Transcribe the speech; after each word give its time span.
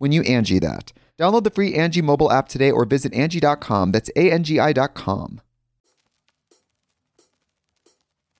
when 0.00 0.12
you 0.12 0.22
Angie 0.22 0.58
that. 0.58 0.92
Download 1.18 1.44
the 1.44 1.50
free 1.50 1.74
Angie 1.74 2.00
mobile 2.00 2.32
app 2.32 2.48
today 2.48 2.70
or 2.70 2.86
visit 2.86 3.12
Angie.com. 3.12 3.92
That's 3.92 4.10
A-N-G-I 4.16 4.72
dot 4.72 4.94
com. 4.94 5.42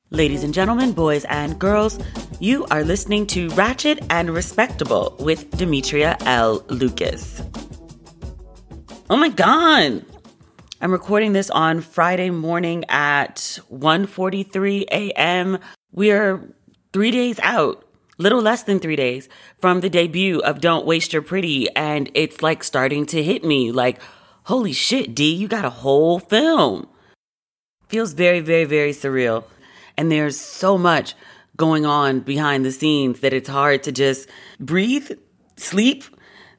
Ladies 0.09 0.43
and 0.43 0.55
gentlemen, 0.55 0.93
boys 0.93 1.25
and 1.27 1.57
girls, 1.59 1.99
you 2.41 2.65
are 2.71 2.83
listening 2.83 3.27
to 3.29 3.49
Ratchet 3.51 4.01
and 4.11 4.31
Respectable 4.31 5.15
with 5.21 5.51
Demetria 5.57 6.17
L. 6.23 6.65
Lucas. 6.69 7.43
Oh 9.11 9.17
my 9.17 9.29
god! 9.29 10.05
I'm 10.81 10.91
recording 10.91 11.35
this 11.35 11.51
on 11.51 11.83
Friday 11.83 12.31
morning 12.31 12.85
at 12.89 13.61
1:43 13.71 14.85
a.m. 14.91 15.59
We're 15.93 16.55
3 16.93 17.11
days 17.11 17.39
out, 17.41 17.85
little 18.21 18.43
less 18.43 18.63
than 18.63 18.79
3 18.79 18.97
days 18.97 19.29
from 19.59 19.81
the 19.81 19.91
debut 19.91 20.41
of 20.41 20.61
Don't 20.61 20.87
Waste 20.87 21.13
Your 21.13 21.23
Pretty 21.23 21.75
and 21.75 22.11
it's 22.15 22.43
like 22.43 22.63
starting 22.63 23.07
to 23.07 23.23
hit 23.23 23.43
me 23.45 23.73
like 23.73 24.01
holy 24.45 24.73
shit, 24.73 25.15
D, 25.15 25.33
you 25.33 25.49
got 25.49 25.65
a 25.65 25.71
whole 25.71 26.19
film. 26.19 26.87
Feels 27.89 28.13
very 28.13 28.41
very 28.41 28.65
very 28.65 28.93
surreal. 28.93 29.45
And 29.97 30.13
there's 30.13 30.39
so 30.39 30.77
much 30.77 31.15
going 31.57 31.85
on 31.87 32.21
behind 32.21 32.65
the 32.65 32.73
scenes 32.73 33.21
that 33.21 33.33
it's 33.33 33.49
hard 33.49 33.83
to 33.85 33.93
just 33.93 34.29
breathe, 34.59 35.11
sleep. 35.57 36.05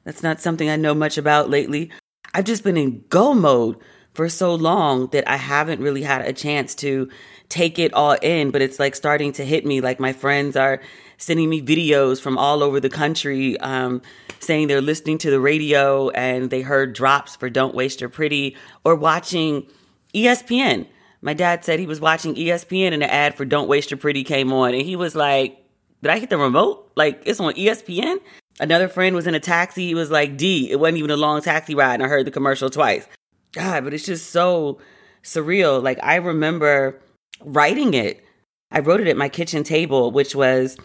That's 0.04 0.22
not 0.22 0.40
something 0.40 0.68
I 0.68 0.76
know 0.76 0.94
much 0.94 1.16
about 1.16 1.48
lately. 1.48 1.90
I've 2.34 2.44
just 2.44 2.64
been 2.64 2.76
in 2.76 3.04
go 3.08 3.34
mode 3.34 3.76
for 4.14 4.28
so 4.28 4.54
long 4.54 5.08
that 5.08 5.28
I 5.28 5.36
haven't 5.36 5.80
really 5.80 6.02
had 6.02 6.22
a 6.22 6.32
chance 6.32 6.74
to 6.76 7.08
take 7.48 7.78
it 7.78 7.92
all 7.94 8.16
in, 8.22 8.50
but 8.50 8.62
it's 8.62 8.78
like 8.78 8.94
starting 8.94 9.32
to 9.32 9.44
hit 9.44 9.66
me. 9.66 9.80
Like 9.80 10.00
my 10.00 10.12
friends 10.12 10.56
are 10.56 10.80
sending 11.22 11.48
me 11.48 11.62
videos 11.62 12.20
from 12.20 12.36
all 12.36 12.62
over 12.62 12.80
the 12.80 12.90
country 12.90 13.58
um, 13.60 14.02
saying 14.40 14.68
they're 14.68 14.80
listening 14.80 15.18
to 15.18 15.30
the 15.30 15.40
radio 15.40 16.10
and 16.10 16.50
they 16.50 16.62
heard 16.62 16.92
drops 16.92 17.36
for 17.36 17.48
Don't 17.48 17.74
Waste 17.74 18.00
Your 18.00 18.10
Pretty 18.10 18.56
or 18.84 18.94
watching 18.94 19.66
ESPN 20.14 20.86
my 21.22 21.34
dad 21.34 21.64
said 21.64 21.78
he 21.78 21.86
was 21.86 22.00
watching 22.00 22.34
ESPN 22.34 22.92
and 22.92 23.00
the 23.00 23.12
ad 23.12 23.36
for 23.36 23.44
Don't 23.44 23.68
Waste 23.68 23.92
Your 23.92 23.98
Pretty 23.98 24.24
came 24.24 24.52
on. 24.52 24.74
And 24.74 24.82
he 24.82 24.96
was 24.96 25.14
like, 25.14 25.56
Did 26.02 26.10
I 26.10 26.18
hit 26.18 26.30
the 26.30 26.36
remote? 26.36 26.90
Like, 26.96 27.22
it's 27.24 27.40
on 27.40 27.54
ESPN? 27.54 28.18
Another 28.60 28.88
friend 28.88 29.14
was 29.16 29.26
in 29.26 29.34
a 29.34 29.40
taxi. 29.40 29.86
He 29.86 29.94
was 29.94 30.10
like, 30.10 30.36
D, 30.36 30.70
it 30.70 30.78
wasn't 30.78 30.98
even 30.98 31.10
a 31.10 31.16
long 31.16 31.40
taxi 31.40 31.74
ride. 31.74 31.94
And 31.94 32.02
I 32.02 32.08
heard 32.08 32.26
the 32.26 32.32
commercial 32.32 32.68
twice. 32.68 33.06
God, 33.52 33.84
but 33.84 33.94
it's 33.94 34.04
just 34.04 34.30
so 34.30 34.78
surreal. 35.22 35.82
Like, 35.82 35.98
I 36.02 36.16
remember 36.16 37.00
writing 37.40 37.94
it. 37.94 38.24
I 38.72 38.80
wrote 38.80 39.00
it 39.00 39.06
at 39.06 39.16
my 39.16 39.28
kitchen 39.28 39.62
table, 39.62 40.10
which 40.10 40.34
was 40.34 40.76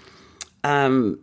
um, 0.67 1.19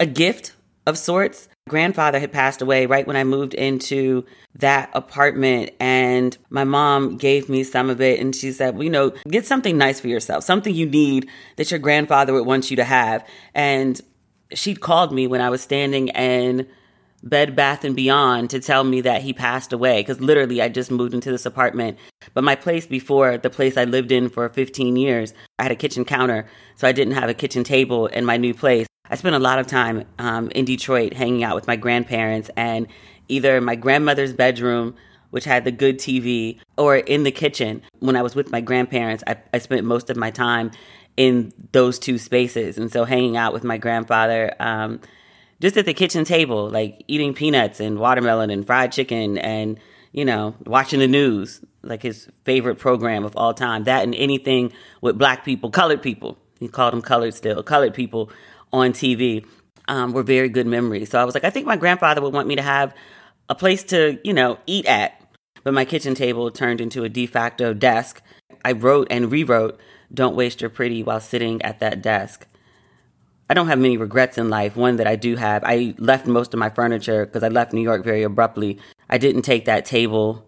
a 0.00 0.06
gift 0.06 0.54
of 0.86 0.98
sorts 0.98 1.48
grandfather 1.68 2.20
had 2.20 2.32
passed 2.32 2.62
away 2.62 2.86
right 2.86 3.06
when 3.08 3.16
I 3.16 3.24
moved 3.24 3.52
into 3.52 4.24
that 4.54 4.88
apartment 4.94 5.70
and 5.80 6.36
my 6.48 6.62
mom 6.62 7.16
gave 7.16 7.48
me 7.48 7.64
some 7.64 7.90
of 7.90 8.00
it 8.00 8.20
and 8.20 8.34
she 8.34 8.52
said, 8.52 8.74
well, 8.74 8.84
you 8.84 8.90
know, 8.90 9.10
get 9.28 9.46
something 9.46 9.76
nice 9.76 9.98
for 9.98 10.06
yourself, 10.06 10.44
something 10.44 10.72
you 10.72 10.86
need 10.86 11.28
that 11.56 11.72
your 11.72 11.80
grandfather 11.80 12.32
would 12.32 12.46
want 12.46 12.70
you 12.70 12.76
to 12.76 12.84
have. 12.84 13.26
And 13.52 14.00
she 14.52 14.76
called 14.76 15.12
me 15.12 15.26
when 15.26 15.40
I 15.40 15.50
was 15.50 15.60
standing 15.60 16.08
in 16.08 16.68
Bed 17.28 17.56
Bath 17.56 17.84
and 17.84 17.96
Beyond 17.96 18.50
to 18.50 18.60
tell 18.60 18.84
me 18.84 19.00
that 19.00 19.22
he 19.22 19.32
passed 19.32 19.72
away 19.72 20.00
because 20.00 20.20
literally 20.20 20.62
I 20.62 20.68
just 20.68 20.90
moved 20.90 21.12
into 21.12 21.30
this 21.30 21.44
apartment. 21.44 21.98
But 22.34 22.44
my 22.44 22.54
place 22.54 22.86
before, 22.86 23.36
the 23.36 23.50
place 23.50 23.76
I 23.76 23.84
lived 23.84 24.12
in 24.12 24.28
for 24.28 24.48
15 24.48 24.96
years, 24.96 25.34
I 25.58 25.64
had 25.64 25.72
a 25.72 25.76
kitchen 25.76 26.04
counter, 26.04 26.46
so 26.76 26.86
I 26.86 26.92
didn't 26.92 27.14
have 27.14 27.28
a 27.28 27.34
kitchen 27.34 27.64
table 27.64 28.06
in 28.06 28.24
my 28.24 28.36
new 28.36 28.54
place. 28.54 28.86
I 29.10 29.16
spent 29.16 29.34
a 29.34 29.40
lot 29.40 29.58
of 29.58 29.66
time 29.66 30.04
um, 30.18 30.50
in 30.50 30.64
Detroit 30.64 31.14
hanging 31.14 31.42
out 31.42 31.54
with 31.54 31.66
my 31.66 31.76
grandparents 31.76 32.50
and 32.56 32.86
either 33.28 33.60
my 33.60 33.74
grandmother's 33.74 34.32
bedroom, 34.32 34.94
which 35.30 35.44
had 35.44 35.64
the 35.64 35.72
good 35.72 35.98
TV, 35.98 36.60
or 36.78 36.96
in 36.96 37.24
the 37.24 37.32
kitchen. 37.32 37.82
When 37.98 38.16
I 38.16 38.22
was 38.22 38.34
with 38.34 38.50
my 38.50 38.60
grandparents, 38.60 39.24
I, 39.26 39.36
I 39.52 39.58
spent 39.58 39.84
most 39.84 40.10
of 40.10 40.16
my 40.16 40.30
time 40.30 40.70
in 41.16 41.52
those 41.72 41.98
two 41.98 42.18
spaces. 42.18 42.78
And 42.78 42.92
so 42.92 43.04
hanging 43.04 43.36
out 43.36 43.52
with 43.52 43.64
my 43.64 43.78
grandfather, 43.78 44.54
um, 44.60 45.00
just 45.60 45.76
at 45.76 45.86
the 45.86 45.94
kitchen 45.94 46.24
table, 46.24 46.68
like 46.68 47.02
eating 47.08 47.34
peanuts 47.34 47.80
and 47.80 47.98
watermelon 47.98 48.50
and 48.50 48.66
fried 48.66 48.92
chicken 48.92 49.38
and, 49.38 49.78
you 50.12 50.24
know, 50.24 50.54
watching 50.66 51.00
the 51.00 51.08
news, 51.08 51.60
like 51.82 52.02
his 52.02 52.28
favorite 52.44 52.76
program 52.76 53.24
of 53.24 53.36
all 53.36 53.54
time. 53.54 53.84
That 53.84 54.04
and 54.04 54.14
anything 54.14 54.72
with 55.00 55.18
black 55.18 55.44
people, 55.44 55.70
colored 55.70 56.02
people. 56.02 56.38
He 56.60 56.68
called 56.68 56.92
them 56.92 57.02
colored 57.02 57.34
still, 57.34 57.62
colored 57.62 57.94
people 57.94 58.30
on 58.72 58.92
TV 58.92 59.46
um, 59.88 60.12
were 60.12 60.22
very 60.22 60.48
good 60.48 60.66
memories. 60.66 61.10
So 61.10 61.20
I 61.20 61.24
was 61.24 61.34
like, 61.34 61.44
I 61.44 61.50
think 61.50 61.66
my 61.66 61.76
grandfather 61.76 62.20
would 62.20 62.32
want 62.32 62.48
me 62.48 62.56
to 62.56 62.62
have 62.62 62.94
a 63.48 63.54
place 63.54 63.82
to, 63.84 64.18
you 64.24 64.32
know, 64.32 64.58
eat 64.66 64.86
at. 64.86 65.20
But 65.62 65.74
my 65.74 65.84
kitchen 65.84 66.14
table 66.14 66.50
turned 66.50 66.80
into 66.80 67.04
a 67.04 67.08
de 67.08 67.26
facto 67.26 67.74
desk. 67.74 68.22
I 68.64 68.72
wrote 68.72 69.08
and 69.10 69.30
rewrote 69.30 69.78
Don't 70.12 70.36
Waste 70.36 70.60
Your 70.60 70.70
Pretty 70.70 71.02
while 71.02 71.20
sitting 71.20 71.62
at 71.62 71.80
that 71.80 72.02
desk. 72.02 72.46
I 73.48 73.54
don't 73.54 73.68
have 73.68 73.78
many 73.78 73.96
regrets 73.96 74.38
in 74.38 74.50
life. 74.50 74.74
One 74.76 74.96
that 74.96 75.06
I 75.06 75.14
do 75.14 75.36
have, 75.36 75.62
I 75.64 75.94
left 75.98 76.26
most 76.26 76.52
of 76.52 76.58
my 76.58 76.68
furniture 76.68 77.26
because 77.26 77.44
I 77.44 77.48
left 77.48 77.72
New 77.72 77.80
York 77.80 78.02
very 78.02 78.24
abruptly. 78.24 78.78
I 79.08 79.18
didn't 79.18 79.42
take 79.42 79.66
that 79.66 79.84
table 79.84 80.44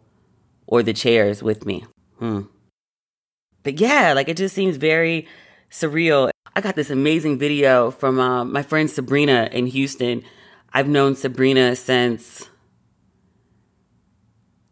or 0.66 0.82
the 0.82 0.92
chairs 0.92 1.40
with 1.42 1.64
me. 1.64 1.84
Hmm. 2.18 2.42
But 3.62 3.80
yeah, 3.80 4.14
like 4.14 4.28
it 4.28 4.36
just 4.36 4.54
seems 4.54 4.76
very 4.76 5.28
surreal. 5.70 6.30
I 6.56 6.60
got 6.60 6.74
this 6.74 6.90
amazing 6.90 7.38
video 7.38 7.92
from 7.92 8.18
uh, 8.18 8.44
my 8.44 8.62
friend 8.62 8.90
Sabrina 8.90 9.48
in 9.52 9.66
Houston. 9.66 10.24
I've 10.72 10.88
known 10.88 11.14
Sabrina 11.14 11.76
since 11.76 12.48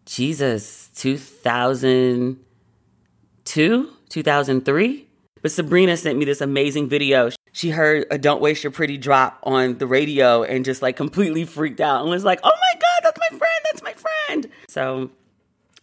Jesus, 0.04 0.90
2002, 0.94 3.90
2003. 4.08 5.08
But 5.42 5.52
Sabrina 5.52 5.96
sent 5.96 6.18
me 6.18 6.24
this 6.24 6.40
amazing 6.40 6.88
video. 6.88 7.30
She 7.56 7.70
heard 7.70 8.04
a 8.10 8.18
Don't 8.18 8.42
Waste 8.42 8.62
Your 8.64 8.70
Pretty 8.70 8.98
drop 8.98 9.38
on 9.42 9.78
the 9.78 9.86
radio 9.86 10.42
and 10.42 10.62
just 10.62 10.82
like 10.82 10.94
completely 10.94 11.46
freaked 11.46 11.80
out 11.80 12.02
and 12.02 12.10
was 12.10 12.22
like, 12.22 12.38
oh 12.44 12.52
my 12.52 12.78
God, 12.78 13.00
that's 13.02 13.18
my 13.18 13.38
friend, 13.38 13.60
that's 13.64 13.82
my 13.82 13.94
friend. 13.94 14.50
So 14.68 15.10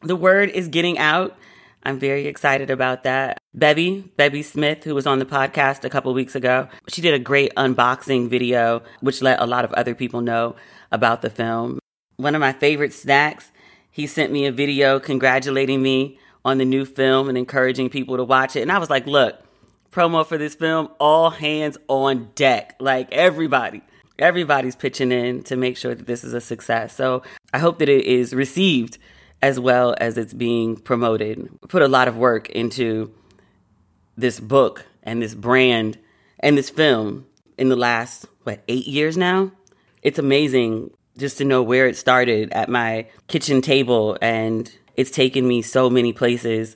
the 0.04 0.16
word 0.16 0.52
is 0.52 0.68
getting 0.68 1.00
out. 1.00 1.36
I'm 1.82 1.98
very 1.98 2.28
excited 2.28 2.70
about 2.70 3.02
that. 3.06 3.40
Bevy, 3.56 4.02
Bevy 4.18 4.44
Smith, 4.44 4.84
who 4.84 4.94
was 4.94 5.08
on 5.08 5.18
the 5.18 5.26
podcast 5.26 5.84
a 5.84 5.90
couple 5.90 6.14
weeks 6.14 6.36
ago, 6.36 6.68
she 6.90 7.02
did 7.02 7.16
a 7.16 7.20
great 7.20 7.52
unboxing 7.56 8.30
video, 8.30 8.84
which 9.02 9.24
let 9.24 9.42
a 9.42 9.48
lot 9.48 9.66
of 9.66 9.74
other 9.74 9.96
people 9.96 10.22
know 10.22 10.56
about 10.92 11.24
the 11.24 11.30
film. 11.32 11.80
One 12.18 12.36
of 12.36 12.40
my 12.40 12.54
favorite 12.54 12.94
snacks, 12.94 13.50
he 13.90 14.06
sent 14.06 14.32
me 14.32 14.46
a 14.46 14.52
video 14.52 15.00
congratulating 15.00 15.82
me 15.82 16.20
on 16.46 16.60
the 16.60 16.66
new 16.66 16.86
film 16.86 17.30
and 17.30 17.36
encouraging 17.36 17.90
people 17.90 18.18
to 18.18 18.24
watch 18.24 18.56
it. 18.56 18.62
And 18.62 18.72
I 18.72 18.78
was 18.78 18.92
like, 18.92 19.08
look, 19.08 19.40
promo 19.94 20.26
for 20.26 20.38
this 20.38 20.56
film, 20.56 20.90
all 21.00 21.30
hands 21.30 21.78
on 21.88 22.32
deck. 22.36 22.76
Like 22.80 23.12
everybody, 23.12 23.82
everybody's 24.20 24.76
pitching 24.76 25.12
in 25.12 25.44
to 25.44 25.56
make 25.56 25.78
sure 25.78 25.96
that 25.96 26.08
this 26.08 26.24
is 26.24 26.34
a 26.34 26.42
success. 26.42 26.96
So 26.96 27.24
I 27.54 27.60
hope 27.60 27.80
that 27.80 27.90
it 27.90 28.06
is 28.06 28.34
received 28.34 28.98
as 29.42 29.60
well 29.60 29.96
as 30.00 30.18
it's 30.18 30.34
being 30.34 30.78
promoted. 30.78 31.50
Put 31.68 31.82
a 31.82 31.88
lot 31.88 32.08
of 32.08 32.18
work 32.18 32.50
into 32.50 33.14
this 34.18 34.40
book 34.40 34.86
and 35.04 35.22
this 35.22 35.36
brand 35.36 35.98
and 36.40 36.58
this 36.58 36.70
film 36.70 37.26
in 37.58 37.70
the 37.70 37.76
last, 37.76 38.26
what, 38.44 38.64
eight 38.68 38.88
years 38.88 39.18
now? 39.18 39.52
It's 40.02 40.20
amazing 40.20 40.92
just 41.18 41.38
to 41.38 41.46
know 41.46 41.62
where 41.62 41.88
it 41.88 41.96
started 41.96 42.52
at 42.54 42.70
my 42.70 43.08
kitchen 43.28 43.62
table 43.62 44.18
and 44.22 44.72
it's 44.96 45.12
taken 45.12 45.48
me 45.48 45.62
so 45.62 45.90
many 45.90 46.14
places 46.14 46.76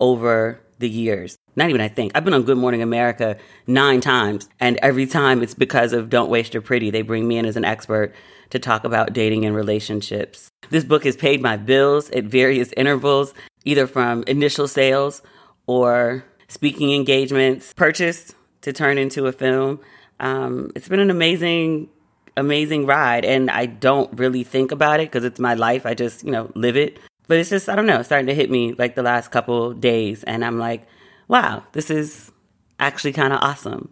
over 0.00 0.60
the 0.78 0.88
years. 0.88 1.36
Not 1.56 1.68
even 1.68 1.80
I 1.80 1.88
think. 1.88 2.12
I've 2.14 2.24
been 2.24 2.34
on 2.34 2.42
Good 2.42 2.58
Morning 2.58 2.82
America 2.82 3.36
nine 3.66 4.00
times, 4.00 4.48
and 4.60 4.76
every 4.82 5.06
time 5.06 5.42
it's 5.42 5.54
because 5.54 5.92
of 5.92 6.10
Don't 6.10 6.28
Waste 6.28 6.54
Your 6.54 6.62
Pretty. 6.62 6.90
They 6.90 7.02
bring 7.02 7.28
me 7.28 7.38
in 7.38 7.46
as 7.46 7.56
an 7.56 7.64
expert 7.64 8.14
to 8.50 8.58
talk 8.58 8.84
about 8.84 9.12
dating 9.12 9.44
and 9.44 9.54
relationships. 9.54 10.50
This 10.70 10.84
book 10.84 11.04
has 11.04 11.16
paid 11.16 11.40
my 11.40 11.56
bills 11.56 12.10
at 12.10 12.24
various 12.24 12.72
intervals, 12.76 13.34
either 13.64 13.86
from 13.86 14.24
initial 14.26 14.66
sales 14.66 15.22
or 15.66 16.24
speaking 16.48 16.92
engagements 16.92 17.72
purchased 17.72 18.34
to 18.62 18.72
turn 18.72 18.98
into 18.98 19.26
a 19.26 19.32
film. 19.32 19.80
Um, 20.20 20.70
it's 20.74 20.88
been 20.88 21.00
an 21.00 21.10
amazing, 21.10 21.88
amazing 22.36 22.86
ride, 22.86 23.24
and 23.24 23.50
I 23.50 23.66
don't 23.66 24.12
really 24.18 24.44
think 24.44 24.72
about 24.72 25.00
it 25.00 25.10
because 25.10 25.24
it's 25.24 25.40
my 25.40 25.54
life. 25.54 25.86
I 25.86 25.94
just, 25.94 26.24
you 26.24 26.30
know, 26.32 26.50
live 26.54 26.76
it. 26.76 26.98
But 27.26 27.38
it's 27.38 27.50
just, 27.50 27.68
I 27.68 27.74
don't 27.74 27.86
know, 27.86 28.02
starting 28.02 28.26
to 28.26 28.34
hit 28.34 28.50
me 28.50 28.74
like 28.74 28.96
the 28.96 29.02
last 29.02 29.30
couple 29.30 29.72
days. 29.72 30.24
And 30.24 30.44
I'm 30.44 30.58
like, 30.58 30.86
wow, 31.28 31.64
this 31.72 31.90
is 31.90 32.32
actually 32.78 33.12
kind 33.12 33.32
of 33.32 33.40
awesome. 33.42 33.90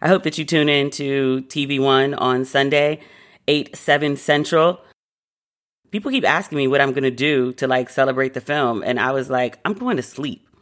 I 0.00 0.08
hope 0.08 0.22
that 0.22 0.38
you 0.38 0.44
tune 0.44 0.68
in 0.68 0.90
to 0.92 1.42
TV 1.48 1.80
One 1.80 2.14
on 2.14 2.44
Sunday, 2.44 3.00
8, 3.48 3.76
7 3.76 4.16
Central. 4.16 4.80
People 5.90 6.10
keep 6.10 6.24
asking 6.24 6.58
me 6.58 6.68
what 6.68 6.80
I'm 6.80 6.92
going 6.92 7.02
to 7.02 7.10
do 7.10 7.52
to 7.54 7.66
like 7.66 7.90
celebrate 7.90 8.34
the 8.34 8.40
film. 8.40 8.82
And 8.84 9.00
I 9.00 9.10
was 9.10 9.28
like, 9.28 9.58
I'm 9.64 9.72
going 9.72 9.96
to 9.96 10.02
sleep. 10.02 10.44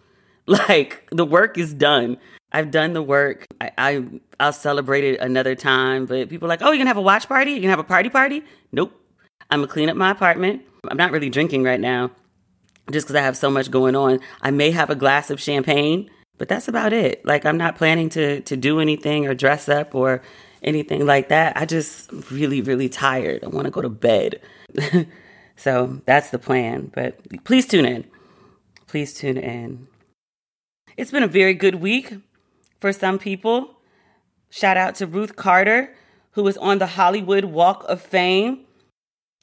Like, 0.49 1.09
the 1.11 1.25
work 1.25 1.59
is 1.59 1.75
done. 1.75 2.19
I've 2.53 2.71
done 2.71 2.93
the 2.93 3.03
work. 3.03 3.47
I, 3.61 3.73
I 3.79 4.05
I'll 4.39 4.53
celebrate 4.53 5.03
it 5.03 5.19
another 5.19 5.57
time. 5.57 6.07
But 6.07 6.29
people 6.29 6.47
are 6.47 6.49
like, 6.49 6.63
oh, 6.63 6.67
you're 6.67 6.79
gonna 6.79 6.91
have 6.91 6.97
a 6.97 7.03
watch 7.03 7.27
party? 7.27 7.51
You're 7.51 7.63
gonna 7.63 7.73
have 7.73 7.81
a 7.81 7.83
party 7.83 8.11
party? 8.11 8.45
Nope. 8.71 8.93
I'm 9.51 9.59
gonna 9.59 9.73
clean 9.73 9.89
up 9.89 9.97
my 9.97 10.13
apartment. 10.13 10.63
I'm 10.87 10.97
not 10.97 11.11
really 11.11 11.31
drinking 11.31 11.65
right 11.65 11.81
now 11.81 12.13
just 12.91 13.07
because 13.07 13.17
I 13.17 13.23
have 13.23 13.37
so 13.37 13.51
much 13.51 13.71
going 13.71 13.97
on. 13.97 14.21
I 14.43 14.51
may 14.51 14.71
have 14.71 14.91
a 14.91 14.95
glass 14.95 15.31
of 15.31 15.41
champagne, 15.41 16.11
but 16.39 16.49
that's 16.49 16.69
about 16.69 16.93
it. 16.93 17.25
Like 17.25 17.45
I'm 17.45 17.59
not 17.59 17.77
planning 17.77 18.09
to 18.11 18.41
to 18.43 18.57
do 18.57 18.81
anything 18.81 19.27
or 19.27 19.35
dress 19.35 19.69
up 19.69 19.95
or 19.95 20.23
anything 20.63 21.07
like 21.07 21.29
that. 21.29 21.57
I 21.57 21.67
just 21.67 22.11
really 22.31 22.61
really 22.61 22.89
tired. 22.89 23.45
I 23.45 23.49
want 23.49 23.67
to 23.67 23.71
go 23.71 23.83
to 23.83 23.89
bed. 23.89 24.41
so 25.57 26.01
that's 26.07 26.31
the 26.31 26.39
plan. 26.39 26.91
But 26.95 27.45
please 27.45 27.67
tune 27.67 27.87
in. 27.87 28.05
Please 28.87 29.15
tune 29.15 29.37
in. 29.37 29.89
It's 30.97 31.11
been 31.11 31.23
a 31.23 31.29
very 31.29 31.55
good 31.55 31.77
week 31.77 32.15
for 32.81 32.93
some 32.93 33.19
people. 33.19 33.77
Shout 34.49 34.77
out 34.77 34.95
to 34.97 35.07
Ruth 35.07 35.37
Carter, 35.37 35.95
who 36.33 36.43
was 36.43 36.57
on 36.57 36.79
the 36.79 36.87
Hollywood 36.87 37.45
Walk 37.45 37.85
of 37.89 38.01
Fame. 38.01 38.61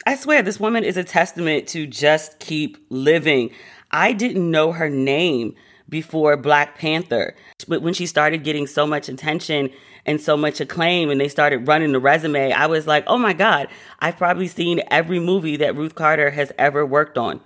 I 0.05 0.15
swear, 0.15 0.41
this 0.41 0.59
woman 0.59 0.83
is 0.83 0.97
a 0.97 1.03
testament 1.03 1.67
to 1.69 1.87
just 1.87 2.39
keep 2.39 2.77
living. 2.89 3.51
I 3.91 4.11
didn't 4.11 4.49
know 4.51 4.73
her 4.73 4.89
name 4.89 5.55
before 5.87 6.35
Black 6.35 6.77
Panther, 6.77 7.35
but 7.67 7.81
when 7.81 7.93
she 7.93 8.05
started 8.05 8.43
getting 8.43 8.67
so 8.67 8.85
much 8.85 9.07
attention 9.07 9.69
and 10.05 10.19
so 10.19 10.35
much 10.35 10.59
acclaim 10.59 11.09
and 11.09 11.21
they 11.21 11.29
started 11.29 11.67
running 11.67 11.93
the 11.93 11.99
resume, 11.99 12.51
I 12.51 12.65
was 12.65 12.85
like, 12.85 13.05
oh 13.07 13.17
my 13.17 13.31
God, 13.31 13.69
I've 13.99 14.17
probably 14.17 14.47
seen 14.47 14.81
every 14.91 15.19
movie 15.19 15.55
that 15.57 15.75
Ruth 15.75 15.95
Carter 15.95 16.31
has 16.31 16.51
ever 16.57 16.85
worked 16.85 17.17
on. 17.17 17.39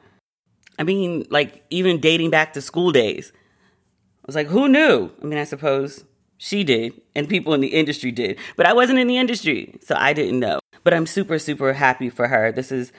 I 0.80 0.83
mean, 0.83 1.27
like, 1.30 1.63
even 1.69 2.00
dating 2.00 2.31
back 2.31 2.53
to 2.53 2.62
school 2.62 2.92
days. 2.92 3.31
I 3.36 4.25
was 4.25 4.36
like, 4.36 4.48
who 4.48 4.68
knew? 4.68 5.12
I 5.21 5.25
mean, 5.25 5.38
I 5.38 5.44
suppose 5.44 6.06
she 6.38 6.63
did 6.63 6.94
and 7.15 7.30
people 7.30 7.53
in 7.53 7.62
the 7.62 7.68
industry 7.68 8.12
did, 8.12 8.39
but 8.56 8.65
I 8.65 8.74
wasn't 8.74 9.00
in 9.00 9.07
the 9.07 9.18
industry, 9.18 9.75
so 9.81 9.95
I 9.95 10.13
didn't 10.13 10.39
know. 10.39 10.60
But 10.83 10.94
I'm 10.94 11.06
super, 11.06 11.39
super 11.39 11.74
happy 11.74 12.09
for 12.09 12.27
her. 12.27 12.51
This 12.51 12.71
is 12.71 12.91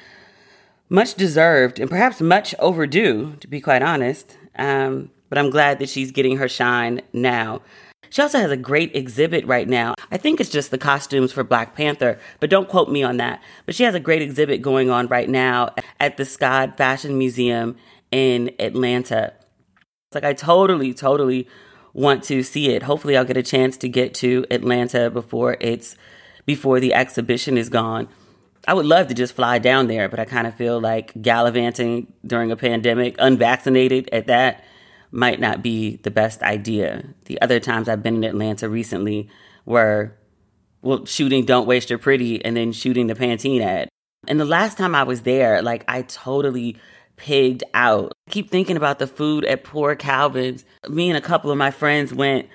much 0.88 1.14
deserved 1.14 1.78
and 1.78 1.90
perhaps 1.90 2.20
much 2.20 2.54
overdue, 2.58 3.36
to 3.40 3.48
be 3.48 3.60
quite 3.60 3.82
honest. 3.82 4.36
Um, 4.56 5.10
but 5.28 5.38
I'm 5.38 5.50
glad 5.50 5.78
that 5.78 5.88
she's 5.88 6.10
getting 6.10 6.38
her 6.38 6.48
shine 6.48 7.02
now. 7.12 7.62
She 8.10 8.22
also 8.22 8.38
has 8.38 8.50
a 8.50 8.56
great 8.56 8.96
exhibit 8.96 9.46
right 9.46 9.69
now. 9.69 9.94
I 10.10 10.16
think 10.16 10.40
it's 10.40 10.50
just 10.50 10.70
the 10.70 10.78
costumes 10.78 11.32
for 11.32 11.44
Black 11.44 11.75
Panther, 11.75 12.19
but 12.40 12.48
don't 12.48 12.69
quote 12.69 12.88
me 12.88 13.02
on 13.02 13.19
that. 13.19 13.42
But 13.66 13.75
she 13.75 13.84
has 13.84 13.94
a 13.94 14.00
great 14.00 14.22
exhibit 14.22 14.62
going 14.62 14.88
on 14.88 15.08
right 15.08 15.28
now 15.28 15.75
at 16.00 16.16
the 16.16 16.22
SCAD 16.22 16.76
Fashion 16.76 17.19
Museum 17.19 17.76
in 18.10 18.54
Atlanta. 18.58 19.34
It's 20.08 20.14
like 20.14 20.25
I 20.25 20.32
totally, 20.32 20.94
totally 20.94 21.48
want 21.92 22.25
to 22.25 22.42
see 22.42 22.70
it. 22.70 22.82
Hopefully, 22.82 23.16
I'll 23.16 23.26
get 23.26 23.36
a 23.36 23.42
chance 23.42 23.76
to 23.78 23.88
get 23.88 24.14
to 24.14 24.46
Atlanta 24.50 25.10
before 25.10 25.58
it's 25.60 25.96
before 26.48 26.80
the 26.80 26.94
exhibition 26.94 27.58
is 27.58 27.68
gone. 27.68 28.08
I 28.66 28.72
would 28.72 28.86
love 28.86 29.08
to 29.08 29.14
just 29.14 29.34
fly 29.34 29.58
down 29.58 29.86
there, 29.86 30.08
but 30.08 30.18
I 30.18 30.24
kind 30.24 30.46
of 30.46 30.54
feel 30.54 30.80
like 30.80 31.12
gallivanting 31.20 32.10
during 32.26 32.50
a 32.50 32.56
pandemic, 32.56 33.16
unvaccinated 33.18 34.08
at 34.12 34.28
that, 34.28 34.64
might 35.10 35.40
not 35.40 35.62
be 35.62 35.96
the 35.96 36.10
best 36.10 36.42
idea. 36.42 37.04
The 37.26 37.38
other 37.42 37.60
times 37.60 37.86
I've 37.86 38.02
been 38.02 38.16
in 38.16 38.24
Atlanta 38.24 38.66
recently 38.66 39.28
were, 39.66 40.16
well, 40.80 41.04
shooting 41.04 41.44
Don't 41.44 41.66
Waste 41.66 41.90
Your 41.90 41.98
Pretty 41.98 42.42
and 42.42 42.56
then 42.56 42.72
shooting 42.72 43.08
the 43.08 43.14
Pantene 43.14 43.60
ad. 43.60 43.90
And 44.26 44.40
the 44.40 44.46
last 44.46 44.78
time 44.78 44.94
I 44.94 45.02
was 45.02 45.22
there, 45.22 45.60
like, 45.60 45.84
I 45.86 46.00
totally 46.00 46.78
pigged 47.16 47.62
out. 47.74 48.12
I 48.26 48.30
keep 48.30 48.50
thinking 48.50 48.78
about 48.78 48.98
the 48.98 49.06
food 49.06 49.44
at 49.44 49.64
Poor 49.64 49.94
Calvin's. 49.94 50.64
Me 50.88 51.10
and 51.10 51.18
a 51.18 51.22
couple 51.22 51.50
of 51.50 51.58
my 51.58 51.70
friends 51.70 52.14
went 52.14 52.48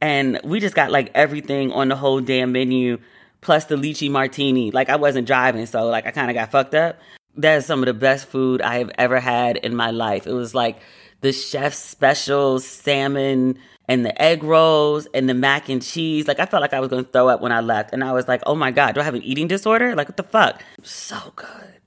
and 0.00 0.40
we 0.44 0.60
just 0.60 0.74
got 0.74 0.90
like 0.90 1.10
everything 1.14 1.72
on 1.72 1.88
the 1.88 1.96
whole 1.96 2.20
damn 2.20 2.52
menu 2.52 2.98
plus 3.40 3.66
the 3.66 3.76
lychee 3.76 4.10
martini. 4.10 4.70
Like 4.70 4.88
I 4.88 4.96
wasn't 4.96 5.26
driving, 5.26 5.66
so 5.66 5.86
like 5.86 6.06
I 6.06 6.10
kind 6.10 6.30
of 6.30 6.34
got 6.34 6.50
fucked 6.50 6.74
up. 6.74 6.98
That 7.36 7.56
is 7.56 7.66
some 7.66 7.82
of 7.82 7.86
the 7.86 7.94
best 7.94 8.26
food 8.26 8.60
I 8.62 8.78
have 8.78 8.90
ever 8.98 9.20
had 9.20 9.58
in 9.58 9.76
my 9.76 9.90
life. 9.90 10.26
It 10.26 10.32
was 10.32 10.54
like 10.54 10.80
the 11.20 11.32
chef's 11.32 11.78
special 11.78 12.58
salmon 12.60 13.58
and 13.86 14.04
the 14.04 14.20
egg 14.20 14.42
rolls 14.42 15.06
and 15.14 15.28
the 15.28 15.34
mac 15.34 15.68
and 15.68 15.82
cheese. 15.82 16.28
Like 16.28 16.40
I 16.40 16.46
felt 16.46 16.60
like 16.60 16.74
I 16.74 16.80
was 16.80 16.88
going 16.88 17.04
to 17.04 17.10
throw 17.10 17.28
up 17.28 17.40
when 17.40 17.52
I 17.52 17.60
left, 17.60 17.92
and 17.92 18.04
I 18.04 18.12
was 18.12 18.28
like, 18.28 18.42
"Oh 18.46 18.54
my 18.54 18.70
god, 18.70 18.94
do 18.94 19.00
I 19.00 19.04
have 19.04 19.14
an 19.14 19.22
eating 19.22 19.48
disorder? 19.48 19.94
Like 19.94 20.08
what 20.08 20.16
the 20.16 20.22
fuck?" 20.22 20.62
So 20.82 21.16
good. 21.36 21.80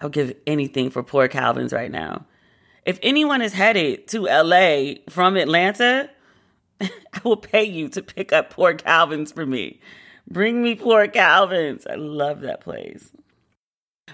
I'll 0.00 0.10
give 0.10 0.34
anything 0.46 0.90
for 0.90 1.02
poor 1.02 1.26
Calvin's 1.28 1.72
right 1.72 1.90
now. 1.90 2.26
If 2.84 2.98
anyone 3.02 3.42
is 3.42 3.52
headed 3.52 4.06
to 4.08 4.26
LA 4.26 5.00
from 5.08 5.36
Atlanta, 5.36 6.10
I 6.80 6.88
will 7.24 7.38
pay 7.38 7.64
you 7.64 7.88
to 7.90 8.02
pick 8.02 8.32
up 8.32 8.50
poor 8.50 8.74
Calvin's 8.74 9.32
for 9.32 9.46
me. 9.46 9.80
Bring 10.28 10.62
me 10.62 10.74
poor 10.74 11.06
Calvin's. 11.08 11.86
I 11.86 11.94
love 11.94 12.40
that 12.40 12.60
place. 12.60 13.10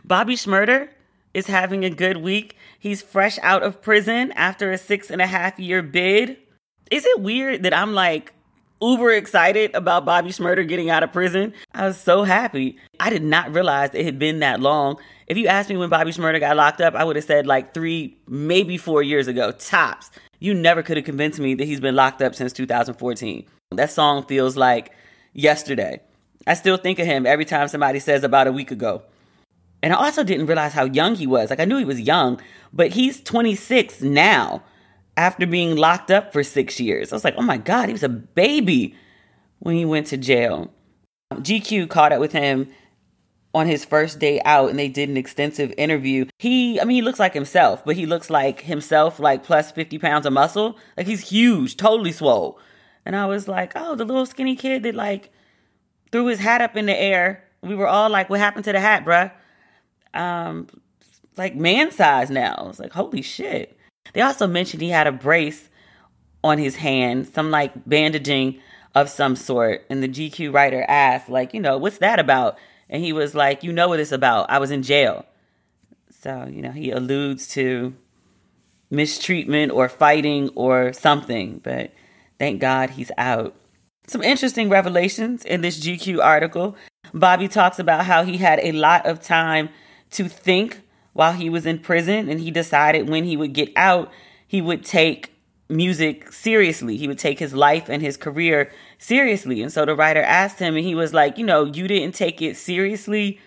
Bobby 0.04 0.35
Shmurda 0.35 0.88
is 1.35 1.47
having 1.47 1.85
a 1.85 1.90
good 1.90 2.19
week. 2.19 2.57
He's 2.78 3.02
fresh 3.02 3.38
out 3.42 3.62
of 3.62 3.81
prison 3.81 4.33
after 4.33 4.73
a 4.73 4.78
six 4.78 5.11
and 5.11 5.23
a 5.23 5.26
half 5.26 5.59
year 5.59 5.83
bid. 5.83 6.37
Is 6.90 7.07
it 7.07 7.21
weird 7.21 7.62
that 7.62 7.75
I'm 7.75 7.95
like 7.95 8.35
uber 8.83 9.12
excited 9.12 9.75
about 9.75 10.04
Bobby 10.04 10.31
Shmurda 10.31 10.69
getting 10.69 10.90
out 10.90 11.02
of 11.02 11.12
prison? 11.12 11.54
I 11.73 11.87
was 11.87 11.97
so 11.97 12.25
happy. 12.25 12.76
I 13.00 13.09
did 13.09 13.23
not 13.23 13.52
realize 13.52 13.90
it 13.95 14.04
had 14.04 14.19
been 14.19 14.40
that 14.40 14.61
long. 14.61 14.99
If 15.26 15.38
you 15.38 15.47
asked 15.47 15.71
me 15.71 15.76
when 15.76 15.88
Bobby 15.88 16.11
Shmurda 16.11 16.40
got 16.40 16.57
locked 16.57 16.81
up, 16.83 16.95
I 16.95 17.04
would 17.04 17.16
have 17.16 17.25
said 17.25 17.47
like 17.47 17.73
three, 17.73 18.19
maybe 18.28 18.76
four 18.76 19.02
years 19.02 19.28
ago, 19.28 19.52
tops. 19.52 20.11
You 20.40 20.52
never 20.52 20.83
could 20.83 20.97
have 20.97 21.07
convinced 21.07 21.38
me 21.38 21.54
that 21.54 21.64
he's 21.64 21.81
been 21.81 21.97
locked 21.97 22.21
up 22.21 22.35
since 22.35 22.52
2014. 22.52 23.47
That 23.71 23.90
song 23.90 24.26
feels 24.26 24.57
like 24.57 24.92
yesterday. 25.33 26.01
I 26.47 26.55
still 26.55 26.77
think 26.77 26.99
of 26.99 27.07
him 27.07 27.27
every 27.27 27.45
time 27.45 27.69
somebody 27.69 27.99
says 27.99 28.25
about 28.25 28.47
a 28.47 28.53
week 28.53 28.71
ago. 28.71 29.03
And 29.83 29.93
I 29.93 29.97
also 29.97 30.23
didn't 30.23 30.47
realize 30.47 30.73
how 30.73 30.85
young 30.85 31.15
he 31.15 31.27
was. 31.27 31.51
Like 31.51 31.61
I 31.61 31.65
knew 31.65 31.79
he 31.79 31.85
was 31.85 32.01
young, 32.01 32.41
but 32.73 32.91
he's 32.91 33.21
26 33.21 34.03
now 34.03 34.62
after 35.17 35.47
being 35.47 35.77
locked 35.77 36.11
up 36.11 36.33
for 36.33 36.43
six 36.43 36.81
years. 36.81 37.12
I 37.12 37.17
was 37.17 37.25
like, 37.25 37.35
oh 37.37 37.43
my 37.43 37.57
God, 37.57 37.87
he 37.89 37.93
was 37.93 38.03
a 38.03 38.09
baby 38.09 38.95
when 39.59 39.77
he 39.77 39.85
went 39.85 40.07
to 40.09 40.17
jail. 40.17 40.73
GQ 41.33 41.89
caught 41.89 42.12
up 42.12 42.21
with 42.21 42.33
him 42.33 42.69
on 43.55 43.67
his 43.67 43.85
first 43.85 44.19
day 44.19 44.41
out 44.45 44.71
and 44.71 44.79
they 44.79 44.89
did 44.89 45.09
an 45.09 45.17
extensive 45.17 45.75
interview. 45.77 46.27
He, 46.39 46.81
I 46.81 46.85
mean, 46.85 46.95
he 46.95 47.03
looks 47.03 47.19
like 47.19 47.35
himself, 47.35 47.85
but 47.85 47.97
he 47.97 48.07
looks 48.07 48.31
like 48.31 48.62
himself, 48.62 49.19
like 49.21 49.45
plus 49.45 49.71
50 49.71 49.99
pounds 49.99 50.27
of 50.27 50.33
muscle. 50.33 50.79
Like 50.97 51.07
he's 51.07 51.29
huge, 51.29 51.77
totally 51.77 52.12
swole. 52.12 52.59
And 53.05 53.17
I 53.17 53.27
was 53.27 53.49
like, 53.49 53.73
oh, 53.75 53.95
the 53.95 54.05
little 54.05 54.27
skinny 54.27 54.57
kid 54.57 54.83
that 54.85 54.95
like 54.95 55.33
threw 56.11 56.27
his 56.27 56.39
hat 56.39 56.61
up 56.61 56.77
in 56.77 56.87
the 56.87 56.99
air. 56.99 57.45
We 57.63 57.75
were 57.75 57.89
all 57.89 58.11
like, 58.11 58.31
what 58.31 58.41
happened 58.41 58.65
to 58.67 58.73
the 58.73 58.81
hat, 58.81 59.05
bruh? 59.05 59.33
Um, 60.15 60.69
like 61.37 61.55
man 61.55 61.91
size 61.91 62.31
now. 62.31 62.55
I 62.59 62.63
was 62.63 62.79
like, 62.79 62.93
holy 62.93 63.23
shit. 63.23 63.77
They 64.13 64.21
also 64.21 64.47
mentioned 64.47 64.83
he 64.83 64.91
had 64.91 65.07
a 65.07 65.13
brace 65.13 65.69
on 66.45 66.59
his 66.59 66.77
hand, 66.77 67.29
some 67.29 67.51
like 67.51 67.73
bandaging 67.89 68.61
of 68.95 69.09
some 69.09 69.37
sort. 69.37 69.85
And 69.89 70.03
the 70.03 70.09
GQ 70.09 70.53
writer 70.53 70.85
asked, 70.87 71.29
like, 71.29 71.55
you 71.55 71.61
know, 71.61 71.79
what's 71.79 71.99
that 71.99 72.19
about? 72.19 72.59
And 72.91 73.03
he 73.03 73.13
was 73.13 73.35
like, 73.35 73.63
you 73.63 73.73
know 73.73 73.89
what 73.89 74.01
it's 74.01 74.13
about. 74.13 74.51
I 74.51 74.59
was 74.59 74.71
in 74.71 74.83
jail. 74.83 75.25
So, 76.21 76.47
you 76.51 76.63
know, 76.63 76.73
he 76.73 76.91
alludes 76.91 77.49
to 77.49 77.95
mistreatment 78.91 79.73
or 79.73 79.89
fighting 79.89 80.51
or 80.55 80.93
something, 80.93 81.59
but 81.65 81.93
thank 82.43 82.61
God 82.61 82.91
he's 82.91 83.13
out. 83.17 83.55
Some 84.09 84.21
interesting 84.21 84.69
revelations 84.69 85.45
in 85.45 85.61
this 85.61 85.79
GQ 85.79 86.21
article. 86.21 86.75
Bobby 87.15 87.47
talks 87.47 87.79
about 87.79 88.05
how 88.05 88.25
he 88.25 88.39
had 88.39 88.59
a 88.65 88.73
lot 88.73 89.07
of 89.07 89.23
time 89.23 89.69
to 90.11 90.29
think 90.29 90.81
while 91.13 91.35
he 91.35 91.49
was 91.49 91.67
in 91.67 91.79
prison, 91.79 92.29
and 92.29 92.41
he 92.41 92.51
decided 92.51 93.09
when 93.09 93.23
he 93.23 93.37
would 93.37 93.53
get 93.53 93.71
out, 93.77 94.11
he 94.45 94.61
would 94.61 94.85
take 94.85 95.33
music 95.69 96.33
seriously. 96.33 96.97
He 96.97 97.07
would 97.07 97.21
take 97.21 97.39
his 97.39 97.55
life 97.55 97.89
and 97.89 98.03
his 98.03 98.17
career 98.17 98.73
seriously. 98.99 99.63
And 99.63 99.73
so 99.73 99.85
the 99.85 99.95
writer 99.95 100.23
asked 100.23 100.59
him, 100.59 100.75
and 100.75 100.85
he 100.85 100.97
was 100.97 101.15
like, 101.15 101.39
You 101.39 101.47
know, 101.47 101.65
you 101.65 101.87
didn't 101.87 102.17
take 102.17 102.43
it 102.43 102.57
seriously 102.57 103.39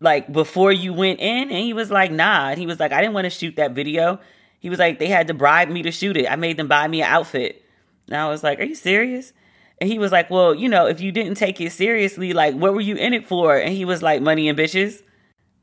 like 0.00 0.30
before 0.30 0.70
you 0.70 0.92
went 0.92 1.18
in? 1.18 1.50
And 1.50 1.64
he 1.64 1.72
was 1.72 1.90
like, 1.90 2.12
Nah. 2.12 2.50
And 2.50 2.60
he 2.60 2.66
was 2.66 2.78
like, 2.78 2.92
I 2.92 3.00
didn't 3.00 3.14
want 3.14 3.24
to 3.24 3.30
shoot 3.30 3.56
that 3.56 3.72
video. 3.72 4.20
He 4.60 4.68
was 4.68 4.78
like, 4.78 4.98
They 4.98 5.08
had 5.08 5.28
to 5.28 5.34
bribe 5.34 5.70
me 5.70 5.80
to 5.84 5.90
shoot 5.90 6.18
it. 6.18 6.30
I 6.30 6.36
made 6.36 6.58
them 6.58 6.68
buy 6.68 6.86
me 6.88 7.00
an 7.00 7.08
outfit. 7.08 7.61
And 8.08 8.16
I 8.16 8.28
was 8.28 8.42
like, 8.42 8.60
Are 8.60 8.64
you 8.64 8.74
serious? 8.74 9.32
And 9.80 9.90
he 9.90 9.98
was 9.98 10.12
like, 10.12 10.30
Well, 10.30 10.54
you 10.54 10.68
know, 10.68 10.86
if 10.86 11.00
you 11.00 11.12
didn't 11.12 11.34
take 11.34 11.60
it 11.60 11.72
seriously, 11.72 12.32
like, 12.32 12.54
what 12.54 12.74
were 12.74 12.80
you 12.80 12.96
in 12.96 13.12
it 13.12 13.26
for? 13.26 13.56
And 13.56 13.74
he 13.74 13.84
was 13.84 14.02
like, 14.02 14.22
Money 14.22 14.48
and 14.48 14.58
bitches, 14.58 15.02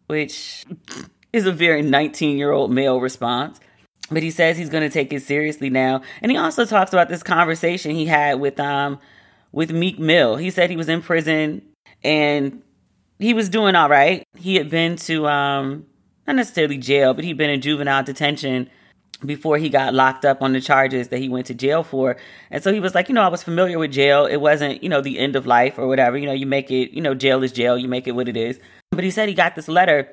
which 0.08 0.65
is 1.31 1.46
a 1.46 1.51
very 1.51 1.81
19 1.81 2.38
year 2.38 2.51
old 2.51 2.72
male 2.72 3.00
response 3.00 3.60
but 4.12 4.24
he 4.24 4.31
says 4.31 4.58
he's 4.58 4.69
going 4.69 4.84
to 4.84 4.89
take 4.89 5.13
it 5.13 5.24
seriously 5.24 5.69
now. 5.69 6.01
And 6.22 6.31
he 6.31 6.38
also 6.38 6.65
talks 6.65 6.93
about 6.93 7.10
this 7.10 7.24
conversation 7.24 7.91
he 7.91 8.05
had 8.05 8.39
with 8.39 8.60
um 8.60 9.00
with 9.51 9.72
Meek 9.72 10.00
Mill. 10.00 10.36
He 10.36 10.50
said 10.50 10.69
he 10.69 10.75
was 10.75 10.89
in 10.89 11.01
prison 11.01 11.62
and 12.03 12.62
he 13.17 13.34
was 13.34 13.50
doing 13.50 13.75
all 13.75 13.89
right. 13.89 14.24
He 14.38 14.55
had 14.55 14.69
been 14.69 14.96
to 14.98 15.27
um 15.27 15.86
not 16.27 16.36
necessarily 16.36 16.77
jail, 16.77 17.13
but 17.13 17.24
he'd 17.24 17.38
been 17.38 17.50
in 17.50 17.62
juvenile 17.62 18.03
detention 18.03 18.69
before 19.25 19.57
he 19.57 19.69
got 19.69 19.93
locked 19.93 20.23
up 20.23 20.41
on 20.41 20.53
the 20.53 20.61
charges 20.61 21.09
that 21.09 21.19
he 21.19 21.27
went 21.27 21.45
to 21.47 21.53
jail 21.53 21.83
for. 21.83 22.15
And 22.51 22.63
so 22.63 22.71
he 22.71 22.79
was 22.79 22.95
like, 22.95 23.09
you 23.09 23.15
know, 23.15 23.21
I 23.21 23.27
was 23.27 23.43
familiar 23.43 23.77
with 23.77 23.91
jail. 23.91 24.25
It 24.25 24.38
wasn't, 24.38 24.81
you 24.81 24.89
know, 24.89 25.01
the 25.01 25.19
end 25.19 25.35
of 25.35 25.45
life 25.45 25.77
or 25.77 25.88
whatever. 25.88 26.17
You 26.17 26.25
know, 26.25 26.33
you 26.33 26.45
make 26.45 26.71
it, 26.71 26.91
you 26.91 27.01
know, 27.01 27.13
jail 27.13 27.43
is 27.43 27.51
jail. 27.51 27.77
You 27.77 27.88
make 27.88 28.07
it 28.07 28.13
what 28.13 28.29
it 28.29 28.38
is. 28.38 28.59
But 28.91 29.03
he 29.03 29.11
said 29.11 29.27
he 29.27 29.35
got 29.35 29.55
this 29.55 29.67
letter 29.67 30.09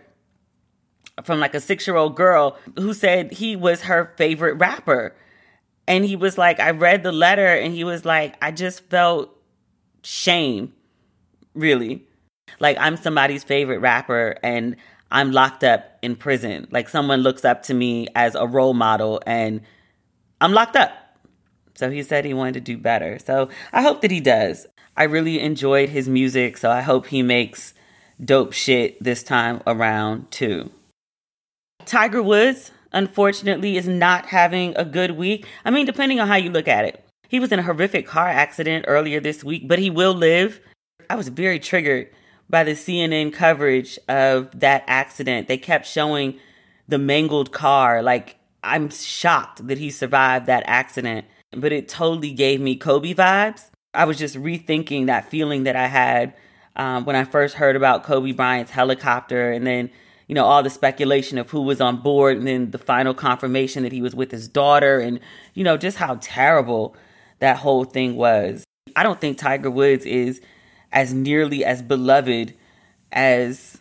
from 1.22 1.40
like 1.40 1.54
a 1.54 1.60
six 1.60 1.86
year 1.86 1.96
old 1.96 2.16
girl 2.16 2.58
who 2.76 2.92
said 2.92 3.32
he 3.32 3.56
was 3.56 3.82
her 3.82 4.12
favorite 4.16 4.54
rapper. 4.54 5.14
And 5.88 6.04
he 6.04 6.16
was 6.16 6.36
like, 6.36 6.58
I 6.58 6.70
read 6.70 7.04
the 7.04 7.12
letter 7.12 7.46
and 7.46 7.72
he 7.72 7.84
was 7.84 8.04
like, 8.04 8.34
I 8.42 8.50
just 8.50 8.82
felt 8.90 9.30
shame, 10.02 10.72
really. 11.54 12.04
Like, 12.58 12.76
I'm 12.80 12.96
somebody's 12.96 13.44
favorite 13.44 13.78
rapper 13.78 14.36
and 14.42 14.76
I'm 15.10 15.32
locked 15.32 15.64
up 15.64 15.98
in 16.02 16.16
prison. 16.16 16.66
Like, 16.70 16.88
someone 16.88 17.20
looks 17.20 17.44
up 17.44 17.62
to 17.64 17.74
me 17.74 18.08
as 18.14 18.34
a 18.34 18.46
role 18.46 18.74
model 18.74 19.22
and 19.26 19.60
I'm 20.40 20.52
locked 20.52 20.76
up. 20.76 20.92
So 21.74 21.90
he 21.90 22.02
said 22.02 22.24
he 22.24 22.34
wanted 22.34 22.54
to 22.54 22.60
do 22.60 22.78
better. 22.78 23.18
So 23.18 23.48
I 23.72 23.82
hope 23.82 24.00
that 24.00 24.10
he 24.10 24.20
does. 24.20 24.66
I 24.96 25.04
really 25.04 25.40
enjoyed 25.40 25.90
his 25.90 26.08
music, 26.08 26.56
so 26.56 26.70
I 26.70 26.80
hope 26.80 27.06
he 27.06 27.22
makes 27.22 27.74
dope 28.22 28.54
shit 28.54 29.02
this 29.02 29.22
time 29.22 29.62
around 29.66 30.30
too. 30.30 30.70
Tiger 31.84 32.22
Woods, 32.22 32.70
unfortunately, 32.92 33.76
is 33.76 33.86
not 33.86 34.26
having 34.26 34.74
a 34.76 34.86
good 34.86 35.12
week. 35.12 35.46
I 35.64 35.70
mean, 35.70 35.84
depending 35.84 36.18
on 36.18 36.28
how 36.28 36.36
you 36.36 36.50
look 36.50 36.66
at 36.66 36.86
it. 36.86 37.04
He 37.28 37.40
was 37.40 37.52
in 37.52 37.58
a 37.58 37.62
horrific 37.62 38.06
car 38.06 38.28
accident 38.28 38.86
earlier 38.88 39.20
this 39.20 39.44
week, 39.44 39.68
but 39.68 39.78
he 39.78 39.90
will 39.90 40.14
live. 40.14 40.60
I 41.10 41.16
was 41.16 41.28
very 41.28 41.58
triggered 41.58 42.08
by 42.48 42.64
the 42.64 42.72
CNN 42.72 43.32
coverage 43.32 43.98
of 44.08 44.58
that 44.58 44.84
accident. 44.86 45.48
They 45.48 45.58
kept 45.58 45.86
showing 45.86 46.38
the 46.88 46.98
mangled 46.98 47.52
car. 47.52 48.02
Like, 48.02 48.36
I'm 48.62 48.90
shocked 48.90 49.66
that 49.66 49.78
he 49.78 49.90
survived 49.90 50.46
that 50.46 50.64
accident, 50.66 51.26
but 51.52 51.72
it 51.72 51.88
totally 51.88 52.32
gave 52.32 52.60
me 52.60 52.76
Kobe 52.76 53.14
vibes. 53.14 53.70
I 53.94 54.04
was 54.04 54.18
just 54.18 54.36
rethinking 54.36 55.06
that 55.06 55.30
feeling 55.30 55.64
that 55.64 55.76
I 55.76 55.86
had 55.86 56.34
um, 56.76 57.04
when 57.04 57.16
I 57.16 57.24
first 57.24 57.54
heard 57.54 57.76
about 57.76 58.04
Kobe 58.04 58.32
Bryant's 58.32 58.70
helicopter 58.70 59.50
and 59.50 59.66
then 59.66 59.90
you 60.26 60.34
know, 60.34 60.44
all 60.44 60.62
the 60.62 60.70
speculation 60.70 61.38
of 61.38 61.50
who 61.50 61.62
was 61.62 61.80
on 61.80 61.98
board 61.98 62.36
and 62.36 62.46
then 62.46 62.70
the 62.70 62.78
final 62.78 63.14
confirmation 63.14 63.84
that 63.84 63.92
he 63.92 64.02
was 64.02 64.14
with 64.14 64.30
his 64.30 64.48
daughter 64.48 64.98
and, 64.98 65.20
you 65.54 65.62
know, 65.62 65.76
just 65.76 65.98
how 65.98 66.18
terrible 66.20 66.96
that 67.38 67.58
whole 67.58 67.84
thing 67.84 68.16
was. 68.16 68.64
I 68.96 69.02
don't 69.02 69.20
think 69.20 69.38
Tiger 69.38 69.70
Woods 69.70 70.04
is 70.04 70.40
as 70.96 71.12
nearly 71.12 71.62
as 71.62 71.82
beloved 71.82 72.54
as 73.12 73.76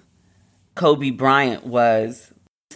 Kobe 0.76 1.12
Bryant 1.12 1.66
was. 1.66 2.34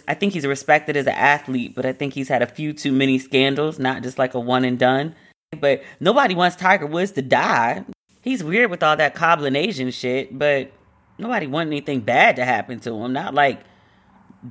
I 0.08 0.14
think 0.14 0.32
he's 0.32 0.46
respected 0.46 0.96
as 0.96 1.06
an 1.06 1.12
athlete, 1.12 1.74
but 1.76 1.84
I 1.84 1.92
think 1.92 2.14
he's 2.14 2.28
had 2.28 2.40
a 2.40 2.46
few 2.46 2.72
too 2.72 2.90
many 2.90 3.18
scandals, 3.18 3.78
not 3.78 4.02
just 4.02 4.18
like 4.18 4.32
a 4.32 4.40
one 4.40 4.64
and 4.64 4.78
done. 4.78 5.14
But 5.60 5.82
nobody 6.00 6.34
wants 6.34 6.56
Tiger 6.56 6.86
Woods 6.86 7.12
to 7.12 7.22
die. 7.22 7.84
He's 8.22 8.42
weird 8.42 8.70
with 8.70 8.82
all 8.82 8.96
that 8.96 9.14
Cablinasian 9.14 9.92
shit, 9.92 10.36
but 10.36 10.72
nobody 11.18 11.46
want 11.46 11.66
anything 11.66 12.00
bad 12.00 12.36
to 12.36 12.44
happen 12.46 12.80
to 12.80 12.94
him. 12.94 13.12
Not 13.12 13.34
like 13.34 13.60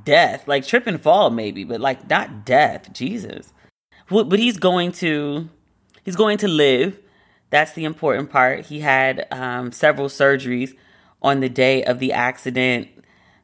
death, 0.04 0.48
like 0.48 0.68
trip 0.68 0.86
and 0.86 1.02
fall 1.02 1.32
maybe, 1.32 1.64
but 1.64 1.82
like 1.82 2.08
not 2.08 2.46
death. 2.46 2.94
Jesus. 2.94 3.54
But 4.08 4.38
he's 4.38 4.58
going 4.58 4.92
to 4.94 5.50
he's 6.04 6.16
going 6.16 6.38
to 6.40 6.48
live. 6.48 7.00
That's 7.50 7.74
the 7.74 7.86
important 7.86 8.30
part. 8.30 8.66
He 8.66 8.80
had 8.80 9.28
um, 9.32 9.72
several 9.72 10.08
surgeries 10.08 10.76
on 11.22 11.40
the 11.40 11.50
day 11.50 11.84
of 11.84 12.00
the 12.00 12.14
accident. 12.14 12.88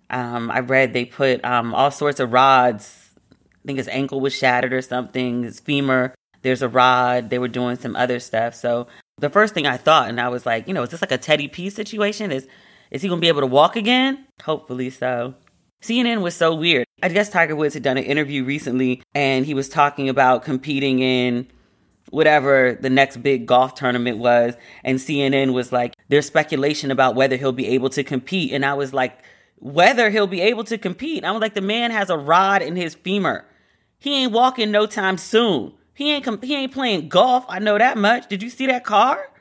Um, 0.09 0.51
I 0.51 0.59
read 0.59 0.93
they 0.93 1.05
put 1.05 1.43
um, 1.43 1.73
all 1.73 1.91
sorts 1.91 2.19
of 2.19 2.31
rods. 2.31 3.09
I 3.31 3.65
think 3.65 3.77
his 3.77 3.87
ankle 3.87 4.21
was 4.21 4.33
shattered 4.33 4.73
or 4.73 4.81
something. 4.81 5.43
His 5.43 5.59
femur. 5.59 6.13
There's 6.43 6.61
a 6.61 6.69
rod. 6.69 7.31
They 7.31 7.39
were 7.39 7.47
doing 7.47 7.77
some 7.77 7.95
other 7.95 8.19
stuff. 8.19 8.53
So 8.53 8.87
the 9.17 9.31
first 9.31 9.55
thing 9.55 9.65
I 9.65 9.77
thought, 9.77 10.09
and 10.09 10.21
I 10.21 10.29
was 10.29 10.45
like, 10.45 10.67
you 10.67 10.73
know, 10.73 10.83
is 10.83 10.89
this 10.89 11.01
like 11.01 11.11
a 11.11 11.17
Teddy 11.17 11.47
P 11.47 11.71
situation? 11.71 12.31
Is 12.31 12.47
is 12.91 13.01
he 13.01 13.07
going 13.07 13.19
to 13.19 13.21
be 13.21 13.29
able 13.29 13.41
to 13.41 13.47
walk 13.47 13.75
again? 13.75 14.25
Hopefully 14.43 14.91
so. 14.91 15.33
CNN 15.81 16.21
was 16.21 16.35
so 16.35 16.53
weird. 16.53 16.85
I 17.01 17.09
guess 17.09 17.29
Tiger 17.29 17.55
Woods 17.55 17.73
had 17.73 17.83
done 17.83 17.97
an 17.97 18.03
interview 18.03 18.43
recently 18.43 19.01
and 19.13 19.45
he 19.45 19.53
was 19.53 19.69
talking 19.69 20.07
about 20.07 20.43
competing 20.43 20.99
in 20.99 21.47
whatever 22.09 22.77
the 22.79 22.89
next 22.89 23.17
big 23.17 23.45
golf 23.45 23.75
tournament 23.75 24.17
was. 24.17 24.55
And 24.83 24.99
CNN 24.99 25.53
was 25.53 25.71
like, 25.71 25.95
there's 26.09 26.25
speculation 26.25 26.91
about 26.91 27.15
whether 27.15 27.35
he'll 27.35 27.51
be 27.51 27.67
able 27.67 27.89
to 27.91 28.03
compete. 28.03 28.51
And 28.51 28.65
I 28.65 28.73
was 28.73 28.93
like, 28.93 29.19
whether 29.57 30.09
he'll 30.09 30.27
be 30.27 30.41
able 30.41 30.63
to 30.65 30.77
compete. 30.77 31.23
I 31.23 31.31
was 31.31 31.41
like, 31.41 31.53
the 31.53 31.61
man 31.61 31.91
has 31.91 32.09
a 32.09 32.17
rod 32.17 32.61
in 32.61 32.75
his 32.75 32.95
femur. 32.95 33.45
He 33.97 34.23
ain't 34.23 34.31
walking 34.31 34.71
no 34.71 34.85
time 34.85 35.17
soon. 35.17 35.73
He 35.93 36.11
ain't 36.11 36.25
comp- 36.25 36.43
he 36.43 36.55
ain't 36.55 36.73
playing 36.73 37.09
golf. 37.09 37.45
I 37.47 37.59
know 37.59 37.77
that 37.77 37.97
much. 37.97 38.27
Did 38.27 38.43
you 38.43 38.49
see 38.49 38.67
that 38.67 38.83
car? 38.83 39.31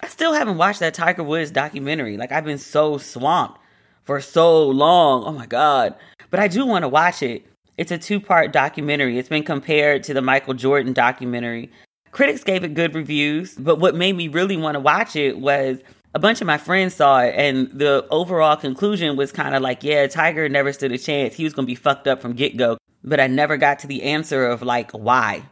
I 0.00 0.06
still 0.06 0.32
haven't 0.32 0.58
watched 0.58 0.80
that 0.80 0.94
Tiger 0.94 1.24
Woods 1.24 1.50
documentary. 1.50 2.16
Like 2.16 2.30
I've 2.30 2.44
been 2.44 2.58
so 2.58 2.98
swamped 2.98 3.58
for 4.04 4.20
so 4.20 4.68
long. 4.68 5.24
Oh 5.24 5.32
my 5.32 5.46
god. 5.46 5.96
But 6.30 6.40
I 6.40 6.48
do 6.48 6.64
want 6.64 6.84
to 6.84 6.88
watch 6.88 7.22
it. 7.22 7.44
It's 7.76 7.90
a 7.92 7.98
two-part 7.98 8.52
documentary. 8.52 9.18
It's 9.18 9.28
been 9.28 9.44
compared 9.44 10.02
to 10.04 10.14
the 10.14 10.22
Michael 10.22 10.54
Jordan 10.54 10.92
documentary. 10.92 11.70
Critics 12.18 12.42
gave 12.42 12.64
it 12.64 12.74
good 12.74 12.96
reviews, 12.96 13.54
but 13.54 13.78
what 13.78 13.94
made 13.94 14.16
me 14.16 14.26
really 14.26 14.56
want 14.56 14.74
to 14.74 14.80
watch 14.80 15.14
it 15.14 15.38
was 15.38 15.78
a 16.16 16.18
bunch 16.18 16.40
of 16.40 16.48
my 16.48 16.58
friends 16.58 16.94
saw 16.94 17.20
it 17.20 17.32
and 17.36 17.70
the 17.70 18.04
overall 18.10 18.56
conclusion 18.56 19.16
was 19.16 19.30
kind 19.30 19.54
of 19.54 19.62
like, 19.62 19.84
yeah, 19.84 20.04
Tiger 20.08 20.48
never 20.48 20.72
stood 20.72 20.90
a 20.90 20.98
chance. 20.98 21.36
He 21.36 21.44
was 21.44 21.52
going 21.52 21.64
to 21.64 21.70
be 21.70 21.76
fucked 21.76 22.08
up 22.08 22.20
from 22.20 22.32
get-go. 22.32 22.76
But 23.04 23.20
I 23.20 23.28
never 23.28 23.56
got 23.56 23.78
to 23.78 23.86
the 23.86 24.02
answer 24.02 24.44
of 24.44 24.62
like 24.62 24.90
why. 24.90 25.44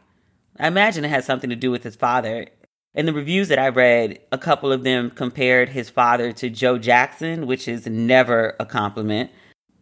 I 0.59 0.67
imagine 0.67 1.05
it 1.05 1.09
has 1.09 1.23
something 1.23 1.49
to 1.49 1.55
do 1.55 1.71
with 1.71 1.83
his 1.83 1.95
father 1.95 2.47
in 2.93 3.05
the 3.05 3.13
reviews 3.13 3.47
that 3.47 3.59
I 3.59 3.69
read, 3.69 4.19
a 4.33 4.37
couple 4.37 4.73
of 4.73 4.83
them 4.83 5.09
compared 5.09 5.69
his 5.69 5.89
father 5.89 6.33
to 6.33 6.49
Joe 6.49 6.77
Jackson, 6.77 7.47
which 7.47 7.69
is 7.69 7.87
never 7.87 8.57
a 8.59 8.65
compliment. 8.65 9.31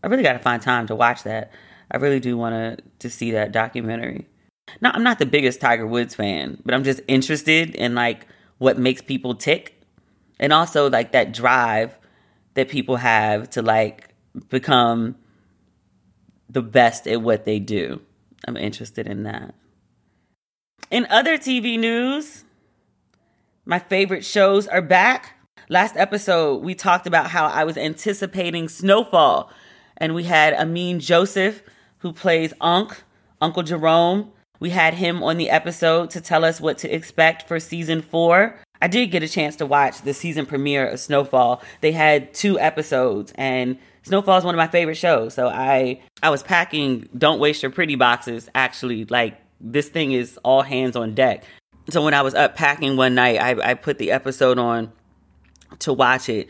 I 0.04 0.08
really 0.08 0.22
got 0.22 0.34
to 0.34 0.40
find 0.40 0.62
time 0.62 0.86
to 0.86 0.96
watch 0.96 1.24
that. 1.24 1.52
I 1.90 1.98
really 1.98 2.20
do 2.20 2.38
want 2.38 2.54
to 2.54 2.84
to 3.00 3.10
see 3.10 3.32
that 3.32 3.52
documentary. 3.52 4.28
Now, 4.82 4.92
I'm 4.94 5.04
not 5.04 5.20
the 5.20 5.26
biggest 5.26 5.62
Tiger 5.62 5.88
Woods 5.88 6.16
fan, 6.16 6.62
but 6.66 6.74
I'm 6.74 6.84
just 6.84 7.02
interested 7.08 7.76
in 7.76 7.96
like 7.96 8.28
what 8.58 8.78
makes 8.78 9.02
people 9.02 9.36
tick 9.36 9.82
and 10.40 10.52
also 10.52 10.90
like 10.90 11.12
that 11.12 11.34
drive 11.34 11.98
that 12.56 12.70
people 12.70 12.98
have 12.98 13.50
to 13.52 13.62
like 13.62 14.14
become 14.50 15.16
the 16.50 16.62
best 16.62 17.08
at 17.08 17.22
what 17.22 17.46
they 17.46 17.60
do. 17.60 18.02
I'm 18.48 18.58
interested 18.58 19.08
in 19.08 19.24
that. 19.24 19.56
In 20.92 21.08
other 21.10 21.38
TV 21.38 21.80
news, 21.80 22.44
my 23.66 23.80
favorite 23.80 24.24
shows 24.24 24.68
are 24.68 24.82
back. 24.82 25.34
Last 25.68 25.98
episode, 25.98 26.64
we 26.64 26.76
talked 26.76 27.08
about 27.08 27.32
how 27.32 27.48
I 27.48 27.64
was 27.64 27.76
anticipating 27.76 28.70
Snowfall, 28.70 29.52
and 29.98 30.14
we 30.14 30.26
had 30.26 30.54
Amin 30.54 31.00
Joseph, 31.00 31.64
who 32.00 32.14
plays 32.14 32.54
Unc 32.62 33.04
Uncle 33.42 33.64
Jerome. 33.64 34.32
We 34.60 34.70
had 34.70 34.94
him 34.94 35.24
on 35.24 35.38
the 35.38 35.50
episode 35.50 36.10
to 36.12 36.22
tell 36.22 36.46
us 36.46 36.62
what 36.62 36.78
to 36.80 36.94
expect 36.94 37.48
for 37.48 37.60
season 37.60 38.02
four. 38.02 38.60
I 38.82 38.88
did 38.88 39.08
get 39.08 39.24
a 39.24 39.28
chance 39.28 39.56
to 39.58 39.66
watch 39.66 40.02
the 40.02 40.14
season 40.14 40.46
premiere 40.46 40.88
of 40.88 41.00
Snowfall. 41.00 41.64
They 41.82 41.92
had 41.92 42.34
two 42.34 42.60
episodes 42.60 43.34
and 43.36 43.78
Snowfall 44.04 44.38
is 44.38 44.44
one 44.44 44.54
of 44.54 44.58
my 44.58 44.68
favorite 44.68 44.96
shows. 44.96 45.34
So 45.34 45.48
I 45.48 46.02
I 46.22 46.30
was 46.30 46.44
packing 46.44 47.10
don't 47.18 47.40
waste 47.40 47.64
your 47.64 47.72
pretty 47.72 47.96
boxes 47.96 48.50
actually 48.54 49.06
like 49.06 49.42
this 49.60 49.90
thing 49.90 50.12
is 50.12 50.38
all 50.44 50.62
hands 50.62 50.96
on 50.96 51.16
deck. 51.16 51.44
So 51.90 52.04
when 52.04 52.14
I 52.14 52.22
was 52.22 52.34
up 52.34 52.56
packing 52.56 52.98
one 52.98 53.16
night, 53.16 53.40
I, 53.40 53.72
I 53.72 53.74
put 53.76 53.98
the 53.98 54.12
episode 54.12 54.58
on 54.58 54.92
to 55.80 55.94
watch 55.94 56.30
it. 56.30 56.48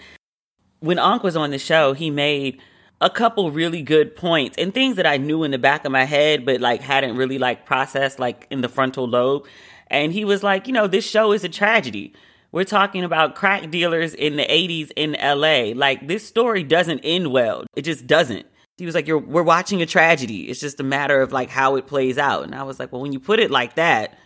When 0.79 0.99
Unc 0.99 1.23
was 1.23 1.35
on 1.35 1.51
the 1.51 1.59
show, 1.59 1.93
he 1.93 2.09
made 2.09 2.61
a 3.01 3.09
couple 3.09 3.51
really 3.51 3.81
good 3.81 4.15
points 4.15 4.57
and 4.57 4.73
things 4.73 4.95
that 4.95 5.05
I 5.05 5.17
knew 5.17 5.43
in 5.43 5.51
the 5.51 5.57
back 5.57 5.85
of 5.85 5.91
my 5.91 6.05
head, 6.05 6.45
but 6.45 6.61
like 6.61 6.81
hadn't 6.81 7.17
really 7.17 7.37
like 7.37 7.65
processed 7.65 8.19
like 8.19 8.47
in 8.49 8.61
the 8.61 8.69
frontal 8.69 9.07
lobe. 9.07 9.45
And 9.87 10.11
he 10.11 10.25
was 10.25 10.43
like, 10.43 10.67
you 10.67 10.73
know, 10.73 10.87
this 10.87 11.07
show 11.07 11.31
is 11.31 11.43
a 11.43 11.49
tragedy. 11.49 12.13
We're 12.51 12.63
talking 12.63 13.03
about 13.03 13.35
crack 13.35 13.69
dealers 13.69 14.13
in 14.13 14.37
the 14.37 14.45
80s 14.45 14.91
in 14.95 15.17
LA. 15.21 15.77
Like 15.77 16.07
this 16.07 16.25
story 16.25 16.63
doesn't 16.63 16.99
end 16.99 17.31
well. 17.31 17.65
It 17.75 17.81
just 17.81 18.07
doesn't. 18.07 18.45
He 18.77 18.85
was 18.85 18.95
like, 18.95 19.07
You're 19.07 19.19
we're 19.19 19.43
watching 19.43 19.81
a 19.81 19.85
tragedy. 19.85 20.49
It's 20.49 20.59
just 20.59 20.79
a 20.79 20.83
matter 20.83 21.21
of 21.21 21.31
like 21.31 21.49
how 21.49 21.75
it 21.75 21.87
plays 21.87 22.17
out. 22.17 22.43
And 22.43 22.55
I 22.55 22.63
was 22.63 22.79
like, 22.79 22.91
Well, 22.91 23.01
when 23.01 23.13
you 23.13 23.19
put 23.19 23.39
it 23.39 23.51
like 23.51 23.75
that, 23.75 24.17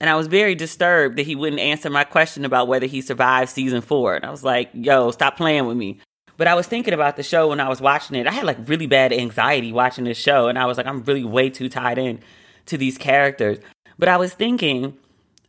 and 0.00 0.10
I 0.10 0.16
was 0.16 0.26
very 0.26 0.54
disturbed 0.54 1.16
that 1.16 1.26
he 1.26 1.36
wouldn't 1.36 1.60
answer 1.60 1.88
my 1.88 2.04
question 2.04 2.44
about 2.44 2.66
whether 2.66 2.86
he 2.86 3.02
survived 3.02 3.50
season 3.50 3.82
four. 3.82 4.16
And 4.16 4.24
I 4.24 4.30
was 4.30 4.42
like, 4.42 4.70
yo, 4.72 5.12
stop 5.12 5.36
playing 5.36 5.66
with 5.66 5.76
me. 5.76 6.00
But 6.42 6.48
I 6.48 6.54
was 6.56 6.66
thinking 6.66 6.92
about 6.92 7.14
the 7.14 7.22
show 7.22 7.50
when 7.50 7.60
I 7.60 7.68
was 7.68 7.80
watching 7.80 8.16
it. 8.16 8.26
I 8.26 8.32
had 8.32 8.42
like 8.44 8.58
really 8.66 8.88
bad 8.88 9.12
anxiety 9.12 9.70
watching 9.70 10.06
this 10.06 10.18
show. 10.18 10.48
And 10.48 10.58
I 10.58 10.66
was 10.66 10.76
like, 10.76 10.88
I'm 10.88 11.04
really 11.04 11.22
way 11.22 11.50
too 11.50 11.68
tied 11.68 11.98
in 11.98 12.18
to 12.66 12.76
these 12.76 12.98
characters. 12.98 13.58
But 13.96 14.08
I 14.08 14.16
was 14.16 14.34
thinking 14.34 14.96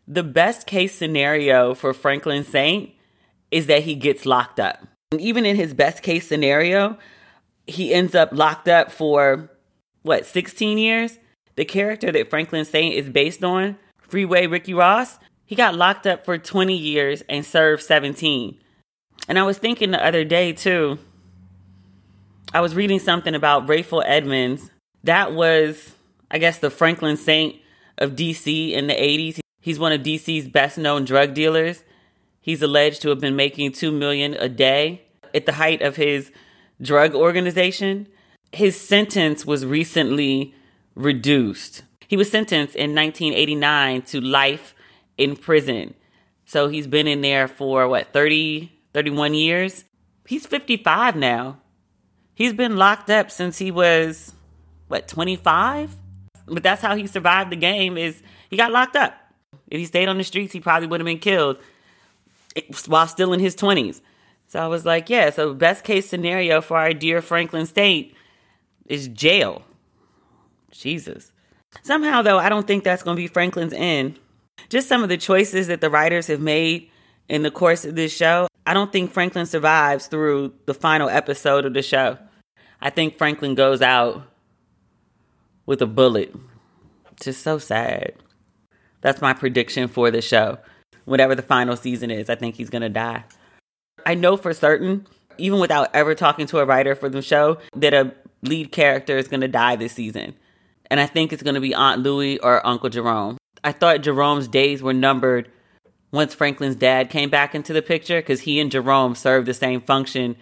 the 0.08 0.22
best 0.22 0.68
case 0.68 0.94
scenario 0.94 1.74
for 1.74 1.96
Franklin 1.96 2.44
Saint 2.44 2.92
is 3.50 3.66
that 3.66 3.82
he 3.82 3.96
gets 3.96 4.28
locked 4.28 4.60
up. 4.60 4.86
And 5.12 5.20
even 5.20 5.48
in 5.48 5.56
his 5.56 5.74
best 5.74 6.04
case 6.04 6.28
scenario, 6.28 7.00
he 7.66 7.92
ends 7.92 8.14
up 8.14 8.30
locked 8.32 8.68
up 8.68 8.92
for 8.92 9.50
what, 10.04 10.28
16 10.28 10.78
years? 10.78 11.18
The 11.56 11.66
character 11.66 12.12
that 12.12 12.30
Franklin 12.30 12.66
Saint 12.66 12.94
is 12.94 13.10
based 13.10 13.44
on 13.44 13.80
Freeway 13.98 14.46
Ricky 14.46 14.76
Ross, 14.76 15.18
he 15.44 15.56
got 15.56 15.74
locked 15.74 16.06
up 16.06 16.24
for 16.24 16.38
20 16.38 16.78
years 16.78 17.24
and 17.28 17.44
served 17.44 17.82
17. 17.82 18.60
And 19.28 19.40
I 19.40 19.44
was 19.44 19.58
thinking 19.58 19.92
the 19.92 20.06
other 20.06 20.24
day 20.24 20.54
too, 20.54 21.00
I 22.54 22.62
was 22.62 22.76
reading 22.76 23.00
something 23.00 23.34
about 23.34 23.68
Rayful 23.68 24.04
Edmonds. 24.06 24.70
That 25.04 25.34
was, 25.34 25.94
I 26.30 26.38
guess, 26.38 26.60
the 26.60 26.70
Franklin 26.70 27.18
Saint 27.18 27.56
of 27.98 28.12
DC 28.12 28.72
in 28.72 28.88
the 28.88 28.94
80s. 28.94 29.40
He's 29.60 29.80
one 29.80 29.92
of 29.92 30.02
DC's 30.02 30.48
best 30.48 30.78
known 30.78 31.06
drug 31.06 31.34
dealers. 31.34 31.84
He's 32.42 32.62
alleged 32.62 33.02
to 33.04 33.10
have 33.10 33.20
been 33.20 33.36
making 33.36 33.72
2 33.72 33.92
million 33.92 34.34
a 34.34 34.50
day 34.50 35.04
at 35.34 35.46
the 35.46 35.54
height 35.54 35.82
of 35.82 35.96
his 35.96 36.32
drug 36.82 37.16
organization. 37.16 38.08
His 38.52 38.80
sentence 38.80 39.46
was 39.46 39.66
recently 39.66 40.54
reduced. 40.96 41.84
He 42.08 42.18
was 42.18 42.30
sentenced 42.30 42.76
in 42.76 42.94
1989 42.94 44.02
to 44.04 44.22
life 44.22 44.76
in 45.18 45.36
prison. 45.36 45.94
So 46.46 46.68
he's 46.68 46.86
been 46.86 47.08
in 47.08 47.22
there 47.22 47.48
for 47.48 47.88
what, 47.88 48.12
30, 48.14 48.73
31 48.94 49.34
years? 49.34 49.84
He's 50.26 50.46
55 50.46 51.16
now. 51.16 51.60
He's 52.36 52.54
been 52.54 52.78
locked 52.78 53.10
up 53.10 53.30
since 53.30 53.58
he 53.58 53.72
was 53.72 54.34
what, 54.88 55.08
25? 55.08 55.96
But 56.46 56.64
that's 56.64 56.82
how 56.82 56.96
he 56.96 57.08
survived 57.08 57.52
the 57.52 57.56
game 57.56 57.98
is 57.98 58.22
he 58.50 58.58
got 58.58 58.72
locked 58.72 58.96
up. 58.96 59.16
If 59.68 59.80
he 59.80 59.86
stayed 59.86 60.08
on 60.08 60.18
the 60.18 60.24
streets, 60.24 60.54
he 60.54 60.60
probably 60.60 60.88
would 60.88 61.00
have 61.00 61.06
been 61.06 61.20
killed 61.20 61.58
while 62.88 63.08
still 63.08 63.34
in 63.34 63.40
his 63.40 63.56
20s. 63.56 64.02
So 64.48 64.60
I 64.60 64.68
was 64.68 64.86
like, 64.86 65.10
yeah, 65.10 65.32
so 65.32 65.54
best 65.54 65.84
case 65.84 66.08
scenario 66.08 66.62
for 66.62 66.78
our 66.78 66.94
dear 66.94 67.22
Franklin 67.22 67.66
Saint 67.66 68.14
is 68.86 69.08
jail. 69.08 69.64
Jesus. 70.72 71.32
Somehow, 71.82 72.22
though, 72.22 72.38
I 72.38 72.50
don't 72.50 72.68
think 72.68 72.84
that's 72.84 73.02
going 73.02 73.16
to 73.16 73.22
be 73.22 73.28
Franklin's 73.28 73.74
end. 73.74 74.20
Just 74.70 74.88
some 74.88 75.02
of 75.02 75.10
the 75.10 75.18
choices 75.18 75.68
that 75.68 75.82
the 75.82 75.90
writers 75.90 76.28
have 76.28 76.40
made 76.40 76.92
in 77.30 77.44
the 77.44 77.52
course 77.52 77.86
of 77.86 77.96
this 77.96 78.16
show, 78.16 78.48
I 78.66 78.74
don't 78.74 78.92
think 78.92 79.12
Franklin 79.12 79.46
survives 79.46 80.08
through 80.08 80.54
the 80.66 80.74
final 80.74 81.10
episode 81.10 81.66
of 81.66 81.74
the 81.74 81.82
show. 81.82 82.18
I 82.82 82.90
think 82.90 83.18
Franklin 83.18 83.56
goes 83.56 83.82
out 83.82 84.24
with 85.66 85.82
a 85.82 85.86
bullet. 85.86 86.34
Just 87.22 87.44
so 87.44 87.58
sad. 87.58 88.14
That's 89.02 89.22
my 89.22 89.34
prediction 89.34 89.88
for 89.88 90.12
the 90.12 90.22
show. 90.22 90.58
Whatever 91.06 91.36
the 91.36 91.42
final 91.42 91.76
season 91.76 92.12
is, 92.12 92.30
I 92.30 92.36
think 92.36 92.56
he's 92.56 92.70
going 92.70 92.82
to 92.82 92.90
die. 92.90 93.26
I 94.06 94.16
know 94.16 94.38
for 94.38 94.54
certain, 94.54 95.06
even 95.38 95.60
without 95.60 95.94
ever 95.94 96.16
talking 96.16 96.48
to 96.48 96.60
a 96.60 96.66
writer 96.66 96.96
for 96.96 97.10
the 97.10 97.22
show, 97.22 97.58
that 97.76 97.94
a 97.94 98.14
lead 98.42 98.72
character 98.72 99.18
is 99.18 99.28
going 99.28 99.42
to 99.42 99.48
die 99.48 99.76
this 99.76 99.94
season 99.94 100.36
and 100.94 101.00
I 101.00 101.08
think 101.08 101.34
it's 101.34 101.42
going 101.42 101.56
to 101.56 101.60
be 101.60 101.74
Aunt 101.74 102.04
Louie 102.04 102.38
or 102.38 102.66
Uncle 102.66 102.88
Jerome. 102.88 103.38
I 103.64 103.72
thought 103.72 104.02
Jerome's 104.02 104.48
days 104.48 104.84
were 104.84 104.94
numbered 104.94 105.50
once 106.14 106.34
Franklin's 106.34 106.78
dad 106.78 107.10
came 107.10 107.30
back 107.30 107.54
into 107.54 107.74
the 107.74 107.82
picture 107.82 108.22
because 108.22 108.42
he 108.42 108.62
and 108.62 108.72
Jerome 108.72 109.16
served 109.16 109.48
the 109.48 109.54
same 109.54 109.82
function 109.82 110.38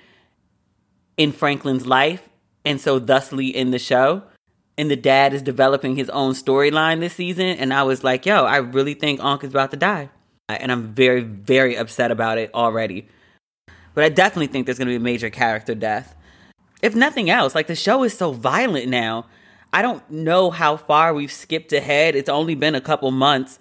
in 1.17 1.31
Franklin's 1.31 1.87
life 1.87 2.29
and 2.63 2.79
so 2.79 2.99
thusly 2.99 3.47
in 3.47 3.71
the 3.71 3.79
show. 3.79 4.21
And 4.77 4.91
the 4.91 4.95
dad 4.95 5.33
is 5.33 5.41
developing 5.41 5.95
his 5.95 6.09
own 6.11 6.33
storyline 6.33 6.99
this 6.99 7.15
season. 7.15 7.47
And 7.47 7.73
I 7.73 7.83
was 7.83 8.03
like, 8.03 8.25
yo, 8.25 8.45
I 8.45 8.57
really 8.57 8.93
think 8.93 9.19
Unc 9.23 9.43
is 9.43 9.49
about 9.49 9.71
to 9.71 9.77
die. 9.77 10.09
And 10.47 10.71
I'm 10.71 10.93
very, 10.93 11.21
very 11.21 11.75
upset 11.75 12.11
about 12.11 12.37
it 12.37 12.53
already. 12.53 13.07
But 13.95 14.03
I 14.03 14.09
definitely 14.09 14.47
think 14.47 14.65
there's 14.65 14.77
going 14.77 14.87
to 14.87 14.91
be 14.91 14.97
a 14.97 14.99
major 14.99 15.29
character 15.29 15.73
death. 15.73 16.15
If 16.83 16.95
nothing 16.95 17.29
else, 17.29 17.55
like 17.55 17.67
the 17.67 17.75
show 17.75 18.03
is 18.03 18.17
so 18.17 18.31
violent 18.31 18.87
now 18.87 19.25
I 19.73 19.81
don't 19.81 20.09
know 20.11 20.51
how 20.51 20.77
far 20.77 21.13
we've 21.13 21.31
skipped 21.31 21.71
ahead. 21.71 22.15
It's 22.15 22.29
only 22.29 22.55
been 22.55 22.75
a 22.75 22.81
couple 22.81 23.09
months 23.11 23.59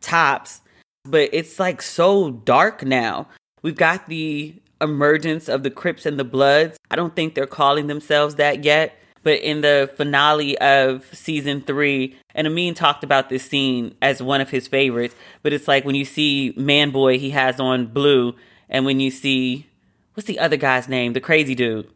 tops, 0.00 0.60
but 1.04 1.30
it's 1.32 1.58
like 1.58 1.82
so 1.82 2.30
dark 2.30 2.84
now. 2.84 3.28
We've 3.62 3.76
got 3.76 4.06
the 4.06 4.54
emergence 4.80 5.48
of 5.48 5.62
the 5.62 5.70
Crips 5.70 6.06
and 6.06 6.18
the 6.18 6.24
Bloods. 6.24 6.78
I 6.90 6.96
don't 6.96 7.14
think 7.14 7.34
they're 7.34 7.46
calling 7.46 7.86
themselves 7.86 8.34
that 8.36 8.64
yet. 8.64 8.96
But 9.24 9.40
in 9.40 9.60
the 9.60 9.88
finale 9.96 10.58
of 10.58 11.06
season 11.14 11.60
three, 11.60 12.16
and 12.34 12.46
Amin 12.46 12.74
talked 12.74 13.04
about 13.04 13.28
this 13.28 13.44
scene 13.44 13.94
as 14.02 14.20
one 14.20 14.40
of 14.40 14.50
his 14.50 14.66
favorites, 14.66 15.14
but 15.44 15.52
it's 15.52 15.68
like 15.68 15.84
when 15.84 15.94
you 15.94 16.04
see 16.04 16.52
Man 16.56 16.90
Boy, 16.90 17.20
he 17.20 17.30
has 17.30 17.60
on 17.60 17.86
blue, 17.86 18.34
and 18.68 18.84
when 18.84 18.98
you 18.98 19.12
see, 19.12 19.68
what's 20.14 20.26
the 20.26 20.40
other 20.40 20.56
guy's 20.56 20.88
name? 20.88 21.12
The 21.12 21.20
crazy 21.20 21.54
dude. 21.54 21.88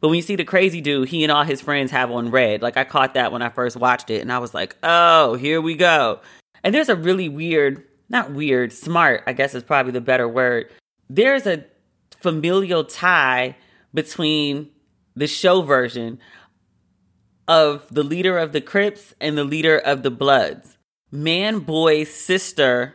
But 0.00 0.08
when 0.08 0.16
you 0.16 0.22
see 0.22 0.34
the 0.34 0.44
crazy 0.44 0.80
dude, 0.80 1.10
he 1.10 1.22
and 1.22 1.30
all 1.30 1.44
his 1.44 1.60
friends 1.60 1.92
have 1.92 2.10
on 2.10 2.32
red. 2.32 2.62
Like 2.62 2.76
I 2.76 2.82
caught 2.82 3.14
that 3.14 3.30
when 3.30 3.42
I 3.42 3.48
first 3.50 3.76
watched 3.76 4.10
it, 4.10 4.20
and 4.20 4.32
I 4.32 4.40
was 4.40 4.52
like, 4.52 4.76
oh, 4.82 5.34
here 5.34 5.60
we 5.60 5.76
go. 5.76 6.18
And 6.64 6.74
there's 6.74 6.88
a 6.88 6.96
really 6.96 7.28
weird, 7.28 7.84
not 8.12 8.30
weird, 8.32 8.72
smart, 8.72 9.24
I 9.26 9.32
guess 9.32 9.54
is 9.54 9.62
probably 9.62 9.92
the 9.92 10.00
better 10.00 10.28
word. 10.28 10.70
There's 11.08 11.46
a 11.46 11.64
familial 12.20 12.84
tie 12.84 13.56
between 13.92 14.70
the 15.16 15.26
show 15.26 15.62
version 15.62 16.18
of 17.48 17.86
the 17.90 18.02
leader 18.02 18.38
of 18.38 18.52
the 18.52 18.60
Crips 18.60 19.14
and 19.20 19.36
the 19.36 19.44
leader 19.44 19.78
of 19.78 20.02
the 20.02 20.10
Bloods. 20.10 20.76
Man 21.10 21.58
Boy's 21.60 22.12
sister 22.12 22.94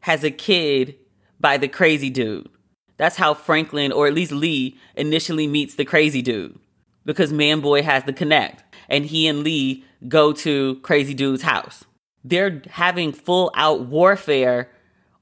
has 0.00 0.24
a 0.24 0.30
kid 0.30 0.96
by 1.38 1.56
the 1.56 1.68
crazy 1.68 2.10
dude. 2.10 2.48
That's 2.96 3.16
how 3.16 3.34
Franklin, 3.34 3.92
or 3.92 4.06
at 4.06 4.14
least 4.14 4.32
Lee, 4.32 4.78
initially 4.94 5.46
meets 5.46 5.74
the 5.74 5.84
crazy 5.84 6.22
dude 6.22 6.58
because 7.04 7.32
Man 7.32 7.60
Boy 7.60 7.82
has 7.82 8.04
the 8.04 8.12
connect 8.12 8.64
and 8.88 9.04
he 9.06 9.26
and 9.26 9.40
Lee 9.40 9.84
go 10.08 10.32
to 10.32 10.76
Crazy 10.76 11.14
Dude's 11.14 11.42
house. 11.42 11.84
They're 12.28 12.60
having 12.68 13.12
full 13.12 13.52
out 13.54 13.86
warfare 13.86 14.70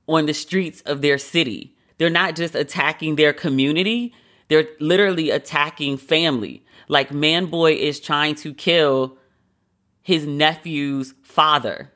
on 0.09 0.25
the 0.25 0.33
streets 0.33 0.81
of 0.83 1.03
their 1.03 1.19
city. 1.19 1.77
They're 1.99 2.09
not 2.09 2.35
just 2.35 2.55
attacking 2.55 3.17
their 3.17 3.33
community, 3.33 4.15
they're 4.49 4.69
literally 4.81 5.31
attacking 5.31 5.99
family. 5.99 6.65
Like 6.89 7.13
Man 7.13 7.47
Boy 7.47 7.75
is 7.75 8.01
trying 8.01 8.35
to 8.37 8.53
kill 8.55 9.19
his 10.03 10.27
nephew's 10.27 11.15
father, 11.23 11.93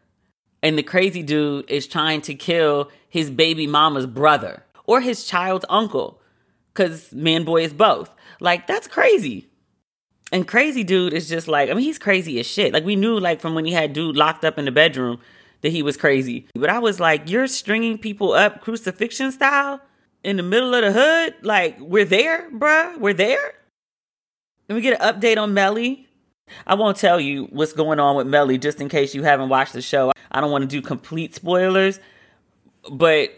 and 0.62 0.78
the 0.78 0.82
crazy 0.82 1.22
dude 1.22 1.70
is 1.70 1.86
trying 1.86 2.20
to 2.22 2.34
kill 2.34 2.90
his 3.08 3.30
baby 3.30 3.66
mama's 3.66 4.06
brother 4.06 4.64
or 4.84 5.00
his 5.00 5.24
child's 5.24 5.64
uncle 5.68 6.20
because 6.72 7.12
man 7.12 7.44
boy 7.44 7.64
is 7.64 7.72
both. 7.72 8.10
Like, 8.40 8.66
that's 8.66 8.86
crazy. 8.86 9.47
And 10.30 10.46
crazy 10.46 10.84
dude 10.84 11.14
is 11.14 11.28
just 11.28 11.48
like, 11.48 11.70
I 11.70 11.74
mean, 11.74 11.84
he's 11.84 11.98
crazy 11.98 12.38
as 12.38 12.46
shit. 12.46 12.72
Like, 12.72 12.84
we 12.84 12.96
knew, 12.96 13.18
like, 13.18 13.40
from 13.40 13.54
when 13.54 13.64
he 13.64 13.72
had 13.72 13.92
dude 13.92 14.16
locked 14.16 14.44
up 14.44 14.58
in 14.58 14.66
the 14.66 14.70
bedroom 14.70 15.20
that 15.62 15.70
he 15.70 15.82
was 15.82 15.96
crazy. 15.96 16.46
But 16.54 16.70
I 16.70 16.78
was 16.78 17.00
like, 17.00 17.30
you're 17.30 17.46
stringing 17.46 17.98
people 17.98 18.32
up 18.32 18.60
crucifixion 18.60 19.32
style 19.32 19.80
in 20.22 20.36
the 20.36 20.42
middle 20.42 20.74
of 20.74 20.82
the 20.82 20.92
hood? 20.92 21.34
Like, 21.42 21.80
we're 21.80 22.04
there, 22.04 22.50
bruh. 22.50 22.98
We're 22.98 23.14
there. 23.14 23.54
Let 24.68 24.74
we 24.74 24.82
get 24.82 25.00
an 25.00 25.14
update 25.14 25.38
on 25.38 25.54
Melly. 25.54 26.06
I 26.66 26.74
won't 26.74 26.96
tell 26.96 27.18
you 27.18 27.44
what's 27.46 27.72
going 27.72 27.98
on 27.98 28.16
with 28.16 28.26
Melly 28.26 28.58
just 28.58 28.80
in 28.80 28.88
case 28.88 29.14
you 29.14 29.22
haven't 29.22 29.48
watched 29.48 29.72
the 29.72 29.82
show. 29.82 30.12
I 30.30 30.40
don't 30.40 30.50
want 30.50 30.62
to 30.62 30.68
do 30.68 30.82
complete 30.82 31.34
spoilers, 31.34 32.00
but 32.90 33.30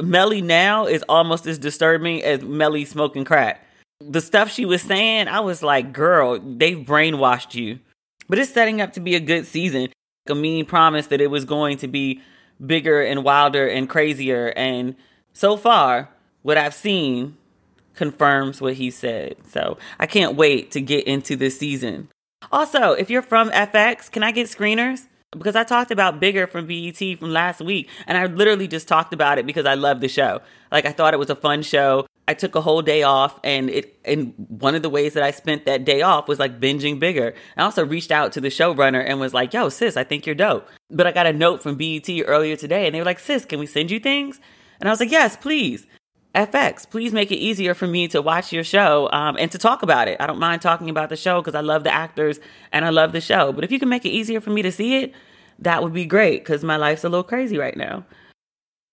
Melly 0.00 0.42
now 0.42 0.86
is 0.86 1.04
almost 1.08 1.46
as 1.46 1.58
disturbing 1.58 2.22
as 2.22 2.42
Melly 2.42 2.84
smoking 2.84 3.24
crack. 3.24 3.61
The 4.08 4.20
stuff 4.20 4.50
she 4.50 4.64
was 4.64 4.82
saying, 4.82 5.28
I 5.28 5.40
was 5.40 5.62
like, 5.62 5.92
girl, 5.92 6.38
they've 6.38 6.78
brainwashed 6.78 7.54
you. 7.54 7.78
But 8.28 8.38
it's 8.38 8.52
setting 8.52 8.80
up 8.80 8.92
to 8.94 9.00
be 9.00 9.14
a 9.14 9.20
good 9.20 9.46
season. 9.46 9.88
Amin 10.30 10.64
promised 10.64 11.10
that 11.10 11.20
it 11.20 11.30
was 11.30 11.44
going 11.44 11.78
to 11.78 11.88
be 11.88 12.22
bigger 12.64 13.02
and 13.02 13.24
wilder 13.24 13.66
and 13.66 13.88
crazier. 13.88 14.52
And 14.56 14.94
so 15.32 15.56
far, 15.56 16.08
what 16.42 16.58
I've 16.58 16.74
seen 16.74 17.36
confirms 17.94 18.60
what 18.60 18.74
he 18.74 18.90
said. 18.90 19.36
So 19.48 19.78
I 19.98 20.06
can't 20.06 20.36
wait 20.36 20.70
to 20.72 20.80
get 20.80 21.06
into 21.06 21.36
this 21.36 21.58
season. 21.58 22.08
Also, 22.50 22.92
if 22.92 23.10
you're 23.10 23.22
from 23.22 23.50
FX, 23.50 24.10
can 24.10 24.22
I 24.22 24.32
get 24.32 24.48
screeners? 24.48 25.06
Because 25.30 25.56
I 25.56 25.64
talked 25.64 25.90
about 25.90 26.20
Bigger 26.20 26.46
from 26.46 26.66
BET 26.66 26.98
from 27.18 27.32
last 27.32 27.60
week, 27.60 27.88
and 28.06 28.18
I 28.18 28.26
literally 28.26 28.68
just 28.68 28.86
talked 28.86 29.14
about 29.14 29.38
it 29.38 29.46
because 29.46 29.64
I 29.64 29.74
love 29.74 30.00
the 30.00 30.08
show. 30.08 30.40
Like 30.70 30.84
I 30.84 30.92
thought 30.92 31.14
it 31.14 31.18
was 31.18 31.30
a 31.30 31.36
fun 31.36 31.62
show. 31.62 32.06
I 32.32 32.34
took 32.34 32.54
a 32.54 32.62
whole 32.62 32.80
day 32.80 33.02
off, 33.02 33.38
and 33.44 33.68
it 33.68 34.00
and 34.06 34.32
one 34.48 34.74
of 34.74 34.80
the 34.80 34.88
ways 34.88 35.12
that 35.12 35.22
I 35.22 35.32
spent 35.32 35.66
that 35.66 35.84
day 35.84 36.00
off 36.00 36.28
was 36.28 36.38
like 36.38 36.58
binging 36.58 36.98
Bigger. 36.98 37.34
I 37.58 37.62
also 37.62 37.84
reached 37.84 38.10
out 38.10 38.32
to 38.32 38.40
the 38.40 38.48
showrunner 38.48 39.04
and 39.06 39.20
was 39.20 39.34
like, 39.34 39.52
"Yo, 39.52 39.68
sis, 39.68 39.98
I 39.98 40.04
think 40.04 40.24
you're 40.24 40.34
dope." 40.34 40.66
But 40.90 41.06
I 41.06 41.12
got 41.12 41.26
a 41.26 41.32
note 41.34 41.62
from 41.62 41.74
BET 41.74 42.08
earlier 42.24 42.56
today, 42.56 42.86
and 42.86 42.94
they 42.94 43.00
were 43.00 43.04
like, 43.04 43.18
"Sis, 43.18 43.44
can 43.44 43.58
we 43.58 43.66
send 43.66 43.90
you 43.90 44.00
things?" 44.00 44.40
And 44.80 44.88
I 44.88 44.92
was 44.92 45.00
like, 45.00 45.10
"Yes, 45.10 45.36
please." 45.36 45.86
FX, 46.34 46.88
please 46.88 47.12
make 47.12 47.30
it 47.30 47.36
easier 47.36 47.74
for 47.74 47.86
me 47.86 48.08
to 48.08 48.22
watch 48.22 48.54
your 48.54 48.64
show 48.64 49.10
um, 49.12 49.36
and 49.38 49.52
to 49.52 49.58
talk 49.58 49.82
about 49.82 50.08
it. 50.08 50.16
I 50.18 50.26
don't 50.26 50.38
mind 50.38 50.62
talking 50.62 50.88
about 50.88 51.10
the 51.10 51.16
show 51.16 51.42
because 51.42 51.54
I 51.54 51.60
love 51.60 51.84
the 51.84 51.92
actors 51.92 52.40
and 52.72 52.86
I 52.86 52.88
love 52.88 53.12
the 53.12 53.20
show. 53.20 53.52
But 53.52 53.64
if 53.64 53.70
you 53.70 53.78
can 53.78 53.90
make 53.90 54.06
it 54.06 54.08
easier 54.08 54.40
for 54.40 54.48
me 54.48 54.62
to 54.62 54.72
see 54.72 55.02
it, 55.02 55.12
that 55.58 55.82
would 55.82 55.92
be 55.92 56.06
great 56.06 56.42
because 56.42 56.64
my 56.64 56.76
life's 56.76 57.04
a 57.04 57.10
little 57.10 57.22
crazy 57.22 57.58
right 57.58 57.76
now. 57.76 58.06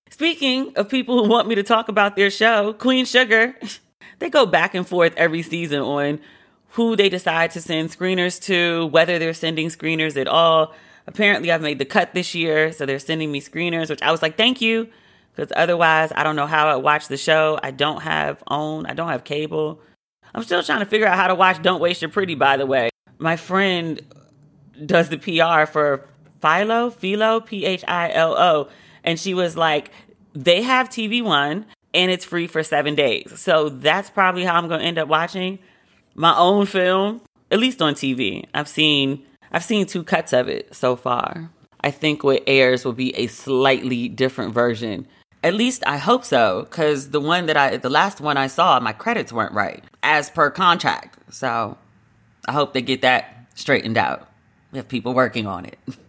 Speaking 0.09 0.73
of 0.75 0.89
people 0.89 1.23
who 1.23 1.29
want 1.29 1.47
me 1.47 1.55
to 1.55 1.63
talk 1.63 1.87
about 1.87 2.15
their 2.15 2.29
show, 2.29 2.73
Queen 2.73 3.05
Sugar, 3.05 3.55
they 4.19 4.29
go 4.29 4.45
back 4.45 4.75
and 4.75 4.87
forth 4.87 5.13
every 5.15 5.41
season 5.41 5.81
on 5.81 6.19
who 6.69 6.95
they 6.95 7.09
decide 7.09 7.51
to 7.51 7.61
send 7.61 7.89
screeners 7.89 8.41
to, 8.43 8.87
whether 8.87 9.17
they're 9.17 9.33
sending 9.33 9.69
screeners 9.69 10.19
at 10.19 10.27
all. 10.27 10.73
Apparently, 11.07 11.51
I've 11.51 11.61
made 11.61 11.79
the 11.79 11.85
cut 11.85 12.13
this 12.13 12.35
year, 12.35 12.71
so 12.71 12.85
they're 12.85 12.99
sending 12.99 13.31
me 13.31 13.41
screeners, 13.41 13.89
which 13.89 14.01
I 14.01 14.11
was 14.11 14.21
like, 14.21 14.37
thank 14.37 14.61
you 14.61 14.89
because 15.39 15.53
otherwise 15.55 16.11
I 16.15 16.23
don't 16.23 16.35
know 16.35 16.47
how 16.47 16.67
I 16.67 16.75
watch 16.75 17.07
the 17.07 17.15
show. 17.15 17.57
I 17.63 17.71
don't 17.71 18.01
have 18.01 18.43
own, 18.47 18.85
I 18.85 18.93
don't 18.93 19.07
have 19.07 19.23
cable. 19.23 19.81
I'm 20.35 20.43
still 20.43 20.61
trying 20.61 20.79
to 20.79 20.85
figure 20.85 21.07
out 21.07 21.15
how 21.15 21.27
to 21.27 21.35
watch 21.35 21.61
Don't 21.61 21.79
Waste 21.79 22.01
Your 22.01 22.11
Pretty, 22.11 22.35
by 22.35 22.57
the 22.57 22.65
way. 22.65 22.89
My 23.17 23.37
friend 23.37 24.01
does 24.85 25.09
the 25.09 25.17
PR 25.17 25.65
for 25.65 26.07
Philo, 26.41 26.89
Philo, 26.89 27.39
P 27.39 27.65
H 27.65 27.83
I 27.87 28.11
L 28.11 28.37
O, 28.37 28.67
and 29.03 29.19
she 29.19 29.33
was 29.33 29.57
like, 29.57 29.91
they 30.33 30.61
have 30.61 30.89
TV 30.89 31.23
One 31.23 31.65
and 31.93 32.11
it's 32.11 32.25
free 32.25 32.47
for 32.47 32.63
seven 32.63 32.95
days. 32.95 33.31
So 33.39 33.69
that's 33.69 34.09
probably 34.09 34.43
how 34.43 34.55
I'm 34.55 34.67
going 34.67 34.81
to 34.81 34.85
end 34.85 34.97
up 34.97 35.07
watching 35.07 35.59
my 36.15 36.35
own 36.37 36.65
film, 36.65 37.21
at 37.51 37.59
least 37.59 37.81
on 37.81 37.93
TV. 37.93 38.45
I've 38.53 38.67
seen 38.67 39.25
I've 39.51 39.63
seen 39.63 39.85
two 39.85 40.03
cuts 40.03 40.33
of 40.33 40.47
it 40.47 40.75
so 40.75 40.95
far. 40.95 41.49
I 41.81 41.91
think 41.91 42.23
what 42.23 42.43
airs 42.45 42.85
will 42.85 42.93
be 42.93 43.15
a 43.15 43.27
slightly 43.27 44.09
different 44.09 44.53
version 44.53 45.07
at 45.43 45.53
least 45.53 45.83
I 45.85 45.97
hope 45.97 46.25
so, 46.25 46.63
because 46.63 47.11
the 47.11 47.21
one 47.21 47.45
that 47.45 47.57
I, 47.57 47.77
the 47.77 47.89
last 47.89 48.19
one 48.19 48.37
I 48.37 48.47
saw, 48.47 48.79
my 48.79 48.93
credits 48.93 49.31
weren't 49.31 49.53
right 49.53 49.83
as 50.03 50.29
per 50.29 50.49
contract. 50.49 51.33
So 51.33 51.77
I 52.47 52.51
hope 52.51 52.73
they 52.73 52.81
get 52.81 53.01
that 53.01 53.45
straightened 53.55 53.97
out. 53.97 54.27
We 54.71 54.77
have 54.77 54.87
people 54.87 55.13
working 55.13 55.47
on 55.47 55.65
it. 55.65 55.79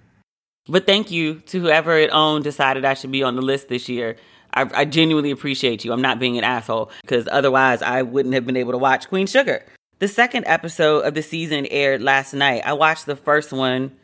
But 0.71 0.87
thank 0.87 1.11
you 1.11 1.41
to 1.47 1.61
whoever 1.61 1.99
it 1.99 2.11
owned 2.11 2.45
decided 2.45 2.85
I 2.85 2.95
should 2.95 3.11
be 3.11 3.25
on 3.25 3.35
the 3.35 3.43
list 3.43 3.69
this 3.69 3.89
year. 3.89 4.17
I, 4.55 4.71
I 4.73 4.85
genuinely 4.85 5.33
appreciate 5.33 5.85
you. 5.85 5.93
I'm 5.93 6.01
not 6.01 6.21
being 6.21 6.39
an 6.39 6.45
asshole 6.45 6.91
because 7.03 7.29
otherwise 7.31 7.83
I 7.83 8.03
wouldn't 8.03 8.35
have 8.35 8.47
been 8.47 8.57
able 8.57 8.73
to 8.73 8.79
watch 8.79 9.09
Queen 9.09 9.27
Sugar. 9.27 9.65
The 9.99 10.07
second 10.07 10.45
episode 10.47 11.01
of 11.01 11.15
the 11.15 11.23
season 11.23 11.67
aired 11.67 12.03
last 12.03 12.33
night. 12.35 12.63
I 12.65 12.73
watched 12.75 13.07
the 13.07 13.17
first 13.17 13.53
one. 13.53 13.97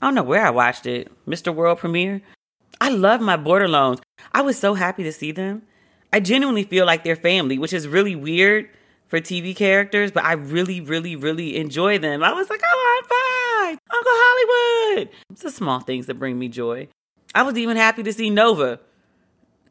I 0.00 0.06
don't 0.06 0.14
know 0.14 0.22
where 0.22 0.46
I 0.46 0.50
watched 0.50 0.86
it. 0.86 1.10
Mr. 1.26 1.52
World 1.52 1.78
Premiere. 1.78 2.22
I 2.80 2.88
love 2.88 3.20
my 3.20 3.36
Bordelons. 3.36 4.00
I 4.32 4.42
was 4.42 4.56
so 4.56 4.74
happy 4.74 5.02
to 5.02 5.12
see 5.12 5.32
them. 5.32 5.62
I 6.12 6.20
genuinely 6.20 6.64
feel 6.64 6.86
like 6.86 7.02
they're 7.02 7.16
family, 7.16 7.58
which 7.58 7.72
is 7.72 7.88
really 7.88 8.14
weird 8.14 8.68
for 9.08 9.20
TV 9.20 9.54
characters, 9.54 10.10
but 10.10 10.24
I 10.24 10.32
really, 10.34 10.80
really, 10.80 11.16
really 11.16 11.56
enjoy 11.56 11.98
them. 11.98 12.22
I 12.22 12.32
was 12.32 12.48
like, 12.48 12.60
oh, 12.64 12.68
high 12.68 13.08
five, 13.62 13.78
Uncle 13.92 14.12
Hollywood. 14.14 15.08
It's 15.30 15.42
the 15.42 15.50
small 15.50 15.80
things 15.80 16.06
that 16.06 16.14
bring 16.14 16.38
me 16.38 16.48
joy. 16.48 16.88
I 17.34 17.42
was 17.42 17.56
even 17.56 17.76
happy 17.76 18.02
to 18.02 18.12
see 18.12 18.30
Nova. 18.30 18.80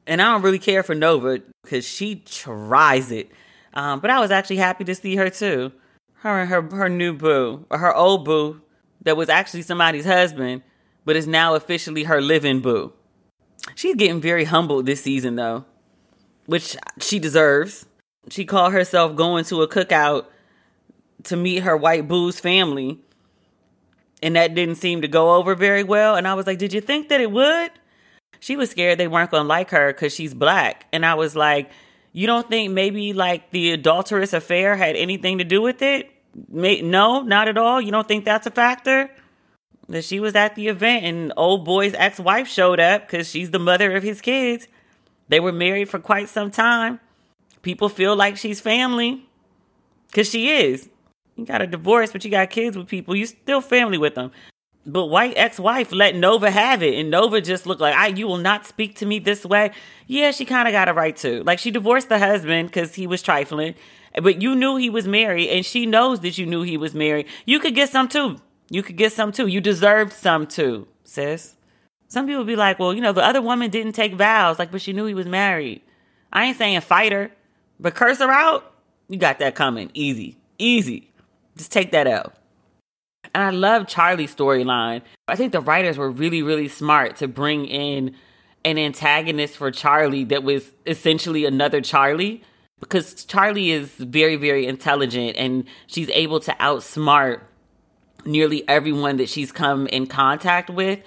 And 0.07 0.21
I 0.21 0.31
don't 0.31 0.41
really 0.41 0.59
care 0.59 0.83
for 0.83 0.95
Nova 0.95 1.39
because 1.63 1.85
she 1.87 2.15
tries 2.15 3.11
it. 3.11 3.29
Um, 3.73 3.99
but 3.99 4.09
I 4.09 4.19
was 4.19 4.31
actually 4.31 4.57
happy 4.57 4.83
to 4.85 4.95
see 4.95 5.15
her 5.15 5.29
too. 5.29 5.71
Her 6.15 6.41
and 6.41 6.49
her, 6.49 6.61
her 6.61 6.89
new 6.89 7.13
boo, 7.13 7.65
or 7.69 7.77
her 7.77 7.95
old 7.95 8.25
boo, 8.25 8.61
that 9.03 9.17
was 9.17 9.29
actually 9.29 9.61
somebody's 9.61 10.05
husband, 10.05 10.63
but 11.05 11.15
is 11.15 11.27
now 11.27 11.55
officially 11.55 12.03
her 12.03 12.21
living 12.21 12.59
boo. 12.59 12.93
She's 13.75 13.95
getting 13.95 14.21
very 14.21 14.43
humbled 14.43 14.85
this 14.85 15.03
season, 15.03 15.35
though, 15.35 15.65
which 16.45 16.75
she 16.99 17.19
deserves. 17.19 17.85
She 18.29 18.45
called 18.45 18.73
herself 18.73 19.15
going 19.15 19.45
to 19.45 19.61
a 19.61 19.67
cookout 19.67 20.25
to 21.23 21.35
meet 21.35 21.63
her 21.63 21.77
white 21.77 22.07
boo's 22.07 22.39
family, 22.39 22.99
and 24.21 24.35
that 24.35 24.55
didn't 24.55 24.75
seem 24.75 25.01
to 25.01 25.07
go 25.07 25.35
over 25.35 25.55
very 25.55 25.83
well. 25.83 26.15
And 26.15 26.27
I 26.27 26.33
was 26.33 26.47
like, 26.47 26.57
Did 26.57 26.73
you 26.73 26.81
think 26.81 27.09
that 27.09 27.21
it 27.21 27.31
would? 27.31 27.71
She 28.39 28.55
was 28.55 28.71
scared 28.71 28.97
they 28.97 29.07
weren't 29.07 29.31
going 29.31 29.43
to 29.43 29.47
like 29.47 29.69
her 29.69 29.93
because 29.93 30.13
she's 30.13 30.33
black. 30.33 30.87
And 30.91 31.05
I 31.05 31.15
was 31.15 31.35
like, 31.35 31.71
You 32.13 32.27
don't 32.27 32.47
think 32.49 32.73
maybe 32.73 33.13
like 33.13 33.51
the 33.51 33.71
adulterous 33.71 34.33
affair 34.33 34.75
had 34.75 34.95
anything 34.95 35.37
to 35.37 35.43
do 35.43 35.61
with 35.61 35.81
it? 35.81 36.09
No, 36.47 37.21
not 37.21 37.47
at 37.47 37.57
all. 37.57 37.81
You 37.81 37.91
don't 37.91 38.07
think 38.07 38.25
that's 38.25 38.47
a 38.47 38.51
factor? 38.51 39.09
that 39.91 40.05
she 40.05 40.19
was 40.19 40.35
at 40.35 40.55
the 40.55 40.67
event 40.67 41.05
and 41.05 41.33
old 41.37 41.65
boy's 41.65 41.93
ex-wife 41.95 42.47
showed 42.47 42.79
up 42.79 43.01
because 43.01 43.29
she's 43.29 43.51
the 43.51 43.59
mother 43.59 43.95
of 43.95 44.03
his 44.03 44.21
kids. 44.21 44.67
They 45.27 45.39
were 45.39 45.51
married 45.51 45.89
for 45.89 45.99
quite 45.99 46.29
some 46.29 46.51
time. 46.51 46.99
People 47.61 47.89
feel 47.89 48.15
like 48.15 48.37
she's 48.37 48.59
family 48.59 49.27
because 50.07 50.29
she 50.29 50.49
is. 50.49 50.89
You 51.35 51.45
got 51.45 51.61
a 51.61 51.67
divorce, 51.67 52.11
but 52.11 52.23
you 52.23 52.31
got 52.31 52.49
kids 52.49 52.77
with 52.77 52.87
people. 52.87 53.15
You 53.15 53.25
still 53.25 53.61
family 53.61 53.97
with 53.97 54.15
them. 54.15 54.31
But 54.85 55.07
white 55.07 55.33
ex-wife 55.37 55.91
let 55.91 56.15
Nova 56.15 56.49
have 56.49 56.81
it, 56.81 56.95
and 56.95 57.11
Nova 57.11 57.39
just 57.39 57.67
looked 57.67 57.81
like, 57.81 57.95
"I, 57.95 58.07
you 58.07 58.27
will 58.27 58.37
not 58.37 58.65
speak 58.65 58.95
to 58.97 59.05
me 59.05 59.19
this 59.19 59.45
way." 59.45 59.71
Yeah, 60.07 60.31
she 60.31 60.43
kind 60.43 60.67
of 60.67 60.71
got 60.71 60.89
a 60.89 60.93
right 60.93 61.15
to. 61.17 61.43
Like 61.43 61.59
she 61.59 61.69
divorced 61.69 62.09
the 62.09 62.17
husband 62.17 62.69
because 62.69 62.95
he 62.95 63.05
was 63.05 63.21
trifling, 63.21 63.75
but 64.21 64.41
you 64.41 64.55
knew 64.55 64.77
he 64.77 64.89
was 64.89 65.07
married, 65.07 65.49
and 65.49 65.63
she 65.65 65.85
knows 65.85 66.21
that 66.21 66.37
you 66.37 66.47
knew 66.47 66.63
he 66.63 66.77
was 66.77 66.95
married. 66.95 67.27
You 67.45 67.59
could 67.59 67.75
get 67.75 67.89
some 67.89 68.07
too. 68.07 68.37
You 68.71 68.81
could 68.81 68.97
get 68.97 69.13
some 69.13 69.31
too. 69.31 69.47
You 69.47 69.61
deserved 69.61 70.13
some 70.13 70.47
too, 70.47 70.87
sis. 71.03 71.55
Some 72.07 72.25
people 72.25 72.43
be 72.43 72.55
like, 72.55 72.79
well, 72.79 72.93
you 72.93 73.01
know, 73.01 73.13
the 73.13 73.23
other 73.23 73.41
woman 73.41 73.69
didn't 73.69 73.93
take 73.93 74.15
vows, 74.15 74.59
like, 74.59 74.71
but 74.71 74.81
she 74.81 74.93
knew 74.93 75.05
he 75.05 75.13
was 75.13 75.27
married. 75.27 75.81
I 76.33 76.45
ain't 76.45 76.57
saying 76.57 76.81
fight 76.81 77.11
her, 77.11 77.31
but 77.79 77.95
curse 77.95 78.19
her 78.19 78.31
out. 78.31 78.73
You 79.09 79.17
got 79.17 79.39
that 79.39 79.55
coming. 79.55 79.91
Easy. 79.93 80.37
Easy. 80.57 81.10
Just 81.61 81.71
take 81.71 81.91
that 81.91 82.07
out. 82.07 82.33
And 83.35 83.43
I 83.43 83.51
love 83.51 83.85
Charlie's 83.85 84.33
storyline. 84.33 85.03
I 85.27 85.35
think 85.35 85.51
the 85.51 85.61
writers 85.61 85.95
were 85.95 86.09
really, 86.09 86.41
really 86.41 86.67
smart 86.67 87.17
to 87.17 87.27
bring 87.27 87.67
in 87.67 88.15
an 88.65 88.79
antagonist 88.79 89.57
for 89.57 89.69
Charlie 89.69 90.23
that 90.23 90.41
was 90.41 90.71
essentially 90.87 91.45
another 91.45 91.79
Charlie 91.79 92.41
because 92.79 93.25
Charlie 93.25 93.69
is 93.69 93.91
very, 93.91 94.37
very 94.37 94.65
intelligent 94.65 95.37
and 95.37 95.65
she's 95.85 96.09
able 96.09 96.39
to 96.39 96.51
outsmart 96.53 97.41
nearly 98.25 98.67
everyone 98.67 99.17
that 99.17 99.29
she's 99.29 99.51
come 99.51 99.85
in 99.85 100.07
contact 100.07 100.71
with 100.71 100.97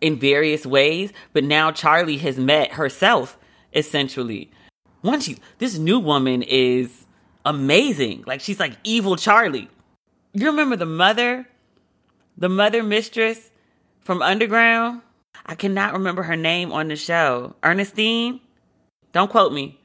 in 0.00 0.18
various 0.18 0.66
ways. 0.66 1.12
But 1.32 1.44
now 1.44 1.70
Charlie 1.70 2.18
has 2.18 2.36
met 2.36 2.72
herself 2.72 3.38
essentially. 3.72 4.50
Once 5.04 5.26
she 5.26 5.38
this 5.58 5.78
new 5.78 6.00
woman 6.00 6.42
is 6.42 7.06
amazing. 7.48 8.24
Like 8.26 8.40
she's 8.40 8.60
like 8.60 8.74
evil 8.84 9.16
Charlie. 9.16 9.68
You 10.34 10.46
remember 10.46 10.76
the 10.76 10.86
mother, 10.86 11.48
the 12.36 12.48
mother 12.48 12.82
mistress 12.82 13.50
from 14.00 14.22
Underground? 14.22 15.00
I 15.46 15.54
cannot 15.54 15.94
remember 15.94 16.22
her 16.24 16.36
name 16.36 16.72
on 16.72 16.88
the 16.88 16.96
show. 16.96 17.56
Ernestine? 17.62 18.40
Don't 19.12 19.30
quote 19.30 19.52
me. 19.52 19.80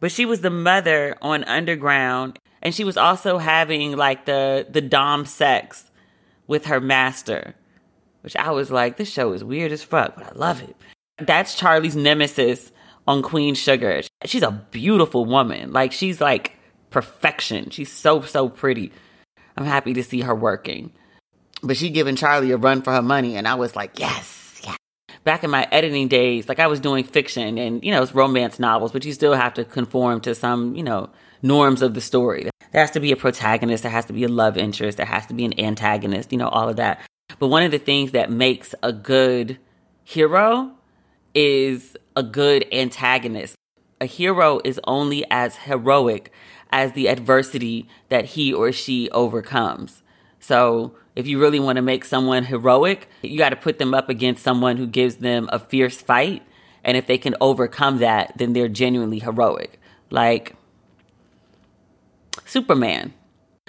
But 0.00 0.12
she 0.12 0.26
was 0.26 0.42
the 0.42 0.50
mother 0.50 1.16
on 1.22 1.44
Underground 1.44 2.38
and 2.60 2.74
she 2.74 2.84
was 2.84 2.98
also 2.98 3.38
having 3.38 3.96
like 3.96 4.26
the 4.26 4.66
the 4.68 4.82
dom 4.82 5.24
sex 5.24 5.90
with 6.46 6.66
her 6.66 6.80
master, 6.80 7.54
which 8.20 8.36
I 8.36 8.50
was 8.50 8.70
like, 8.70 8.98
this 8.98 9.10
show 9.10 9.32
is 9.32 9.42
weird 9.42 9.72
as 9.72 9.82
fuck, 9.82 10.16
but 10.16 10.26
I 10.26 10.32
love 10.34 10.62
it. 10.62 10.76
That's 11.18 11.54
Charlie's 11.54 11.96
nemesis 11.96 12.72
on 13.06 13.22
Queen 13.22 13.54
Sugar. 13.54 14.02
She's 14.24 14.42
a 14.42 14.50
beautiful 14.70 15.24
woman. 15.24 15.72
Like 15.72 15.92
she's 15.92 16.20
like 16.20 16.52
perfection. 16.90 17.70
She's 17.70 17.92
so 17.92 18.22
so 18.22 18.48
pretty. 18.48 18.92
I'm 19.56 19.66
happy 19.66 19.94
to 19.94 20.02
see 20.02 20.20
her 20.22 20.34
working. 20.34 20.92
But 21.62 21.76
she 21.76 21.90
giving 21.90 22.16
Charlie 22.16 22.50
a 22.50 22.56
run 22.56 22.82
for 22.82 22.92
her 22.92 23.02
money, 23.02 23.36
and 23.36 23.48
I 23.48 23.54
was 23.54 23.74
like, 23.74 23.98
yes. 23.98 24.42
Back 25.24 25.42
in 25.42 25.50
my 25.50 25.66
editing 25.72 26.08
days, 26.08 26.50
like 26.50 26.58
I 26.58 26.66
was 26.66 26.80
doing 26.80 27.02
fiction 27.02 27.56
and 27.56 27.82
you 27.82 27.90
know 27.92 28.02
it's 28.02 28.14
romance 28.14 28.58
novels, 28.58 28.92
but 28.92 29.06
you 29.06 29.12
still 29.14 29.32
have 29.32 29.54
to 29.54 29.64
conform 29.64 30.20
to 30.20 30.34
some 30.34 30.76
you 30.76 30.82
know 30.82 31.08
norms 31.40 31.80
of 31.80 31.94
the 31.94 32.02
story. 32.02 32.50
There 32.72 32.80
has 32.82 32.90
to 32.90 33.00
be 33.00 33.10
a 33.10 33.16
protagonist, 33.16 33.84
there 33.84 33.92
has 33.92 34.04
to 34.06 34.12
be 34.12 34.24
a 34.24 34.28
love 34.28 34.58
interest, 34.58 34.98
there 34.98 35.06
has 35.06 35.24
to 35.26 35.34
be 35.34 35.46
an 35.46 35.58
antagonist, 35.58 36.30
you 36.30 36.36
know, 36.36 36.48
all 36.48 36.68
of 36.68 36.76
that. 36.76 37.00
But 37.38 37.48
one 37.48 37.62
of 37.62 37.70
the 37.70 37.78
things 37.78 38.10
that 38.10 38.30
makes 38.30 38.74
a 38.82 38.92
good 38.92 39.58
hero 40.02 40.72
is 41.34 41.96
a 42.16 42.22
good 42.22 42.66
antagonist. 42.72 43.56
A 44.00 44.06
hero 44.06 44.60
is 44.64 44.80
only 44.84 45.24
as 45.30 45.56
heroic 45.56 46.32
as 46.70 46.92
the 46.92 47.08
adversity 47.08 47.88
that 48.08 48.24
he 48.24 48.52
or 48.52 48.72
she 48.72 49.10
overcomes. 49.10 50.02
So, 50.40 50.94
if 51.16 51.26
you 51.26 51.40
really 51.40 51.60
want 51.60 51.76
to 51.76 51.82
make 51.82 52.04
someone 52.04 52.44
heroic, 52.44 53.08
you 53.22 53.38
got 53.38 53.50
to 53.50 53.56
put 53.56 53.78
them 53.78 53.94
up 53.94 54.08
against 54.08 54.42
someone 54.42 54.76
who 54.76 54.86
gives 54.86 55.16
them 55.16 55.48
a 55.52 55.58
fierce 55.58 56.00
fight. 56.00 56.42
And 56.82 56.96
if 56.96 57.06
they 57.06 57.18
can 57.18 57.36
overcome 57.40 57.98
that, 57.98 58.36
then 58.36 58.52
they're 58.52 58.68
genuinely 58.68 59.20
heroic. 59.20 59.80
Like 60.10 60.56
Superman. 62.44 63.14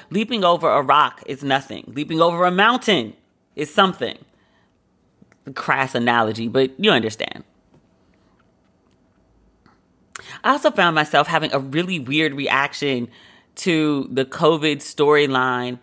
Leaping 0.09 0.43
over 0.43 0.69
a 0.69 0.81
rock 0.81 1.23
is 1.25 1.43
nothing, 1.43 1.91
leaping 1.95 2.21
over 2.21 2.45
a 2.45 2.51
mountain 2.51 3.13
is 3.55 3.73
something. 3.73 4.17
Crass 5.53 5.95
analogy, 5.95 6.47
but 6.47 6.77
you 6.79 6.91
understand. 6.91 7.43
I 10.43 10.51
also 10.51 10.71
found 10.71 10.95
myself 10.95 11.27
having 11.27 11.53
a 11.53 11.59
really 11.59 11.99
weird 11.99 12.33
reaction 12.33 13.09
to 13.55 14.07
the 14.11 14.25
COVID 14.25 14.77
storyline 14.77 15.79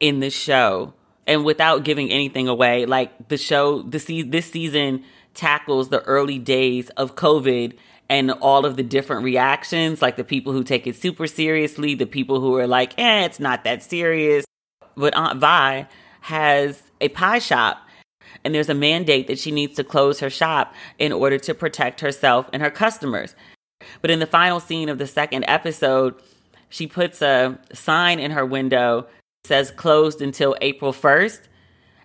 in 0.00 0.20
the 0.20 0.30
show. 0.30 0.94
And 1.26 1.44
without 1.44 1.84
giving 1.84 2.10
anything 2.10 2.48
away, 2.48 2.86
like 2.86 3.28
the 3.28 3.38
show, 3.38 3.82
the 3.82 3.98
se- 3.98 4.22
this 4.22 4.50
season 4.50 5.04
tackles 5.32 5.88
the 5.88 6.02
early 6.02 6.38
days 6.38 6.90
of 6.90 7.16
COVID 7.16 7.76
and 8.08 8.30
all 8.30 8.66
of 8.66 8.76
the 8.76 8.82
different 8.82 9.24
reactions, 9.24 10.02
like 10.02 10.16
the 10.16 10.24
people 10.24 10.52
who 10.52 10.62
take 10.62 10.86
it 10.86 10.96
super 10.96 11.26
seriously, 11.26 11.94
the 11.94 12.06
people 12.06 12.40
who 12.40 12.54
are 12.56 12.66
like, 12.66 12.98
eh, 12.98 13.24
it's 13.24 13.40
not 13.40 13.64
that 13.64 13.82
serious. 13.82 14.44
But 14.96 15.16
Aunt 15.16 15.40
Vi 15.40 15.88
has 16.20 16.82
a 17.00 17.08
pie 17.08 17.38
shop 17.38 17.78
and 18.44 18.54
there's 18.54 18.68
a 18.68 18.74
mandate 18.74 19.26
that 19.26 19.38
she 19.38 19.50
needs 19.50 19.74
to 19.76 19.84
close 19.84 20.20
her 20.20 20.30
shop 20.30 20.74
in 20.98 21.12
order 21.12 21.38
to 21.38 21.54
protect 21.54 22.00
herself 22.00 22.48
and 22.52 22.62
her 22.62 22.70
customers. 22.70 23.34
But 24.00 24.10
in 24.10 24.18
the 24.18 24.26
final 24.26 24.60
scene 24.60 24.88
of 24.88 24.98
the 24.98 25.06
second 25.06 25.44
episode, 25.48 26.14
she 26.68 26.86
puts 26.86 27.22
a 27.22 27.58
sign 27.72 28.18
in 28.18 28.30
her 28.30 28.44
window 28.44 29.06
says 29.44 29.70
closed 29.70 30.22
until 30.22 30.56
April 30.60 30.92
1st. 30.92 31.40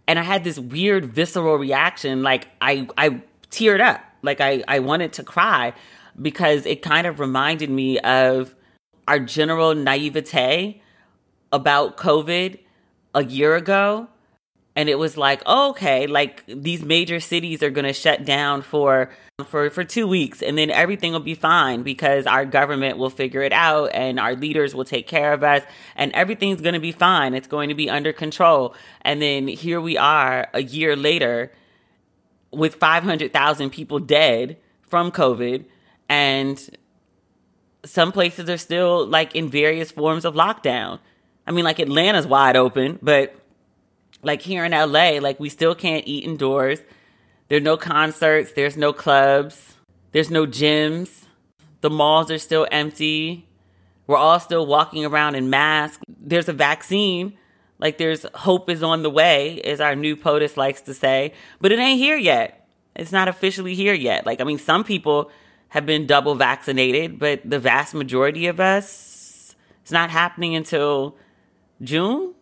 And 0.07 0.19
I 0.19 0.23
had 0.23 0.43
this 0.43 0.59
weird 0.59 1.05
visceral 1.05 1.55
reaction 1.55 2.21
like 2.21 2.47
I 2.61 2.87
I 2.97 3.21
teared 3.49 3.79
up. 3.79 4.01
Like 4.21 4.41
I 4.41 4.63
I 4.67 4.79
wanted 4.79 5.13
to 5.13 5.23
cry 5.23 5.73
because 6.21 6.65
it 6.65 6.81
kind 6.81 7.07
of 7.07 7.19
reminded 7.19 7.69
me 7.69 7.99
of 7.99 8.55
our 9.07 9.19
general 9.19 9.73
naivete 9.73 10.81
about 11.51 11.97
COVID 11.97 12.59
a 13.15 13.23
year 13.23 13.55
ago 13.55 14.07
and 14.79 14.87
it 14.87 14.97
was 14.97 15.17
like 15.17 15.41
oh, 15.45 15.71
okay 15.71 16.07
like 16.07 16.41
these 16.47 16.81
major 16.81 17.19
cities 17.19 17.61
are 17.61 17.69
going 17.69 17.85
to 17.85 17.91
shut 17.91 18.23
down 18.23 18.61
for 18.61 19.09
for 19.45 19.69
for 19.69 19.83
2 19.83 20.07
weeks 20.07 20.41
and 20.41 20.57
then 20.57 20.71
everything 20.71 21.11
will 21.11 21.19
be 21.19 21.35
fine 21.35 21.83
because 21.83 22.25
our 22.25 22.45
government 22.45 22.97
will 22.97 23.09
figure 23.09 23.41
it 23.41 23.51
out 23.51 23.87
and 23.93 24.19
our 24.19 24.35
leaders 24.35 24.73
will 24.73 24.85
take 24.85 25.05
care 25.05 25.33
of 25.33 25.43
us 25.43 25.63
and 25.97 26.13
everything's 26.13 26.61
going 26.61 26.73
to 26.73 26.79
be 26.79 26.93
fine. 26.93 27.33
It's 27.33 27.47
going 27.47 27.69
to 27.69 27.75
be 27.75 27.89
under 27.89 28.13
control. 28.13 28.73
And 29.01 29.21
then 29.21 29.47
here 29.49 29.81
we 29.81 29.97
are 29.97 30.47
a 30.53 30.61
year 30.61 30.95
later 30.95 31.51
with 32.51 32.75
500,000 32.75 33.69
people 33.69 33.99
dead 33.99 34.57
from 34.87 35.11
covid 35.11 35.65
and 36.07 36.77
some 37.85 38.11
places 38.11 38.49
are 38.49 38.57
still 38.57 39.05
like 39.05 39.35
in 39.35 39.49
various 39.49 39.91
forms 39.91 40.25
of 40.25 40.35
lockdown. 40.35 40.99
I 41.45 41.51
mean 41.51 41.65
like 41.65 41.79
atlanta's 41.79 42.27
wide 42.27 42.55
open 42.55 42.97
but 43.01 43.38
like 44.21 44.41
here 44.41 44.65
in 44.65 44.71
LA, 44.71 45.19
like 45.19 45.39
we 45.39 45.49
still 45.49 45.75
can't 45.75 46.07
eat 46.07 46.23
indoors. 46.23 46.79
There's 47.47 47.63
no 47.63 47.77
concerts, 47.77 48.53
there's 48.53 48.77
no 48.77 48.93
clubs, 48.93 49.75
there's 50.11 50.29
no 50.29 50.45
gyms. 50.45 51.25
The 51.81 51.89
malls 51.89 52.29
are 52.29 52.37
still 52.37 52.67
empty. 52.71 53.47
We're 54.05 54.17
all 54.17 54.39
still 54.39 54.65
walking 54.65 55.05
around 55.05 55.35
in 55.35 55.49
masks. 55.49 56.03
There's 56.07 56.49
a 56.49 56.53
vaccine. 56.53 57.37
Like 57.79 57.97
there's 57.97 58.25
hope 58.33 58.69
is 58.69 58.83
on 58.83 59.03
the 59.03 59.09
way, 59.09 59.61
as 59.61 59.79
our 59.79 59.95
new 59.95 60.15
POTUS 60.15 60.57
likes 60.57 60.81
to 60.81 60.93
say, 60.93 61.33
but 61.61 61.71
it 61.71 61.79
ain't 61.79 61.99
here 61.99 62.17
yet. 62.17 62.67
It's 62.95 63.13
not 63.13 63.29
officially 63.29 63.75
here 63.75 63.93
yet. 63.93 64.25
Like, 64.25 64.41
I 64.41 64.43
mean, 64.43 64.57
some 64.57 64.83
people 64.83 65.31
have 65.69 65.85
been 65.85 66.05
double 66.05 66.35
vaccinated, 66.35 67.17
but 67.17 67.47
the 67.49 67.59
vast 67.59 67.93
majority 67.93 68.47
of 68.47 68.59
us, 68.59 69.55
it's 69.81 69.91
not 69.91 70.09
happening 70.09 70.55
until 70.55 71.15
June, 71.81 72.33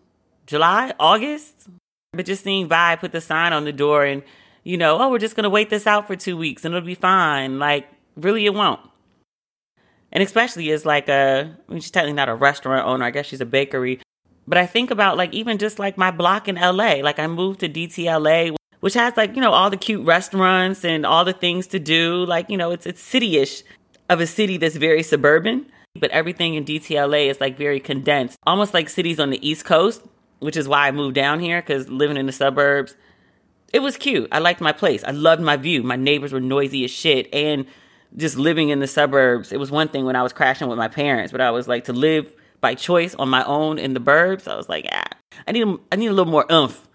July, 0.48 0.94
August. 1.00 1.68
But 2.14 2.26
just 2.26 2.44
seeing 2.44 2.68
Vi 2.68 2.96
put 2.96 3.12
the 3.12 3.22
sign 3.22 3.54
on 3.54 3.66
the 3.66 3.74
door 3.74 4.04
and, 4.06 4.24
you 4.64 4.78
know, 4.78 5.00
oh, 5.00 5.12
we're 5.12 5.20
just 5.20 5.36
going 5.36 5.44
to 5.44 5.50
wait 5.50 5.70
this 5.70 5.86
out 5.86 6.08
for 6.08 6.16
two 6.16 6.36
weeks 6.36 6.66
and 6.66 6.74
it'll 6.74 6.86
be 6.86 6.96
fine. 6.96 7.60
Like, 7.60 7.88
really, 8.16 8.46
it 8.46 8.54
won't. 8.54 8.80
And 10.12 10.24
especially 10.24 10.72
as 10.72 10.86
like 10.86 11.10
a, 11.10 11.54
I 11.68 11.72
mean, 11.72 11.82
she's 11.82 11.92
technically 11.92 12.14
not 12.14 12.30
a 12.30 12.36
restaurant 12.36 12.88
owner. 12.88 13.06
I 13.06 13.12
guess 13.12 13.28
she's 13.28 13.42
a 13.42 13.46
bakery. 13.46 14.00
But 14.48 14.58
I 14.58 14.66
think 14.66 14.90
about 14.90 15.18
like 15.18 15.34
even 15.34 15.58
just 15.58 15.78
like 15.78 15.98
my 15.98 16.10
block 16.10 16.48
in 16.48 16.56
LA. 16.56 16.96
Like 17.04 17.20
I 17.20 17.28
moved 17.28 17.60
to 17.60 17.70
DTLA, 17.70 18.56
which 18.80 18.94
has 18.94 19.18
like, 19.18 19.36
you 19.36 19.42
know, 19.42 19.52
all 19.52 19.70
the 19.70 19.78
cute 19.78 20.06
restaurants 20.06 20.86
and 20.86 21.06
all 21.06 21.26
the 21.26 21.34
things 21.34 21.68
to 21.68 21.80
do. 21.80 22.26
Like, 22.26 22.50
you 22.50 22.56
know, 22.58 22.72
it's 22.72 22.86
it's 22.86 23.02
city-ish 23.02 23.64
of 24.10 24.22
a 24.22 24.28
city 24.28 24.58
that's 24.58 24.78
very 24.78 25.04
suburban. 25.04 25.66
But 26.00 26.12
everything 26.12 26.54
in 26.54 26.64
DTLA 26.64 27.30
is 27.30 27.42
like 27.42 27.58
very 27.58 27.82
condensed. 27.82 28.38
Almost 28.48 28.74
like 28.74 28.88
cities 28.88 29.20
on 29.20 29.30
the 29.30 29.48
East 29.48 29.66
Coast 29.66 30.02
which 30.39 30.58
is 30.58 30.67
why 30.67 30.88
I 30.88 30.91
moved 30.91 31.15
down 31.15 31.39
here 31.39 31.62
because 31.62 31.89
living 31.89 32.17
in 32.17 32.26
the 32.26 32.32
suburbs, 32.32 32.95
it 33.73 33.80
was 33.80 33.97
cute. 33.97 34.28
I 34.32 34.39
liked 34.39 34.62
my 34.62 34.71
place. 34.71 35.04
I 35.04 35.12
loved 35.12 35.41
my 35.41 35.58
view. 35.58 35.84
My 35.84 35.95
neighbors 35.95 36.34
were 36.34 36.39
noisy 36.39 36.84
as 36.86 36.91
shit. 36.91 37.34
And 37.34 37.65
just 38.15 38.38
living 38.38 38.69
in 38.69 38.80
the 38.80 38.88
suburbs, 38.88 39.52
it 39.52 39.60
was 39.60 39.71
one 39.71 39.89
thing 39.89 40.06
when 40.06 40.15
I 40.15 40.23
was 40.23 40.34
crashing 40.34 40.69
with 40.69 40.78
my 40.78 40.88
parents, 40.88 41.32
but 41.32 41.41
I 41.41 41.52
was 41.52 41.67
like 41.67 41.86
to 41.86 41.93
live 41.93 42.34
by 42.62 42.76
choice 42.76 43.13
on 43.15 43.30
my 43.30 43.43
own 43.43 43.78
in 43.78 43.93
the 43.93 44.00
burbs. 44.00 44.47
I 44.47 44.56
was 44.56 44.69
like, 44.69 44.88
ah, 44.91 45.08
I 45.47 45.52
need, 45.52 45.67
I 45.91 45.95
need 45.95 46.08
a 46.08 46.13
little 46.13 46.32
more 46.32 46.45
oomph. 46.52 46.88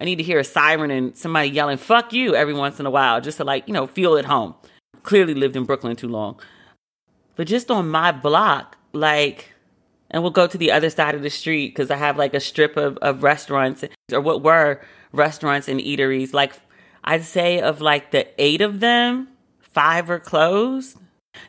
I 0.00 0.04
need 0.04 0.16
to 0.16 0.22
hear 0.22 0.38
a 0.38 0.44
siren 0.44 0.90
and 0.90 1.16
somebody 1.16 1.50
yelling, 1.50 1.76
fuck 1.76 2.12
you 2.12 2.34
every 2.34 2.54
once 2.54 2.80
in 2.80 2.86
a 2.86 2.90
while, 2.90 3.20
just 3.20 3.36
to 3.36 3.44
like, 3.44 3.68
you 3.68 3.74
know, 3.74 3.86
feel 3.86 4.16
at 4.16 4.24
home. 4.24 4.54
Clearly 5.02 5.34
lived 5.34 5.56
in 5.56 5.64
Brooklyn 5.64 5.96
too 5.96 6.08
long. 6.08 6.40
But 7.36 7.46
just 7.46 7.70
on 7.70 7.88
my 7.88 8.12
block, 8.12 8.76
like, 8.92 9.49
and 10.10 10.22
we'll 10.22 10.32
go 10.32 10.46
to 10.46 10.58
the 10.58 10.72
other 10.72 10.90
side 10.90 11.14
of 11.14 11.22
the 11.22 11.30
street 11.30 11.68
because 11.68 11.90
I 11.90 11.96
have 11.96 12.16
like 12.16 12.34
a 12.34 12.40
strip 12.40 12.76
of, 12.76 12.96
of 12.98 13.22
restaurants 13.22 13.84
or 14.12 14.20
what 14.20 14.42
were 14.42 14.80
restaurants 15.12 15.68
and 15.68 15.80
eateries. 15.80 16.32
Like 16.32 16.54
I'd 17.04 17.24
say 17.24 17.60
of 17.60 17.80
like 17.80 18.10
the 18.10 18.26
eight 18.42 18.60
of 18.60 18.80
them, 18.80 19.28
five 19.60 20.10
are 20.10 20.18
closed. 20.18 20.98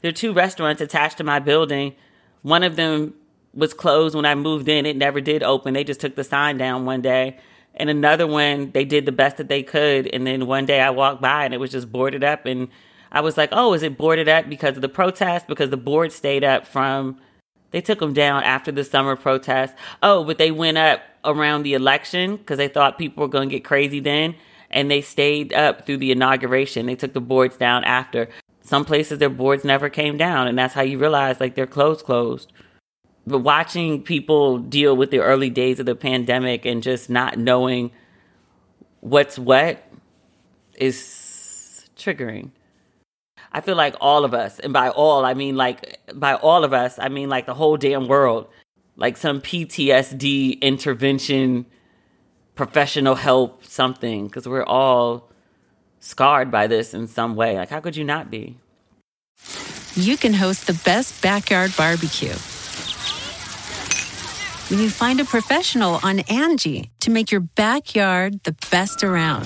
There 0.02 0.10
are 0.10 0.14
two 0.14 0.34
restaurants 0.34 0.82
attached 0.82 1.18
to 1.18 1.24
my 1.24 1.40
building. 1.40 1.96
One 2.44 2.64
of 2.64 2.76
them 2.76 3.16
was 3.54 3.74
closed 3.74 4.16
when 4.16 4.26
I 4.26 4.36
moved 4.36 4.70
in. 4.70 4.86
It 4.86 4.96
never 4.96 5.22
did 5.22 5.44
open. 5.44 5.74
They 5.74 5.84
just 5.84 6.00
took 6.00 6.16
the 6.16 6.24
sign 6.24 6.58
down 6.58 6.86
one 6.86 7.02
day. 7.02 7.38
And 7.74 7.90
another 7.90 8.28
one, 8.28 8.72
they 8.72 8.86
did 8.86 9.06
the 9.06 9.12
best 9.12 9.38
that 9.38 9.48
they 9.48 9.64
could. 9.64 10.08
And 10.08 10.28
then 10.28 10.46
one 10.46 10.66
day 10.66 10.82
I 10.82 10.90
walked 10.92 11.22
by 11.22 11.46
and 11.46 11.54
it 11.54 11.60
was 11.60 11.72
just 11.72 11.92
boarded 11.92 12.24
up. 12.24 12.46
And 12.46 12.68
I 13.12 13.22
was 13.22 13.38
like, 13.38 13.50
oh, 13.52 13.74
is 13.74 13.82
it 13.82 13.98
boarded 13.98 14.30
up 14.30 14.50
because 14.50 14.76
of 14.76 14.82
the 14.82 14.90
protest? 14.90 15.48
Because 15.48 15.70
the 15.70 15.78
board 15.78 16.12
stayed 16.12 16.44
up 16.44 16.68
from 16.68 17.18
they 17.72 17.82
took 17.82 18.00
them 18.00 18.14
down 18.14 18.44
after 18.44 18.72
the 18.72 18.84
summer 18.84 19.16
protest. 19.16 19.74
Oh, 20.04 20.24
but 20.24 20.38
they 20.38 20.52
went 20.52 20.78
up 20.78 21.02
around 21.24 21.64
the 21.64 21.74
election 21.74 22.38
because 22.38 22.58
they 22.58 22.68
thought 22.68 22.98
people 22.98 23.22
were 23.22 23.30
going 23.30 23.50
to 23.50 23.56
get 23.56 23.64
crazy 23.64 24.00
then. 24.00 24.36
And 24.70 24.90
they 24.90 25.02
stayed 25.02 25.54
up 25.54 25.86
through 25.86 25.98
the 25.98 26.12
inauguration. 26.12 26.86
They 26.86 26.96
took 26.96 27.14
the 27.14 27.22
boards 27.22 27.58
down 27.58 27.84
after. 27.84 28.30
Some 28.62 28.86
places 28.86 29.20
their 29.20 29.30
boards 29.30 29.64
never 29.66 29.90
came 29.90 30.18
down. 30.18 30.48
And 30.48 30.58
that's 30.58 30.74
how 30.74 30.82
you 30.82 30.98
realize 30.98 31.40
like 31.40 31.56
they're 31.56 31.68
closed, 31.68 32.06
closed. 32.06 32.54
But 33.28 33.40
watching 33.40 34.02
people 34.02 34.58
deal 34.58 34.96
with 34.96 35.12
the 35.12 35.20
early 35.20 35.50
days 35.50 35.80
of 35.80 35.86
the 35.86 35.96
pandemic 35.96 36.66
and 36.66 36.82
just 36.82 37.10
not 37.10 37.38
knowing 37.38 37.92
what's 39.02 39.38
what 39.38 39.84
is 40.76 41.88
triggering. 41.96 42.52
I 43.54 43.62
feel 43.62 43.76
like 43.76 43.96
all 44.00 44.24
of 44.24 44.34
us, 44.34 44.60
and 44.60 44.72
by 44.72 44.90
all, 44.90 45.26
I 45.26 45.34
mean 45.34 45.58
like, 45.58 46.00
by 46.14 46.36
all 46.36 46.64
of 46.64 46.74
us, 46.74 46.98
I 46.98 47.10
mean 47.10 47.30
like 47.30 47.46
the 47.46 47.54
whole 47.54 47.76
damn 47.76 48.08
world, 48.08 48.48
like 48.96 49.18
some 49.18 49.42
PTSD 49.42 50.62
intervention, 50.62 51.66
professional 52.56 53.16
help, 53.16 53.66
something, 53.66 54.28
because 54.28 54.48
we're 54.48 54.64
all 54.64 55.32
scarred 56.00 56.50
by 56.50 56.68
this 56.68 56.94
in 56.94 57.08
some 57.08 57.36
way. 57.36 57.58
Like, 57.58 57.70
how 57.70 57.82
could 57.82 57.96
you 57.96 58.04
not 58.04 58.32
be? 58.32 58.58
You 59.96 60.16
can 60.16 60.34
host 60.34 60.68
the 60.68 60.80
best 60.86 61.22
backyard 61.22 61.74
barbecue 61.76 62.36
when 64.70 64.80
you 64.80 64.90
find 64.90 65.20
a 65.20 65.26
professional 65.26 66.00
on 66.02 66.20
Angie 66.22 66.92
to 67.02 67.12
make 67.12 67.30
your 67.30 67.42
backyard 67.42 68.42
the 68.44 68.56
best 68.72 69.04
around. 69.04 69.46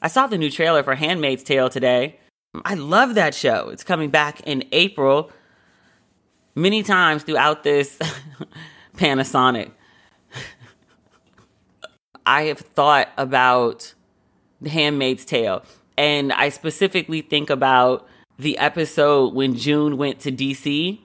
I 0.00 0.08
saw 0.08 0.26
the 0.26 0.38
new 0.38 0.50
trailer 0.50 0.82
for 0.82 0.94
Handmaid's 0.94 1.42
Tale 1.42 1.68
today. 1.68 2.18
I 2.64 2.74
love 2.74 3.14
that 3.14 3.34
show. 3.34 3.68
It's 3.70 3.84
coming 3.84 4.10
back 4.10 4.40
in 4.40 4.64
April. 4.72 5.30
Many 6.54 6.82
times 6.82 7.22
throughout 7.22 7.62
this 7.62 7.98
Panasonic, 8.96 9.70
I 12.26 12.42
have 12.42 12.58
thought 12.58 13.08
about 13.16 13.94
The 14.60 14.70
Handmaid's 14.70 15.24
Tale. 15.24 15.62
And 15.96 16.32
I 16.32 16.48
specifically 16.50 17.22
think 17.22 17.50
about 17.50 18.06
the 18.38 18.56
episode 18.58 19.34
when 19.34 19.56
June 19.56 19.96
went 19.96 20.20
to 20.20 20.32
DC 20.32 21.00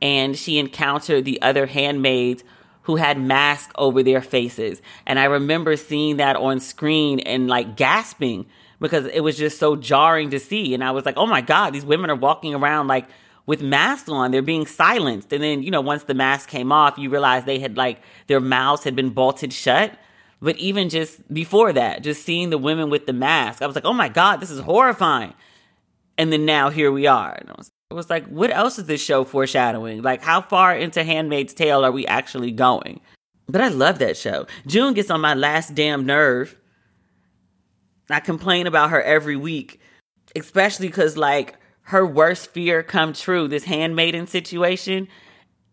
and 0.00 0.36
she 0.36 0.58
encountered 0.58 1.24
the 1.24 1.42
other 1.42 1.66
handmaids 1.66 2.44
who 2.90 2.96
had 2.96 3.20
masks 3.20 3.72
over 3.78 4.02
their 4.02 4.20
faces. 4.20 4.82
And 5.06 5.20
I 5.20 5.26
remember 5.26 5.76
seeing 5.76 6.16
that 6.16 6.34
on 6.34 6.58
screen 6.58 7.20
and 7.20 7.46
like 7.46 7.76
gasping 7.76 8.46
because 8.80 9.06
it 9.06 9.20
was 9.20 9.38
just 9.38 9.60
so 9.60 9.76
jarring 9.76 10.30
to 10.30 10.40
see. 10.40 10.74
And 10.74 10.82
I 10.82 10.90
was 10.90 11.06
like, 11.06 11.16
oh 11.16 11.26
my 11.26 11.40
God, 11.40 11.70
these 11.70 11.84
women 11.84 12.10
are 12.10 12.16
walking 12.16 12.52
around 12.52 12.88
like 12.88 13.06
with 13.46 13.62
masks 13.62 14.08
on. 14.08 14.32
They're 14.32 14.42
being 14.42 14.66
silenced. 14.66 15.32
And 15.32 15.40
then, 15.40 15.62
you 15.62 15.70
know, 15.70 15.80
once 15.80 16.02
the 16.02 16.14
mask 16.14 16.48
came 16.48 16.72
off, 16.72 16.98
you 16.98 17.10
realize 17.10 17.44
they 17.44 17.60
had 17.60 17.76
like 17.76 18.02
their 18.26 18.40
mouths 18.40 18.82
had 18.82 18.96
been 18.96 19.10
bolted 19.10 19.52
shut. 19.52 19.96
But 20.42 20.56
even 20.56 20.88
just 20.88 21.32
before 21.32 21.72
that, 21.72 22.02
just 22.02 22.24
seeing 22.24 22.50
the 22.50 22.58
women 22.58 22.90
with 22.90 23.06
the 23.06 23.12
mask, 23.12 23.62
I 23.62 23.68
was 23.68 23.76
like, 23.76 23.84
oh 23.84 23.92
my 23.92 24.08
God, 24.08 24.38
this 24.38 24.50
is 24.50 24.58
horrifying. 24.58 25.34
And 26.18 26.32
then 26.32 26.44
now 26.44 26.70
here 26.70 26.90
we 26.90 27.06
are. 27.06 27.40
And 27.90 27.96
I 27.96 27.98
was, 27.98 28.04
was 28.06 28.10
like, 28.10 28.26
what 28.28 28.50
else 28.52 28.78
is 28.78 28.86
this 28.86 29.02
show 29.02 29.24
foreshadowing? 29.24 30.02
Like, 30.02 30.22
how 30.22 30.40
far 30.40 30.76
into 30.76 31.02
Handmaid's 31.02 31.52
Tale 31.52 31.84
are 31.84 31.90
we 31.90 32.06
actually 32.06 32.52
going? 32.52 33.00
But 33.48 33.60
I 33.60 33.68
love 33.68 33.98
that 33.98 34.16
show. 34.16 34.46
June 34.66 34.94
gets 34.94 35.10
on 35.10 35.20
my 35.20 35.34
last 35.34 35.74
damn 35.74 36.06
nerve. 36.06 36.56
I 38.08 38.20
complain 38.20 38.68
about 38.68 38.90
her 38.90 39.02
every 39.02 39.36
week, 39.36 39.80
especially 40.36 40.86
because, 40.86 41.16
like, 41.16 41.56
her 41.82 42.06
worst 42.06 42.50
fear 42.52 42.84
come 42.84 43.12
true. 43.12 43.48
This 43.48 43.64
handmaiden 43.64 44.28
situation 44.28 45.08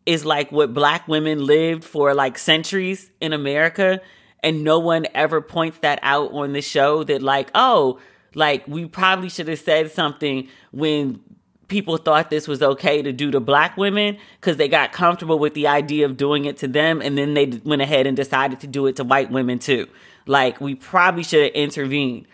is 0.08 0.25
like 0.25 0.51
what 0.51 0.73
black 0.73 1.08
women 1.08 1.45
lived 1.45 1.84
for 1.84 2.15
like 2.15 2.39
centuries 2.39 3.12
in 3.21 3.34
America. 3.34 4.01
And 4.41 4.63
no 4.63 4.80
one 4.80 5.06
ever 5.13 5.41
points 5.41 5.80
that 5.80 5.99
out 6.01 6.32
on 6.32 6.53
the 6.53 6.62
show 6.62 7.03
that, 7.03 7.21
like, 7.21 7.51
oh, 7.53 7.99
like 8.34 8.67
we 8.67 8.86
probably 8.86 9.30
should 9.30 9.47
have 9.47 9.60
said 9.60 9.91
something 9.91 10.47
when 10.71 11.19
people 11.67 11.97
thought 11.97 12.30
this 12.30 12.47
was 12.47 12.62
okay 12.62 13.01
to 13.01 13.12
do 13.12 13.32
to 13.32 13.39
black 13.39 13.77
women 13.77 14.17
because 14.39 14.58
they 14.58 14.67
got 14.67 14.91
comfortable 14.91 15.39
with 15.39 15.53
the 15.53 15.67
idea 15.67 16.06
of 16.06 16.17
doing 16.17 16.45
it 16.45 16.58
to 16.58 16.67
them 16.67 17.01
and 17.01 17.17
then 17.17 17.34
they 17.34 17.47
went 17.63 17.82
ahead 17.82 18.08
and 18.08 18.15
decided 18.15 18.60
to 18.62 18.67
do 18.67 18.88
it 18.88 18.95
to 18.95 19.03
white 19.03 19.32
women 19.32 19.60
too. 19.60 19.88
Like 20.25 20.62
we 20.62 20.75
probably 20.75 21.23
should 21.23 21.43
have 21.43 21.53
intervened. 21.53 22.27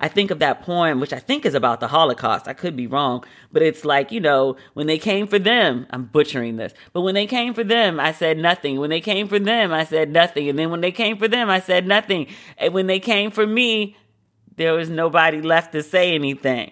I 0.00 0.08
think 0.08 0.30
of 0.30 0.38
that 0.38 0.62
poem, 0.62 0.98
which 0.98 1.12
I 1.12 1.18
think 1.18 1.44
is 1.44 1.54
about 1.54 1.80
the 1.80 1.88
Holocaust. 1.88 2.48
I 2.48 2.54
could 2.54 2.74
be 2.74 2.86
wrong, 2.86 3.22
but 3.52 3.62
it's 3.62 3.84
like, 3.84 4.12
you 4.12 4.20
know, 4.20 4.56
when 4.72 4.86
they 4.86 4.98
came 4.98 5.26
for 5.26 5.38
them, 5.38 5.86
I'm 5.90 6.04
butchering 6.06 6.56
this, 6.56 6.72
but 6.94 7.02
when 7.02 7.14
they 7.14 7.26
came 7.26 7.52
for 7.52 7.64
them, 7.64 8.00
I 8.00 8.12
said 8.12 8.38
nothing. 8.38 8.80
When 8.80 8.88
they 8.88 9.02
came 9.02 9.28
for 9.28 9.38
them, 9.38 9.72
I 9.72 9.84
said 9.84 10.10
nothing. 10.10 10.48
And 10.48 10.58
then 10.58 10.70
when 10.70 10.80
they 10.80 10.92
came 10.92 11.18
for 11.18 11.28
them, 11.28 11.50
I 11.50 11.60
said 11.60 11.86
nothing. 11.86 12.28
And 12.56 12.72
when 12.72 12.86
they 12.86 12.98
came 12.98 13.30
for 13.30 13.46
me, 13.46 13.96
there 14.56 14.72
was 14.72 14.88
nobody 14.88 15.42
left 15.42 15.72
to 15.72 15.82
say 15.82 16.14
anything. 16.14 16.70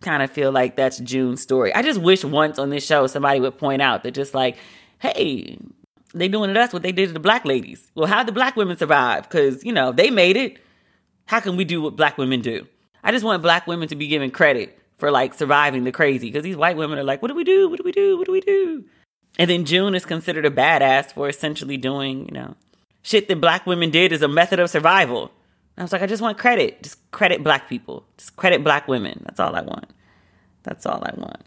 Kind 0.00 0.22
of 0.22 0.30
feel 0.30 0.50
like 0.50 0.76
that's 0.76 0.98
June's 0.98 1.42
story. 1.42 1.74
I 1.74 1.82
just 1.82 2.00
wish 2.00 2.24
once 2.24 2.58
on 2.58 2.70
this 2.70 2.84
show 2.84 3.06
somebody 3.06 3.40
would 3.40 3.58
point 3.58 3.82
out 3.82 4.02
that 4.04 4.12
just 4.12 4.34
like, 4.34 4.56
hey, 4.98 5.58
they 6.14 6.28
doing 6.28 6.52
to 6.52 6.60
us 6.60 6.72
what 6.72 6.82
they 6.82 6.92
did 6.92 7.08
to 7.08 7.12
the 7.12 7.20
black 7.20 7.44
ladies. 7.44 7.90
Well, 7.94 8.06
how 8.06 8.22
the 8.24 8.32
black 8.32 8.56
women 8.56 8.76
survive? 8.76 9.24
Because, 9.24 9.64
you 9.64 9.72
know, 9.72 9.92
they 9.92 10.10
made 10.10 10.36
it. 10.36 10.58
How 11.26 11.40
can 11.40 11.56
we 11.56 11.64
do 11.64 11.82
what 11.82 11.96
black 11.96 12.18
women 12.18 12.40
do? 12.40 12.66
I 13.04 13.12
just 13.12 13.24
want 13.24 13.42
black 13.42 13.66
women 13.66 13.88
to 13.88 13.96
be 13.96 14.08
given 14.08 14.30
credit 14.30 14.78
for 14.98 15.10
like 15.10 15.34
surviving 15.34 15.84
the 15.84 15.92
crazy 15.92 16.28
because 16.28 16.44
these 16.44 16.56
white 16.56 16.76
women 16.76 16.98
are 16.98 17.04
like, 17.04 17.22
what 17.22 17.28
do 17.28 17.34
we 17.34 17.44
do? 17.44 17.68
What 17.68 17.78
do 17.78 17.84
we 17.84 17.92
do? 17.92 18.18
What 18.18 18.26
do 18.26 18.32
we 18.32 18.40
do? 18.40 18.84
And 19.38 19.48
then 19.48 19.64
June 19.64 19.94
is 19.94 20.04
considered 20.04 20.44
a 20.44 20.50
badass 20.50 21.12
for 21.12 21.28
essentially 21.28 21.76
doing, 21.76 22.26
you 22.26 22.32
know, 22.32 22.56
shit 23.02 23.28
that 23.28 23.40
black 23.40 23.66
women 23.66 23.90
did 23.90 24.12
as 24.12 24.22
a 24.22 24.28
method 24.28 24.58
of 24.58 24.70
survival. 24.70 25.30
I 25.80 25.82
was 25.82 25.92
like, 25.92 26.02
I 26.02 26.06
just 26.06 26.22
want 26.22 26.36
credit. 26.36 26.82
Just 26.82 27.10
credit 27.10 27.42
black 27.42 27.68
people. 27.68 28.04
Just 28.18 28.36
credit 28.36 28.62
black 28.62 28.86
women. 28.86 29.22
That's 29.24 29.40
all 29.40 29.56
I 29.56 29.62
want. 29.62 29.86
That's 30.62 30.84
all 30.84 31.02
I 31.02 31.14
want. 31.16 31.40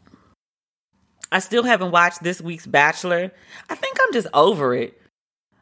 I 1.32 1.40
still 1.40 1.64
haven't 1.64 1.92
watched 1.92 2.24
this 2.24 2.42
week's 2.42 2.66
Bachelor. 2.66 3.32
I 3.70 3.76
think 3.76 3.98
I'm 4.02 4.12
just 4.12 4.28
over 4.34 4.74
it. 4.74 5.00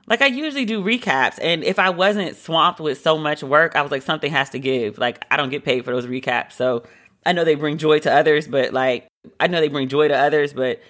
Like 0.08 0.22
I 0.22 0.28
usually 0.28 0.66
do 0.66 0.84
recaps, 0.84 1.38
and 1.42 1.64
if 1.64 1.80
I 1.80 1.90
wasn't 1.90 2.36
swamped 2.36 2.80
with 2.80 3.00
so 3.00 3.18
much 3.18 3.44
work, 3.44 3.76
I 3.76 3.82
was 3.82 3.92
like, 3.92 4.02
something 4.02 4.32
has 4.32 4.50
to 4.50 4.60
give. 4.60 4.98
Like 4.98 5.24
I 5.30 5.38
don't 5.38 5.50
get 5.50 5.64
paid 5.64 5.86
for 5.86 5.92
those 5.92 6.08
recaps, 6.08 6.54
so 6.54 6.84
I 7.26 7.34
know 7.34 7.46
they 7.46 7.56
bring 7.56 7.78
joy 7.78 8.00
to 8.00 8.12
others, 8.12 8.48
but 8.48 8.74
like 8.74 9.08
I 9.40 9.48
know 9.48 9.62
they 9.62 9.70
bring 9.70 9.88
joy 9.88 10.08
to 10.08 10.18
others, 10.18 10.54
but 10.54 10.82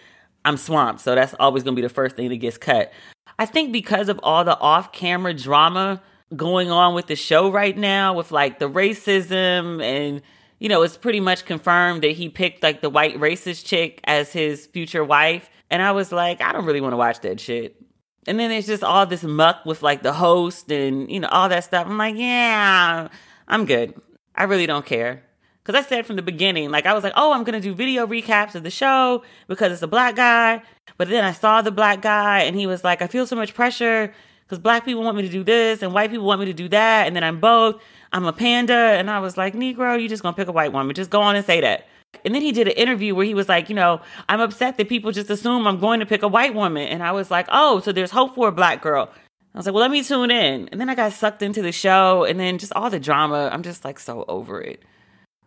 I'm 0.45 0.57
swamped, 0.57 1.01
so 1.01 1.13
that's 1.13 1.35
always 1.39 1.61
gonna 1.63 1.75
be 1.75 1.81
the 1.81 1.89
first 1.89 2.15
thing 2.15 2.29
that 2.29 2.37
gets 2.37 2.57
cut. 2.57 2.91
I 3.37 3.45
think 3.45 3.71
because 3.71 4.09
of 4.09 4.19
all 4.23 4.43
the 4.43 4.57
off-camera 4.57 5.33
drama 5.33 6.01
going 6.35 6.71
on 6.71 6.93
with 6.93 7.07
the 7.07 7.15
show 7.15 7.51
right 7.51 7.77
now, 7.77 8.13
with 8.13 8.31
like 8.31 8.59
the 8.59 8.69
racism 8.69 9.83
and 9.83 10.21
you 10.61 10.69
know, 10.69 10.83
it's 10.83 10.95
pretty 10.95 11.19
much 11.19 11.45
confirmed 11.45 12.03
that 12.03 12.11
he 12.11 12.29
picked 12.29 12.61
like 12.61 12.81
the 12.81 12.89
white 12.89 13.15
racist 13.15 13.65
chick 13.65 13.99
as 14.03 14.31
his 14.31 14.67
future 14.67 15.03
wife. 15.03 15.49
And 15.71 15.81
I 15.81 15.91
was 15.91 16.11
like, 16.11 16.39
I 16.39 16.51
don't 16.51 16.65
really 16.65 16.81
want 16.81 16.93
to 16.93 16.97
watch 16.97 17.21
that 17.21 17.39
shit. 17.39 17.81
And 18.27 18.39
then 18.39 18.51
there's 18.51 18.67
just 18.67 18.83
all 18.83 19.07
this 19.07 19.23
muck 19.23 19.65
with 19.65 19.81
like 19.81 20.03
the 20.03 20.13
host 20.13 20.71
and, 20.71 21.09
you 21.11 21.19
know, 21.19 21.29
all 21.29 21.49
that 21.49 21.63
stuff. 21.63 21.87
I'm 21.87 21.97
like, 21.97 22.15
yeah, 22.15 23.07
I'm 23.47 23.65
good. 23.65 23.99
I 24.35 24.43
really 24.43 24.67
don't 24.67 24.85
care. 24.85 25.23
Because 25.63 25.83
I 25.83 25.87
said 25.87 26.05
from 26.05 26.15
the 26.15 26.21
beginning, 26.21 26.69
like, 26.69 26.85
I 26.85 26.93
was 26.93 27.03
like, 27.03 27.13
oh, 27.15 27.33
I'm 27.33 27.43
to 27.43 27.59
do 27.59 27.73
video 27.73 28.05
recaps 28.05 28.53
of 28.53 28.61
the 28.61 28.69
show 28.69 29.23
because 29.47 29.71
it's 29.71 29.81
a 29.81 29.87
black 29.87 30.15
guy. 30.15 30.61
But 30.95 31.09
then 31.09 31.25
I 31.25 31.31
saw 31.31 31.63
the 31.63 31.71
black 31.71 32.03
guy 32.03 32.41
and 32.41 32.55
he 32.55 32.67
was 32.67 32.83
like, 32.83 33.01
I 33.01 33.07
feel 33.07 33.25
so 33.25 33.35
much 33.35 33.55
pressure 33.55 34.13
because 34.51 34.61
black 34.61 34.83
people 34.83 35.01
want 35.01 35.15
me 35.15 35.23
to 35.23 35.29
do 35.29 35.45
this 35.45 35.81
and 35.81 35.93
white 35.93 36.11
people 36.11 36.25
want 36.25 36.41
me 36.41 36.45
to 36.47 36.53
do 36.53 36.67
that. 36.67 37.07
And 37.07 37.15
then 37.15 37.23
I'm 37.23 37.39
both. 37.39 37.81
I'm 38.11 38.25
a 38.25 38.33
panda. 38.33 38.73
And 38.73 39.09
I 39.09 39.19
was 39.19 39.37
like, 39.37 39.53
Negro, 39.53 39.99
you 39.99 40.09
just 40.09 40.21
going 40.21 40.35
to 40.35 40.37
pick 40.37 40.49
a 40.49 40.51
white 40.51 40.73
woman. 40.73 40.93
Just 40.93 41.09
go 41.09 41.21
on 41.21 41.37
and 41.37 41.45
say 41.45 41.61
that. 41.61 41.87
And 42.25 42.35
then 42.35 42.41
he 42.41 42.51
did 42.51 42.67
an 42.67 42.73
interview 42.73 43.15
where 43.15 43.25
he 43.25 43.33
was 43.33 43.47
like, 43.47 43.69
you 43.69 43.75
know, 43.75 44.01
I'm 44.27 44.41
upset 44.41 44.75
that 44.75 44.89
people 44.89 45.13
just 45.13 45.29
assume 45.29 45.65
I'm 45.67 45.79
going 45.79 46.01
to 46.01 46.05
pick 46.05 46.21
a 46.21 46.27
white 46.27 46.53
woman. 46.53 46.85
And 46.89 47.01
I 47.01 47.13
was 47.13 47.31
like, 47.31 47.47
oh, 47.49 47.79
so 47.79 47.93
there's 47.93 48.11
hope 48.11 48.35
for 48.35 48.49
a 48.49 48.51
black 48.51 48.81
girl. 48.81 49.09
I 49.55 49.57
was 49.57 49.65
like, 49.65 49.73
well, 49.73 49.83
let 49.83 49.91
me 49.91 50.03
tune 50.03 50.31
in. 50.31 50.67
And 50.67 50.81
then 50.81 50.89
I 50.89 50.95
got 50.95 51.13
sucked 51.13 51.41
into 51.41 51.61
the 51.61 51.71
show 51.71 52.25
and 52.25 52.37
then 52.37 52.57
just 52.57 52.73
all 52.73 52.89
the 52.89 52.99
drama. 52.99 53.49
I'm 53.53 53.63
just 53.63 53.85
like 53.85 53.99
so 53.99 54.25
over 54.27 54.59
it. 54.59 54.83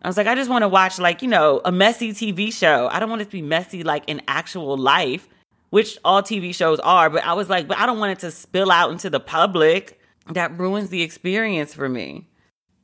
I 0.01 0.09
was 0.09 0.17
like, 0.17 0.27
I 0.27 0.35
just 0.35 0.49
want 0.49 0.63
to 0.63 0.69
watch 0.69 0.99
like, 0.99 1.21
you 1.21 1.29
know, 1.29 1.61
a 1.63 1.73
messy 1.73 2.13
TV 2.13 2.51
show. 2.51 2.89
I 2.91 3.01
don't 3.01 3.11
want 3.11 3.21
it 3.21 3.27
to 3.27 3.33
be 3.33 3.43
messy 3.43 3.83
like 3.83 4.05
in 4.07 4.23
actual 4.29 4.79
life, 4.79 5.29
which 5.75 5.99
all 6.05 6.23
TV 6.23 6.55
shows 6.55 6.79
are. 6.79 7.11
But 7.11 7.25
I 7.25 7.33
was 7.33 7.51
like, 7.51 7.67
but 7.67 7.77
I 7.79 7.85
don't 7.85 7.99
want 7.99 8.13
it 8.13 8.21
to 8.21 8.31
spill 8.31 8.71
out 8.71 8.93
into 8.93 9.11
the 9.11 9.19
public. 9.19 9.99
That 10.31 10.57
ruins 10.57 10.89
the 10.89 11.03
experience 11.03 11.75
for 11.75 11.89
me. 11.89 12.29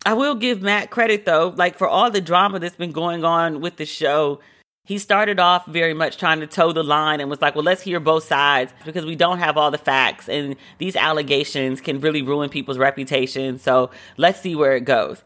I 0.04 0.14
will 0.14 0.34
give 0.34 0.60
Matt 0.60 0.90
credit 0.90 1.24
though, 1.24 1.54
like 1.56 1.78
for 1.78 1.86
all 1.86 2.10
the 2.10 2.20
drama 2.20 2.58
that's 2.58 2.74
been 2.74 2.90
going 2.90 3.24
on 3.24 3.60
with 3.60 3.76
the 3.76 3.86
show. 3.86 4.40
He 4.86 4.98
started 4.98 5.38
off 5.38 5.66
very 5.66 5.94
much 5.94 6.16
trying 6.16 6.40
to 6.40 6.48
toe 6.48 6.72
the 6.72 6.82
line 6.82 7.20
and 7.20 7.30
was 7.30 7.40
like, 7.40 7.54
well, 7.54 7.62
let's 7.62 7.82
hear 7.82 8.00
both 8.00 8.24
sides 8.24 8.72
because 8.84 9.04
we 9.04 9.14
don't 9.14 9.38
have 9.38 9.56
all 9.56 9.70
the 9.70 9.78
facts 9.78 10.28
and 10.28 10.56
these 10.78 10.96
allegations 10.96 11.80
can 11.80 12.00
really 12.00 12.22
ruin 12.22 12.50
people's 12.50 12.76
reputation. 12.76 13.60
So 13.60 13.92
let's 14.16 14.40
see 14.40 14.56
where 14.56 14.74
it 14.74 14.84
goes. 14.84 15.22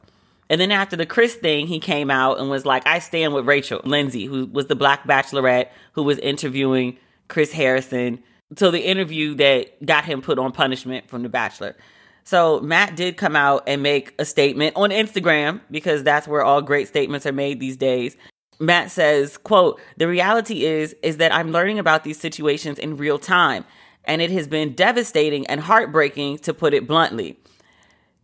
And 0.50 0.60
then 0.60 0.70
after 0.70 0.96
the 0.96 1.06
Chris 1.06 1.34
thing, 1.34 1.66
he 1.66 1.80
came 1.80 2.10
out 2.10 2.38
and 2.38 2.50
was 2.50 2.66
like, 2.66 2.86
I 2.86 2.98
stand 2.98 3.32
with 3.32 3.46
Rachel 3.46 3.80
Lindsay, 3.84 4.26
who 4.26 4.44
was 4.44 4.66
the 4.66 4.76
black 4.76 5.04
bachelorette 5.04 5.68
who 5.92 6.02
was 6.02 6.18
interviewing 6.18 6.98
Chris 7.28 7.52
Harrison. 7.52 8.22
So 8.56 8.70
the 8.70 8.80
interview 8.80 9.34
that 9.36 9.84
got 9.84 10.04
him 10.04 10.22
put 10.22 10.38
on 10.38 10.52
punishment 10.52 11.08
from 11.08 11.22
The 11.22 11.28
Bachelor. 11.28 11.76
So 12.24 12.60
Matt 12.60 12.96
did 12.96 13.16
come 13.16 13.36
out 13.36 13.64
and 13.66 13.82
make 13.82 14.14
a 14.18 14.24
statement 14.24 14.76
on 14.76 14.90
Instagram 14.90 15.60
because 15.70 16.02
that's 16.02 16.26
where 16.26 16.42
all 16.42 16.62
great 16.62 16.88
statements 16.88 17.26
are 17.26 17.32
made 17.32 17.60
these 17.60 17.76
days. 17.76 18.16
Matt 18.58 18.90
says, 18.90 19.36
quote, 19.36 19.80
the 19.96 20.08
reality 20.08 20.64
is, 20.64 20.94
is 21.02 21.18
that 21.18 21.34
I'm 21.34 21.50
learning 21.50 21.78
about 21.78 22.04
these 22.04 22.18
situations 22.18 22.78
in 22.78 22.96
real 22.96 23.18
time. 23.18 23.64
And 24.04 24.22
it 24.22 24.30
has 24.30 24.46
been 24.46 24.74
devastating 24.74 25.46
and 25.46 25.60
heartbreaking 25.60 26.38
to 26.38 26.54
put 26.54 26.74
it 26.74 26.86
bluntly. 26.86 27.38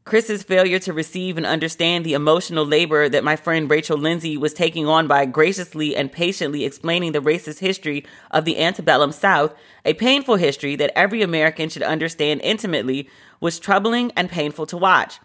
Chris's 0.04 0.42
failure 0.42 0.78
to 0.80 0.92
receive 0.94 1.36
and 1.36 1.44
understand 1.44 2.04
the 2.04 2.14
emotional 2.14 2.64
labor 2.64 3.08
that 3.08 3.22
my 3.22 3.36
friend 3.36 3.70
Rachel 3.70 3.98
Lindsay 3.98 4.36
was 4.36 4.54
taking 4.54 4.86
on 4.86 5.06
by 5.06 5.26
graciously 5.26 5.94
and 5.94 6.10
patiently 6.10 6.64
explaining 6.64 7.12
the 7.12 7.20
racist 7.20 7.58
history 7.58 8.06
of 8.30 8.44
the 8.44 8.58
antebellum 8.58 9.12
South, 9.12 9.54
a 9.84 9.94
painful 9.94 10.36
history 10.36 10.74
that 10.76 10.96
every 10.96 11.22
American 11.22 11.68
should 11.68 11.82
understand 11.82 12.40
intimately, 12.42 13.08
was 13.40 13.58
troubling 13.58 14.10
and 14.16 14.30
painful 14.30 14.66
to 14.66 14.76
watch. 14.76 15.20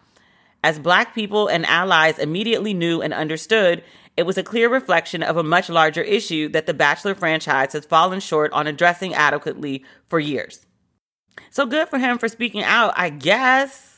As 0.62 0.78
Black 0.78 1.16
people 1.16 1.48
and 1.48 1.66
allies 1.66 2.20
immediately 2.20 2.74
knew 2.74 3.02
and 3.02 3.14
understood, 3.14 3.84
it 4.18 4.24
was 4.24 4.38
a 4.38 4.44
clear 4.44 4.70
reflection 4.70 5.24
of 5.24 5.38
a 5.38 5.44
much 5.44 5.70
larger 5.70 6.02
issue 6.02 6.50
that 6.50 6.66
the 6.66 6.74
Bachelor 6.74 7.16
franchise 7.16 7.74
has 7.74 7.86
fallen 7.86 8.20
short 8.20 8.52
on 8.52 8.68
addressing 8.68 9.14
adequately 9.14 9.86
for 10.10 10.20
years. 10.20 10.66
So 11.50 11.66
good 11.66 11.88
for 11.88 11.98
him 11.98 12.18
for 12.18 12.28
speaking 12.28 12.64
out, 12.64 12.94
I 12.98 13.10
guess 13.10 13.95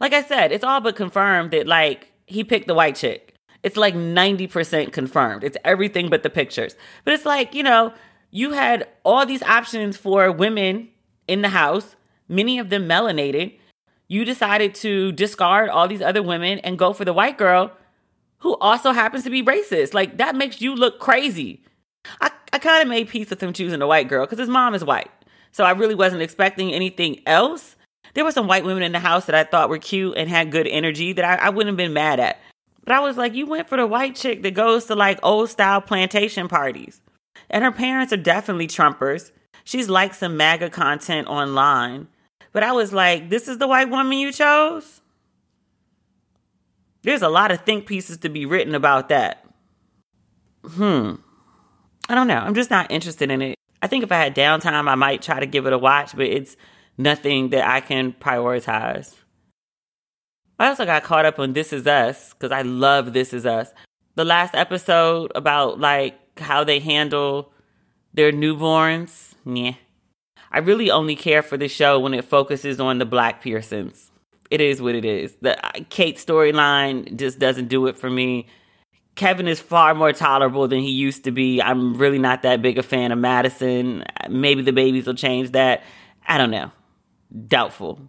like 0.00 0.12
I 0.12 0.22
said, 0.22 0.52
it's 0.52 0.64
all 0.64 0.80
but 0.80 0.96
confirmed 0.96 1.50
that 1.52 1.66
like 1.66 2.12
he 2.26 2.42
picked 2.44 2.66
the 2.66 2.74
white 2.74 2.96
chick. 2.96 3.34
It's 3.62 3.76
like 3.76 3.94
90% 3.94 4.92
confirmed. 4.92 5.44
It's 5.44 5.56
everything 5.64 6.08
but 6.08 6.22
the 6.22 6.30
pictures. 6.30 6.74
But 7.04 7.12
it's 7.12 7.26
like, 7.26 7.54
you 7.54 7.62
know, 7.62 7.92
you 8.30 8.52
had 8.52 8.88
all 9.04 9.26
these 9.26 9.42
options 9.42 9.96
for 9.96 10.32
women 10.32 10.88
in 11.28 11.42
the 11.42 11.50
house, 11.50 11.96
many 12.28 12.58
of 12.58 12.70
them 12.70 12.88
melanated. 12.88 13.58
You 14.08 14.24
decided 14.24 14.74
to 14.76 15.12
discard 15.12 15.68
all 15.68 15.86
these 15.86 16.00
other 16.02 16.22
women 16.22 16.58
and 16.60 16.78
go 16.78 16.92
for 16.92 17.04
the 17.04 17.12
white 17.12 17.36
girl 17.36 17.72
who 18.38 18.56
also 18.56 18.92
happens 18.92 19.24
to 19.24 19.30
be 19.30 19.42
racist. 19.42 19.92
Like 19.92 20.16
that 20.16 20.34
makes 20.34 20.60
you 20.60 20.74
look 20.74 20.98
crazy. 20.98 21.62
I, 22.20 22.30
I 22.52 22.58
kind 22.58 22.82
of 22.82 22.88
made 22.88 23.08
peace 23.08 23.30
with 23.30 23.42
him 23.42 23.52
choosing 23.52 23.78
the 23.78 23.86
white 23.86 24.08
girl 24.08 24.24
because 24.24 24.38
his 24.38 24.48
mom 24.48 24.74
is 24.74 24.84
white. 24.84 25.10
So 25.52 25.64
I 25.64 25.72
really 25.72 25.94
wasn't 25.94 26.22
expecting 26.22 26.72
anything 26.72 27.20
else. 27.26 27.76
There 28.14 28.24
were 28.24 28.32
some 28.32 28.46
white 28.46 28.64
women 28.64 28.82
in 28.82 28.92
the 28.92 28.98
house 28.98 29.26
that 29.26 29.34
I 29.34 29.44
thought 29.44 29.68
were 29.68 29.78
cute 29.78 30.16
and 30.16 30.28
had 30.28 30.50
good 30.50 30.66
energy 30.66 31.12
that 31.12 31.24
I, 31.24 31.46
I 31.46 31.50
wouldn't 31.50 31.72
have 31.72 31.76
been 31.76 31.92
mad 31.92 32.20
at. 32.20 32.38
But 32.84 32.94
I 32.94 33.00
was 33.00 33.16
like, 33.16 33.34
you 33.34 33.46
went 33.46 33.68
for 33.68 33.76
the 33.76 33.86
white 33.86 34.16
chick 34.16 34.42
that 34.42 34.54
goes 34.54 34.86
to 34.86 34.94
like 34.94 35.18
old 35.22 35.50
style 35.50 35.80
plantation 35.80 36.48
parties. 36.48 37.00
And 37.48 37.62
her 37.64 37.72
parents 37.72 38.12
are 38.12 38.16
definitely 38.16 38.66
Trumpers. 38.66 39.32
She's 39.64 39.88
like 39.88 40.14
some 40.14 40.36
MAGA 40.36 40.70
content 40.70 41.28
online. 41.28 42.08
But 42.52 42.62
I 42.62 42.72
was 42.72 42.92
like, 42.92 43.28
this 43.30 43.48
is 43.48 43.58
the 43.58 43.68
white 43.68 43.90
woman 43.90 44.18
you 44.18 44.32
chose? 44.32 45.00
There's 47.02 47.22
a 47.22 47.28
lot 47.28 47.50
of 47.50 47.62
think 47.62 47.86
pieces 47.86 48.18
to 48.18 48.28
be 48.28 48.44
written 48.44 48.74
about 48.74 49.08
that. 49.08 49.44
Hmm. 50.66 51.14
I 52.08 52.14
don't 52.14 52.26
know. 52.26 52.38
I'm 52.38 52.54
just 52.54 52.70
not 52.70 52.90
interested 52.90 53.30
in 53.30 53.40
it. 53.40 53.54
I 53.82 53.86
think 53.86 54.04
if 54.04 54.12
I 54.12 54.16
had 54.16 54.34
downtime, 54.34 54.88
I 54.88 54.94
might 54.94 55.22
try 55.22 55.40
to 55.40 55.46
give 55.46 55.66
it 55.66 55.72
a 55.72 55.78
watch, 55.78 56.14
but 56.14 56.26
it's 56.26 56.56
nothing 57.00 57.50
that 57.50 57.66
I 57.66 57.80
can 57.80 58.12
prioritize. 58.12 59.14
I 60.58 60.68
also 60.68 60.84
got 60.84 61.02
caught 61.02 61.24
up 61.24 61.38
on 61.38 61.54
This 61.54 61.72
Is 61.72 61.86
Us 61.86 62.34
because 62.34 62.52
I 62.52 62.62
love 62.62 63.12
This 63.12 63.32
Is 63.32 63.46
Us. 63.46 63.72
The 64.14 64.24
last 64.24 64.54
episode 64.54 65.32
about 65.34 65.80
like 65.80 66.38
how 66.38 66.64
they 66.64 66.78
handle 66.78 67.52
their 68.12 68.32
newborns, 68.32 69.34
yeah. 69.46 69.74
I 70.52 70.58
really 70.58 70.90
only 70.90 71.16
care 71.16 71.42
for 71.42 71.56
the 71.56 71.68
show 71.68 71.98
when 72.00 72.12
it 72.12 72.24
focuses 72.24 72.80
on 72.80 72.98
the 72.98 73.06
Black 73.06 73.40
Pearsons. 73.42 74.10
It 74.50 74.60
is 74.60 74.82
what 74.82 74.96
it 74.96 75.04
is. 75.04 75.36
The 75.40 75.64
uh, 75.64 75.84
Kate 75.90 76.16
storyline 76.16 77.16
just 77.16 77.38
doesn't 77.38 77.68
do 77.68 77.86
it 77.86 77.96
for 77.96 78.10
me. 78.10 78.48
Kevin 79.14 79.46
is 79.46 79.60
far 79.60 79.94
more 79.94 80.12
tolerable 80.12 80.66
than 80.66 80.80
he 80.80 80.90
used 80.90 81.24
to 81.24 81.30
be. 81.30 81.62
I'm 81.62 81.96
really 81.96 82.18
not 82.18 82.42
that 82.42 82.62
big 82.62 82.78
a 82.78 82.82
fan 82.82 83.12
of 83.12 83.18
Madison. 83.18 84.04
Maybe 84.28 84.62
the 84.62 84.72
babies 84.72 85.06
will 85.06 85.14
change 85.14 85.52
that. 85.52 85.84
I 86.26 86.36
don't 86.36 86.50
know. 86.50 86.72
Doubtful. 87.46 88.00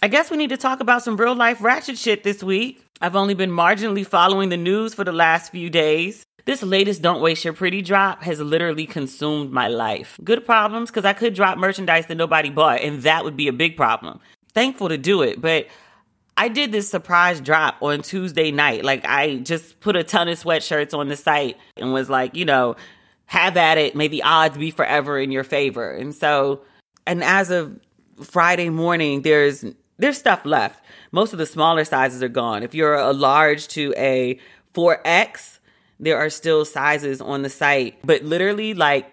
I 0.00 0.08
guess 0.08 0.30
we 0.30 0.36
need 0.36 0.50
to 0.50 0.56
talk 0.56 0.80
about 0.80 1.02
some 1.02 1.16
real 1.16 1.34
life 1.34 1.60
ratchet 1.60 1.98
shit 1.98 2.22
this 2.22 2.42
week. 2.42 2.84
I've 3.00 3.16
only 3.16 3.34
been 3.34 3.50
marginally 3.50 4.06
following 4.06 4.48
the 4.48 4.56
news 4.56 4.94
for 4.94 5.04
the 5.04 5.12
last 5.12 5.50
few 5.50 5.70
days. 5.70 6.24
This 6.44 6.62
latest 6.62 7.02
Don't 7.02 7.20
Waste 7.20 7.44
Your 7.44 7.52
Pretty 7.52 7.82
drop 7.82 8.22
has 8.22 8.40
literally 8.40 8.86
consumed 8.86 9.50
my 9.50 9.68
life. 9.68 10.18
Good 10.22 10.46
problems, 10.46 10.90
because 10.90 11.04
I 11.04 11.12
could 11.12 11.34
drop 11.34 11.58
merchandise 11.58 12.06
that 12.06 12.14
nobody 12.14 12.48
bought, 12.48 12.80
and 12.80 13.02
that 13.02 13.24
would 13.24 13.36
be 13.36 13.48
a 13.48 13.52
big 13.52 13.76
problem. 13.76 14.20
Thankful 14.54 14.88
to 14.88 14.96
do 14.96 15.22
it, 15.22 15.40
but 15.40 15.66
I 16.36 16.48
did 16.48 16.72
this 16.72 16.88
surprise 16.88 17.40
drop 17.40 17.76
on 17.82 18.00
Tuesday 18.02 18.50
night. 18.50 18.84
Like, 18.84 19.04
I 19.04 19.38
just 19.38 19.80
put 19.80 19.96
a 19.96 20.04
ton 20.04 20.28
of 20.28 20.42
sweatshirts 20.42 20.96
on 20.96 21.08
the 21.08 21.16
site 21.16 21.56
and 21.76 21.92
was 21.92 22.08
like, 22.08 22.34
you 22.36 22.44
know, 22.44 22.76
have 23.26 23.56
at 23.56 23.76
it. 23.76 23.94
May 23.94 24.08
the 24.08 24.22
odds 24.22 24.56
be 24.56 24.70
forever 24.70 25.18
in 25.18 25.32
your 25.32 25.44
favor. 25.44 25.90
And 25.90 26.14
so 26.14 26.62
and 27.08 27.24
as 27.24 27.50
of 27.50 27.80
Friday 28.22 28.68
morning, 28.68 29.22
there's 29.22 29.64
there's 29.98 30.18
stuff 30.18 30.44
left. 30.44 30.84
Most 31.10 31.32
of 31.32 31.38
the 31.38 31.46
smaller 31.46 31.84
sizes 31.84 32.22
are 32.22 32.28
gone. 32.28 32.62
If 32.62 32.74
you're 32.74 32.94
a 32.94 33.12
large 33.12 33.66
to 33.68 33.92
a 33.96 34.38
4X, 34.74 35.58
there 35.98 36.18
are 36.18 36.30
still 36.30 36.64
sizes 36.64 37.20
on 37.20 37.42
the 37.42 37.48
site. 37.48 37.98
But 38.04 38.22
literally, 38.22 38.74
like, 38.74 39.10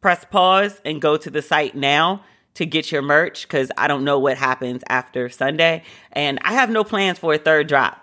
press 0.00 0.24
pause 0.24 0.80
and 0.84 1.00
go 1.00 1.16
to 1.16 1.30
the 1.30 1.42
site 1.42 1.76
now 1.76 2.24
to 2.54 2.66
get 2.66 2.90
your 2.90 3.02
merch 3.02 3.42
because 3.42 3.70
I 3.76 3.86
don't 3.86 4.02
know 4.02 4.18
what 4.18 4.36
happens 4.36 4.82
after 4.88 5.28
Sunday. 5.28 5.84
And 6.10 6.40
I 6.42 6.54
have 6.54 6.70
no 6.70 6.82
plans 6.82 7.18
for 7.18 7.34
a 7.34 7.38
third 7.38 7.68
drop. 7.68 8.00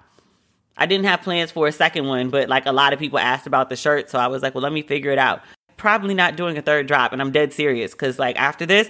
I 0.78 0.86
didn't 0.86 1.06
have 1.06 1.22
plans 1.22 1.52
for 1.52 1.68
a 1.68 1.72
second 1.72 2.06
one, 2.08 2.30
but 2.30 2.48
like 2.48 2.66
a 2.68 2.72
lot 2.72 2.94
of 2.94 3.00
people 3.00 3.20
asked 3.20 3.48
about 3.48 3.70
the 3.70 3.76
shirt. 3.76 4.10
So 4.10 4.18
I 4.18 4.28
was 4.28 4.42
like, 4.42 4.56
well, 4.56 4.62
let 4.62 4.72
me 4.72 4.84
figure 4.84 5.12
it 5.12 5.20
out 5.20 5.42
probably 5.82 6.14
not 6.14 6.36
doing 6.36 6.58
a 6.58 6.62
third 6.62 6.88
drop. 6.88 7.12
And 7.12 7.22
I'm 7.22 7.32
dead 7.32 7.52
serious 7.52 7.92
because, 7.92 8.20
like, 8.20 8.40
after 8.40 8.66
this, 8.66 8.90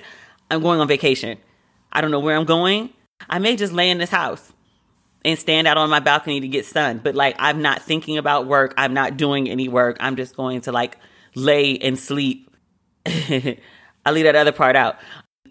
I'm 0.52 0.62
going 0.62 0.82
on 0.82 0.88
vacation. 0.88 1.38
I 1.92 2.02
don't 2.02 2.12
know 2.12 2.20
where 2.20 2.36
I'm 2.36 2.46
going. 2.46 2.89
I 3.30 3.39
may 3.39 3.56
just 3.56 3.72
lay 3.72 3.89
in 3.89 3.98
this 3.98 4.10
house 4.10 4.52
and 5.24 5.39
stand 5.39 5.68
out 5.68 5.78
on 5.78 5.89
my 5.89 6.02
balcony 6.02 6.42
to 6.42 6.48
get 6.48 6.66
sun. 6.66 7.00
But, 7.02 7.16
like, 7.16 7.38
I'm 7.39 7.62
not 7.62 7.82
thinking 7.82 8.18
about 8.18 8.46
work. 8.46 8.74
I'm 8.78 8.94
not 8.94 9.16
doing 9.16 9.50
any 9.50 9.70
work. 9.70 9.98
I'm 10.02 10.18
just 10.18 10.36
going 10.36 10.62
to, 10.62 10.74
like, 10.74 10.98
lay 11.34 11.78
and 11.78 11.98
sleep. 11.98 12.54
I 13.06 14.12
leave 14.12 14.26
that 14.26 14.36
other 14.36 14.52
part 14.52 14.76
out 14.76 14.98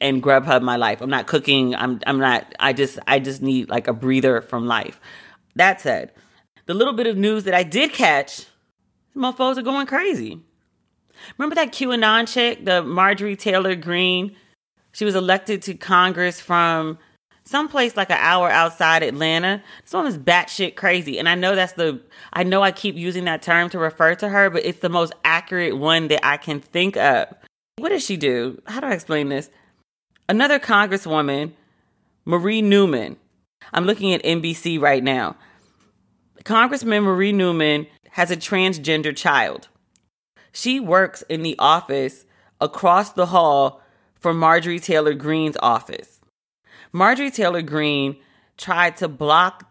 and 0.00 0.22
grub 0.22 0.44
Grubhub 0.44 0.62
my 0.62 0.76
life. 0.76 1.00
I'm 1.00 1.10
not 1.10 1.26
cooking. 1.26 1.74
I'm 1.74 2.00
I'm 2.06 2.18
not 2.18 2.54
I 2.58 2.72
just 2.72 2.98
I 3.06 3.18
just 3.18 3.42
need 3.42 3.68
like 3.68 3.88
a 3.88 3.92
breather 3.92 4.40
from 4.40 4.66
life. 4.66 5.00
That 5.56 5.80
said, 5.80 6.12
the 6.66 6.74
little 6.74 6.94
bit 6.94 7.06
of 7.06 7.16
news 7.16 7.44
that 7.44 7.54
I 7.54 7.62
did 7.62 7.92
catch, 7.92 8.46
mofos 9.16 9.56
are 9.58 9.62
going 9.62 9.86
crazy. 9.86 10.40
Remember 11.38 11.54
that 11.54 11.72
QAnon 11.72 12.26
chick, 12.32 12.64
the 12.64 12.82
Marjorie 12.82 13.36
Taylor 13.36 13.74
Greene? 13.74 14.36
She 14.92 15.04
was 15.04 15.14
elected 15.14 15.62
to 15.62 15.74
Congress 15.74 16.40
from 16.40 16.98
someplace 17.44 17.96
like 17.96 18.10
an 18.10 18.18
hour 18.20 18.48
outside 18.50 19.02
Atlanta. 19.02 19.62
This 19.82 20.14
is 20.14 20.18
batshit 20.18 20.76
crazy. 20.76 21.18
And 21.18 21.28
I 21.28 21.34
know 21.34 21.54
that's 21.54 21.72
the, 21.72 22.00
I 22.32 22.44
know 22.44 22.62
I 22.62 22.72
keep 22.72 22.96
using 22.96 23.24
that 23.24 23.42
term 23.42 23.70
to 23.70 23.78
refer 23.78 24.14
to 24.16 24.28
her, 24.28 24.50
but 24.50 24.64
it's 24.64 24.80
the 24.80 24.88
most 24.88 25.12
accurate 25.24 25.76
one 25.76 26.08
that 26.08 26.24
I 26.24 26.36
can 26.36 26.60
think 26.60 26.96
of. 26.96 27.28
What 27.76 27.90
does 27.90 28.04
she 28.04 28.16
do? 28.16 28.60
How 28.66 28.80
do 28.80 28.86
I 28.86 28.92
explain 28.92 29.28
this? 29.28 29.50
Another 30.28 30.58
Congresswoman, 30.60 31.52
Marie 32.24 32.62
Newman. 32.62 33.16
I'm 33.72 33.84
looking 33.84 34.12
at 34.12 34.22
NBC 34.22 34.80
right 34.80 35.02
now. 35.02 35.36
Congressman 36.44 37.02
Marie 37.02 37.32
Newman 37.32 37.86
has 38.10 38.30
a 38.30 38.36
transgender 38.36 39.16
child. 39.16 39.68
She 40.52 40.80
works 40.80 41.22
in 41.28 41.42
the 41.42 41.56
office 41.58 42.24
across 42.60 43.12
the 43.12 43.26
hall 43.26 43.82
from 44.14 44.38
Marjorie 44.38 44.78
Taylor 44.78 45.14
Greene's 45.14 45.56
office. 45.62 46.20
Marjorie 46.92 47.30
Taylor 47.30 47.62
Greene 47.62 48.16
tried 48.56 48.96
to 48.98 49.08
block 49.08 49.70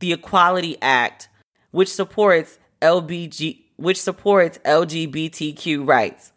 the 0.00 0.12
Equality 0.12 0.76
Act, 0.82 1.28
which 1.70 1.92
supports 1.92 2.58
LBG, 2.82 3.64
which 3.76 4.00
supports 4.00 4.58
LGBTQ 4.58 5.86
rights. 5.86 6.32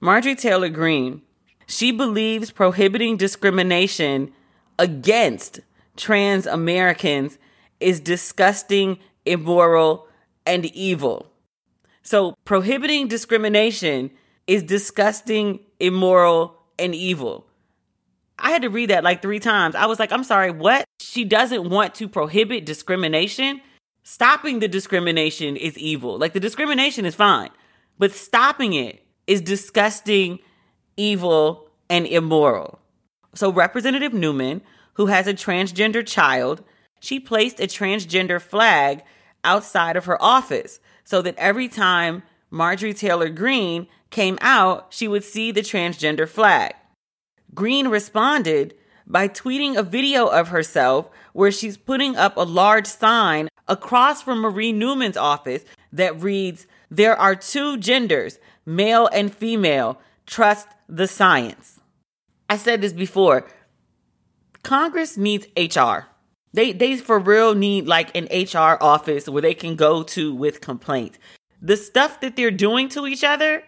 Marjorie 0.00 0.34
Taylor 0.34 0.68
Greene, 0.68 1.22
she 1.66 1.90
believes 1.90 2.50
prohibiting 2.50 3.16
discrimination 3.16 4.32
against 4.78 5.60
trans 5.96 6.46
Americans 6.46 7.38
is 7.80 8.00
disgusting, 8.00 8.98
immoral, 9.24 10.08
and 10.44 10.66
evil. 10.66 11.30
So 12.04 12.34
prohibiting 12.44 13.08
discrimination 13.08 14.10
is 14.46 14.62
disgusting, 14.62 15.60
immoral, 15.80 16.56
and 16.78 16.94
evil. 16.94 17.46
I 18.38 18.50
had 18.50 18.62
to 18.62 18.70
read 18.70 18.90
that 18.90 19.04
like 19.04 19.22
three 19.22 19.40
times. 19.40 19.74
I 19.74 19.86
was 19.86 19.98
like, 19.98 20.12
I'm 20.12 20.24
sorry, 20.24 20.50
what? 20.50 20.84
She 21.00 21.24
doesn't 21.24 21.70
want 21.70 21.94
to 21.96 22.08
prohibit 22.08 22.66
discrimination. 22.66 23.60
Stopping 24.02 24.58
the 24.58 24.68
discrimination 24.68 25.56
is 25.56 25.78
evil. 25.78 26.18
Like 26.18 26.34
the 26.34 26.40
discrimination 26.40 27.06
is 27.06 27.14
fine, 27.14 27.50
but 27.98 28.12
stopping 28.12 28.74
it 28.74 29.02
is 29.26 29.40
disgusting, 29.40 30.40
evil, 30.96 31.70
and 31.88 32.06
immoral. 32.06 32.80
So, 33.34 33.50
Representative 33.50 34.12
Newman, 34.12 34.60
who 34.94 35.06
has 35.06 35.26
a 35.26 35.34
transgender 35.34 36.06
child, 36.06 36.62
she 37.00 37.18
placed 37.18 37.60
a 37.60 37.66
transgender 37.66 38.40
flag 38.40 39.02
outside 39.42 39.96
of 39.96 40.04
her 40.04 40.20
office 40.22 40.80
so 41.04 41.22
that 41.22 41.36
every 41.36 41.68
time 41.68 42.22
Marjorie 42.50 42.94
Taylor 42.94 43.28
Greene 43.28 43.86
came 44.10 44.38
out, 44.40 44.86
she 44.90 45.06
would 45.06 45.24
see 45.24 45.50
the 45.50 45.60
transgender 45.60 46.28
flag. 46.28 46.74
Greene 47.54 47.88
responded 47.88 48.74
by 49.06 49.28
tweeting 49.28 49.76
a 49.76 49.82
video 49.82 50.26
of 50.26 50.48
herself 50.48 51.08
where 51.32 51.52
she's 51.52 51.76
putting 51.76 52.16
up 52.16 52.36
a 52.36 52.42
large 52.42 52.86
sign 52.86 53.48
across 53.68 54.22
from 54.22 54.40
Marie 54.40 54.72
Newman's 54.72 55.16
office 55.16 55.64
that 55.92 56.20
reads, 56.20 56.66
There 56.90 57.16
are 57.16 57.34
two 57.34 57.76
genders, 57.76 58.38
male 58.64 59.08
and 59.12 59.34
female. 59.34 60.00
Trust 60.26 60.68
the 60.88 61.06
science. 61.06 61.80
I 62.48 62.56
said 62.56 62.80
this 62.80 62.92
before. 62.92 63.46
Congress 64.62 65.16
needs 65.16 65.46
HR. 65.56 66.06
They 66.54 66.72
they 66.72 66.96
for 66.96 67.18
real 67.18 67.56
need 67.56 67.88
like 67.88 68.16
an 68.16 68.28
HR 68.30 68.78
office 68.80 69.28
where 69.28 69.42
they 69.42 69.54
can 69.54 69.74
go 69.74 70.04
to 70.04 70.32
with 70.32 70.60
complaints. 70.60 71.18
The 71.60 71.76
stuff 71.76 72.20
that 72.20 72.36
they're 72.36 72.52
doing 72.52 72.88
to 72.90 73.08
each 73.08 73.24
other, 73.24 73.64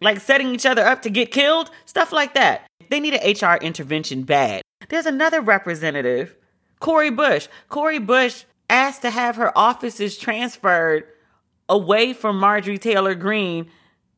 like 0.00 0.20
setting 0.20 0.54
each 0.54 0.64
other 0.64 0.86
up 0.86 1.02
to 1.02 1.10
get 1.10 1.32
killed, 1.32 1.70
stuff 1.84 2.12
like 2.12 2.34
that. 2.34 2.64
They 2.90 3.00
need 3.00 3.14
an 3.14 3.32
HR 3.32 3.56
intervention 3.56 4.22
bad. 4.22 4.62
There's 4.88 5.04
another 5.04 5.40
representative, 5.40 6.36
Cori 6.78 7.10
Bush. 7.10 7.48
Cori 7.68 7.98
Bush 7.98 8.44
asked 8.70 9.02
to 9.02 9.10
have 9.10 9.34
her 9.34 9.56
offices 9.58 10.16
transferred 10.16 11.04
away 11.68 12.12
from 12.12 12.38
Marjorie 12.38 12.78
Taylor 12.78 13.16
Greene, 13.16 13.68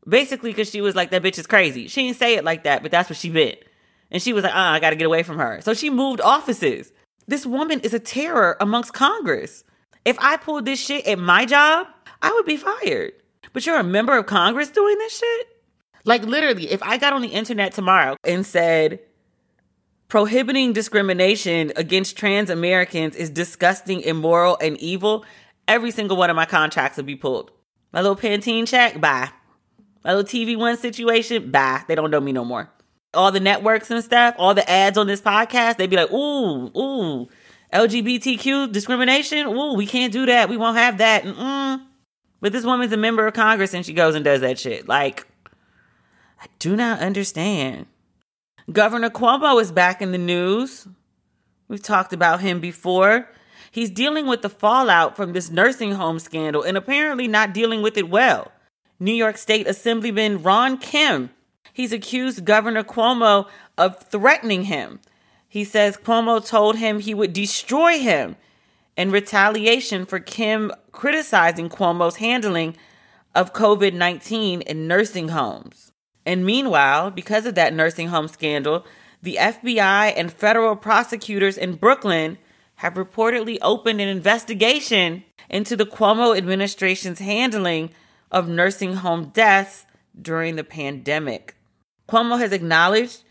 basically 0.06 0.50
because 0.50 0.70
she 0.70 0.82
was 0.82 0.94
like, 0.94 1.10
that 1.10 1.22
bitch 1.22 1.38
is 1.38 1.46
crazy. 1.46 1.88
She 1.88 2.02
didn't 2.02 2.18
say 2.18 2.34
it 2.34 2.44
like 2.44 2.64
that, 2.64 2.82
but 2.82 2.90
that's 2.90 3.08
what 3.08 3.16
she 3.16 3.30
meant. 3.30 3.56
And 4.10 4.22
she 4.22 4.34
was 4.34 4.44
like, 4.44 4.54
uh, 4.54 4.58
I 4.58 4.78
gotta 4.78 4.96
get 4.96 5.06
away 5.06 5.22
from 5.22 5.38
her. 5.38 5.62
So 5.62 5.72
she 5.72 5.88
moved 5.88 6.20
offices. 6.20 6.92
This 7.30 7.46
woman 7.46 7.78
is 7.84 7.94
a 7.94 8.00
terror 8.00 8.56
amongst 8.58 8.92
Congress. 8.92 9.62
If 10.04 10.18
I 10.18 10.36
pulled 10.36 10.64
this 10.64 10.84
shit 10.84 11.06
at 11.06 11.16
my 11.16 11.46
job, 11.46 11.86
I 12.20 12.32
would 12.32 12.44
be 12.44 12.56
fired. 12.56 13.12
But 13.52 13.64
you're 13.64 13.78
a 13.78 13.84
member 13.84 14.18
of 14.18 14.26
Congress 14.26 14.68
doing 14.68 14.98
this 14.98 15.16
shit? 15.16 15.46
Like, 16.04 16.24
literally, 16.24 16.72
if 16.72 16.82
I 16.82 16.96
got 16.98 17.12
on 17.12 17.22
the 17.22 17.28
internet 17.28 17.72
tomorrow 17.72 18.16
and 18.24 18.44
said, 18.44 18.98
prohibiting 20.08 20.72
discrimination 20.72 21.72
against 21.76 22.16
trans 22.16 22.50
Americans 22.50 23.14
is 23.14 23.30
disgusting, 23.30 24.00
immoral, 24.00 24.58
and 24.60 24.76
evil, 24.78 25.24
every 25.68 25.92
single 25.92 26.16
one 26.16 26.30
of 26.30 26.36
my 26.36 26.46
contracts 26.46 26.96
would 26.96 27.06
be 27.06 27.14
pulled. 27.14 27.52
My 27.92 28.00
little 28.00 28.16
Pantene 28.16 28.66
check, 28.66 29.00
bye. 29.00 29.30
My 30.02 30.14
little 30.14 30.28
TV 30.28 30.58
One 30.58 30.76
situation, 30.76 31.52
bye. 31.52 31.84
They 31.86 31.94
don't 31.94 32.10
know 32.10 32.20
me 32.20 32.32
no 32.32 32.44
more 32.44 32.72
all 33.14 33.32
the 33.32 33.40
networks 33.40 33.90
and 33.90 34.02
stuff, 34.02 34.34
all 34.38 34.54
the 34.54 34.68
ads 34.68 34.96
on 34.96 35.06
this 35.06 35.20
podcast, 35.20 35.76
they'd 35.76 35.90
be 35.90 35.96
like, 35.96 36.12
ooh, 36.12 36.66
ooh, 36.76 37.28
LGBTQ 37.72 38.72
discrimination. 38.72 39.46
Ooh, 39.46 39.74
we 39.74 39.86
can't 39.86 40.12
do 40.12 40.26
that. 40.26 40.48
We 40.48 40.56
won't 40.56 40.76
have 40.76 40.98
that. 40.98 41.24
Mm-mm. 41.24 41.84
But 42.40 42.52
this 42.52 42.64
woman's 42.64 42.92
a 42.92 42.96
member 42.96 43.26
of 43.26 43.34
Congress 43.34 43.74
and 43.74 43.84
she 43.84 43.92
goes 43.92 44.14
and 44.14 44.24
does 44.24 44.40
that 44.40 44.58
shit. 44.58 44.88
Like, 44.88 45.26
I 46.40 46.46
do 46.58 46.74
not 46.74 47.00
understand. 47.00 47.86
Governor 48.72 49.10
Cuomo 49.10 49.60
is 49.60 49.72
back 49.72 50.00
in 50.00 50.12
the 50.12 50.18
news. 50.18 50.86
We've 51.68 51.82
talked 51.82 52.12
about 52.12 52.40
him 52.40 52.60
before. 52.60 53.28
He's 53.70 53.90
dealing 53.90 54.26
with 54.26 54.42
the 54.42 54.48
fallout 54.48 55.16
from 55.16 55.32
this 55.32 55.50
nursing 55.50 55.92
home 55.92 56.18
scandal 56.18 56.62
and 56.62 56.76
apparently 56.76 57.28
not 57.28 57.54
dealing 57.54 57.82
with 57.82 57.96
it 57.96 58.08
well. 58.08 58.50
New 58.98 59.12
York 59.12 59.36
State 59.38 59.66
Assemblyman 59.66 60.42
Ron 60.42 60.76
Kim 60.78 61.30
He's 61.72 61.92
accused 61.92 62.44
Governor 62.44 62.82
Cuomo 62.82 63.48
of 63.78 64.02
threatening 64.02 64.64
him. 64.64 65.00
He 65.48 65.64
says 65.64 65.96
Cuomo 65.96 66.44
told 66.46 66.76
him 66.76 67.00
he 67.00 67.14
would 67.14 67.32
destroy 67.32 67.98
him 67.98 68.36
in 68.96 69.10
retaliation 69.10 70.06
for 70.06 70.20
Kim 70.20 70.70
criticizing 70.92 71.68
Cuomo's 71.68 72.16
handling 72.16 72.76
of 73.34 73.52
COVID 73.52 73.94
19 73.94 74.60
in 74.62 74.86
nursing 74.88 75.28
homes. 75.28 75.92
And 76.26 76.44
meanwhile, 76.44 77.10
because 77.10 77.46
of 77.46 77.54
that 77.54 77.74
nursing 77.74 78.08
home 78.08 78.28
scandal, 78.28 78.84
the 79.22 79.36
FBI 79.40 80.12
and 80.16 80.32
federal 80.32 80.76
prosecutors 80.76 81.56
in 81.58 81.76
Brooklyn 81.76 82.38
have 82.76 82.94
reportedly 82.94 83.58
opened 83.62 84.00
an 84.00 84.08
investigation 84.08 85.24
into 85.48 85.76
the 85.76 85.84
Cuomo 85.84 86.36
administration's 86.36 87.18
handling 87.18 87.90
of 88.30 88.48
nursing 88.48 88.94
home 88.94 89.26
deaths 89.34 89.84
during 90.20 90.56
the 90.56 90.64
pandemic. 90.64 91.56
Cuomo 92.10 92.38
has 92.38 92.52
acknowledged 92.52 93.22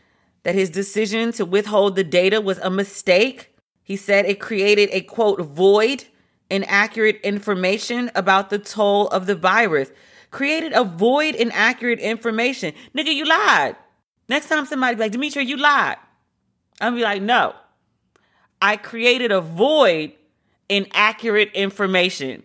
that 0.44 0.56
his 0.56 0.70
decision 0.70 1.34
to 1.34 1.46
withhold 1.46 1.96
the 1.96 2.04
data 2.04 2.40
was 2.40 2.58
a 2.60 2.70
mistake. 2.70 3.54
He 3.84 3.98
said 3.98 4.26
it 4.26 4.40
created 4.40 4.90
a 4.94 5.02
quote 5.02 5.42
void 5.42 6.06
in 6.50 6.64
accurate 6.64 7.20
information 7.22 8.10
about 8.16 8.50
the 8.50 8.58
toll 8.58 9.08
of 9.10 9.26
the 9.26 9.36
virus. 9.36 9.92
Created 10.32 10.72
a 10.74 10.84
void 10.84 11.36
in 11.36 11.52
accurate 11.52 12.00
information. 12.00 12.74
Nigga, 12.96 13.14
you 13.14 13.26
lied. 13.26 13.76
Next 14.30 14.48
time 14.48 14.66
somebody 14.66 14.96
be 14.96 15.02
like, 15.02 15.12
Demetria, 15.12 15.46
you 15.46 15.58
lied. 15.58 15.98
I'm 16.80 16.96
be 16.96 17.02
like, 17.02 17.22
no. 17.22 17.56
I 18.62 18.78
created 18.78 19.32
a 19.32 19.42
void 19.42 20.14
in 20.70 20.88
accurate 20.94 21.52
information. 21.54 22.44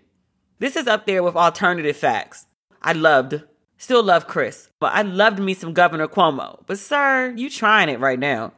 This 0.59 0.74
is 0.76 0.87
up 0.87 1.07
there 1.07 1.22
with 1.22 1.37
alternative 1.37 1.97
facts. 1.97 2.47
I 2.82 2.93
loved 2.93 3.43
Still 3.79 4.03
love 4.03 4.27
Chris, 4.27 4.70
but 4.81 4.93
I 4.95 5.03
loved 5.03 5.39
me 5.39 5.55
some 5.55 5.72
Governor 5.72 6.09
Cuomo. 6.09 6.61
But 6.66 6.79
sir, 6.79 7.35
you 7.37 7.51
trying 7.51 7.89
it 7.89 8.01
right 8.01 8.18
now. 8.18 8.53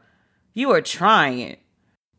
You 0.55 0.71
are 0.73 0.81
trying 0.81 1.41
it. 1.41 1.61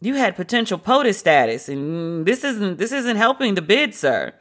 You 0.01 0.15
had 0.15 0.35
potential 0.35 0.77
POTUS 0.77 1.15
status, 1.15 1.69
and 1.69 2.25
this 2.25 2.43
isn't 2.43 2.77
this 2.77 2.91
isn't 2.91 3.17
helping 3.17 3.55
the 3.55 3.61
bid, 3.61 3.95
sir. 3.95 4.33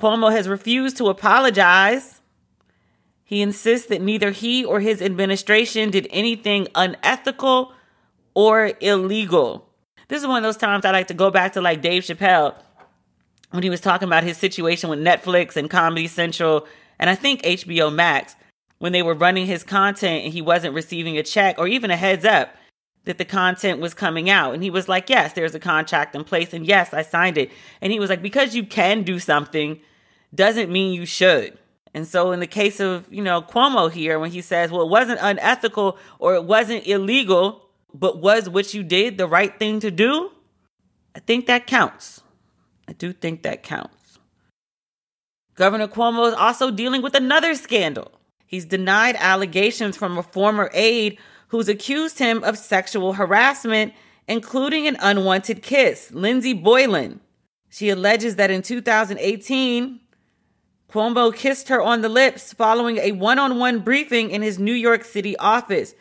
Cuomo 0.00 0.32
has 0.32 0.48
refused 0.48 0.96
to 0.98 1.08
apologize. 1.08 2.20
He 3.24 3.42
insists 3.42 3.88
that 3.88 4.02
neither 4.02 4.30
he 4.30 4.64
or 4.64 4.80
his 4.80 5.00
administration 5.00 5.90
did 5.90 6.06
anything 6.10 6.68
unethical 6.74 7.72
or 8.34 8.72
illegal. 8.80 9.68
This 10.08 10.20
is 10.20 10.26
one 10.26 10.36
of 10.38 10.42
those 10.42 10.56
times 10.56 10.84
I 10.84 10.90
like 10.90 11.06
to 11.08 11.14
go 11.14 11.30
back 11.30 11.52
to 11.54 11.60
like 11.60 11.80
Dave 11.80 12.02
Chappelle 12.02 12.54
when 13.50 13.62
he 13.62 13.70
was 13.70 13.80
talking 13.80 14.08
about 14.08 14.24
his 14.24 14.36
situation 14.36 14.90
with 14.90 14.98
Netflix 14.98 15.56
and 15.56 15.70
Comedy 15.70 16.06
Central 16.08 16.66
and 17.02 17.10
I 17.10 17.16
think 17.16 17.42
HBO 17.42 17.92
Max, 17.92 18.36
when 18.78 18.92
they 18.92 19.02
were 19.02 19.14
running 19.14 19.46
his 19.46 19.64
content 19.64 20.24
and 20.24 20.32
he 20.32 20.40
wasn't 20.40 20.72
receiving 20.72 21.18
a 21.18 21.24
check 21.24 21.58
or 21.58 21.66
even 21.66 21.90
a 21.90 21.96
heads 21.96 22.24
up 22.24 22.54
that 23.06 23.18
the 23.18 23.24
content 23.24 23.80
was 23.80 23.92
coming 23.92 24.30
out. 24.30 24.54
And 24.54 24.62
he 24.62 24.70
was 24.70 24.88
like, 24.88 25.10
Yes, 25.10 25.32
there's 25.32 25.56
a 25.56 25.58
contract 25.58 26.14
in 26.14 26.22
place. 26.22 26.52
And 26.52 26.64
yes, 26.64 26.94
I 26.94 27.02
signed 27.02 27.38
it. 27.38 27.50
And 27.80 27.92
he 27.92 27.98
was 27.98 28.08
like, 28.08 28.22
Because 28.22 28.54
you 28.54 28.64
can 28.64 29.02
do 29.02 29.18
something 29.18 29.80
doesn't 30.32 30.70
mean 30.70 30.92
you 30.92 31.04
should. 31.04 31.58
And 31.92 32.06
so, 32.06 32.30
in 32.30 32.38
the 32.38 32.46
case 32.46 32.78
of, 32.78 33.12
you 33.12 33.20
know, 33.20 33.42
Cuomo 33.42 33.90
here, 33.90 34.20
when 34.20 34.30
he 34.30 34.40
says, 34.40 34.70
well, 34.70 34.82
it 34.82 34.88
wasn't 34.88 35.18
unethical 35.20 35.98
or 36.20 36.36
it 36.36 36.44
wasn't 36.44 36.86
illegal, 36.86 37.68
but 37.92 38.22
was 38.22 38.48
what 38.48 38.74
you 38.74 38.84
did 38.84 39.18
the 39.18 39.26
right 39.26 39.58
thing 39.58 39.80
to 39.80 39.90
do, 39.90 40.30
I 41.16 41.18
think 41.18 41.46
that 41.46 41.66
counts. 41.66 42.22
I 42.86 42.92
do 42.92 43.12
think 43.12 43.42
that 43.42 43.64
counts. 43.64 44.01
Governor 45.62 45.86
Cuomo 45.86 46.26
is 46.26 46.34
also 46.34 46.72
dealing 46.72 47.02
with 47.02 47.14
another 47.14 47.54
scandal. 47.54 48.10
He's 48.48 48.64
denied 48.64 49.14
allegations 49.16 49.96
from 49.96 50.18
a 50.18 50.22
former 50.24 50.68
aide 50.74 51.18
who's 51.50 51.68
accused 51.68 52.18
him 52.18 52.42
of 52.42 52.58
sexual 52.58 53.12
harassment, 53.12 53.94
including 54.26 54.88
an 54.88 54.96
unwanted 54.98 55.62
kiss, 55.62 56.10
Lindsey 56.10 56.52
Boylan. 56.52 57.20
She 57.70 57.90
alleges 57.90 58.34
that 58.34 58.50
in 58.50 58.62
2018, 58.62 60.00
Cuomo 60.90 61.32
kissed 61.32 61.68
her 61.68 61.80
on 61.80 62.00
the 62.00 62.08
lips 62.08 62.52
following 62.52 62.98
a 62.98 63.12
one 63.12 63.38
on 63.38 63.60
one 63.60 63.78
briefing 63.78 64.32
in 64.32 64.42
his 64.42 64.58
New 64.58 64.74
York 64.74 65.04
City 65.04 65.36
office. 65.36 65.94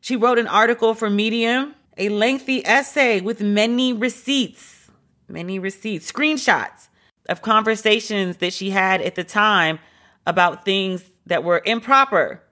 She 0.00 0.14
wrote 0.14 0.38
an 0.38 0.46
article 0.46 0.94
for 0.94 1.10
Medium, 1.10 1.74
a 1.98 2.10
lengthy 2.10 2.64
essay 2.64 3.20
with 3.20 3.40
many 3.40 3.92
receipts, 3.92 4.88
many 5.26 5.58
receipts, 5.58 6.12
screenshots 6.12 6.89
of 7.28 7.42
conversations 7.42 8.38
that 8.38 8.52
she 8.52 8.70
had 8.70 9.00
at 9.02 9.14
the 9.14 9.24
time 9.24 9.78
about 10.26 10.64
things 10.64 11.10
that 11.26 11.44
were 11.44 11.62
improper 11.64 12.42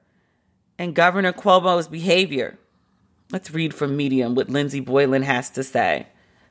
and 0.78 0.94
Governor 0.94 1.32
Cuomo's 1.32 1.88
behavior. 1.88 2.58
Let's 3.32 3.50
read 3.50 3.74
from 3.74 3.96
Medium 3.96 4.34
what 4.34 4.48
Lindsey 4.48 4.80
Boylan 4.80 5.22
has 5.22 5.50
to 5.50 5.64
say. 5.64 6.06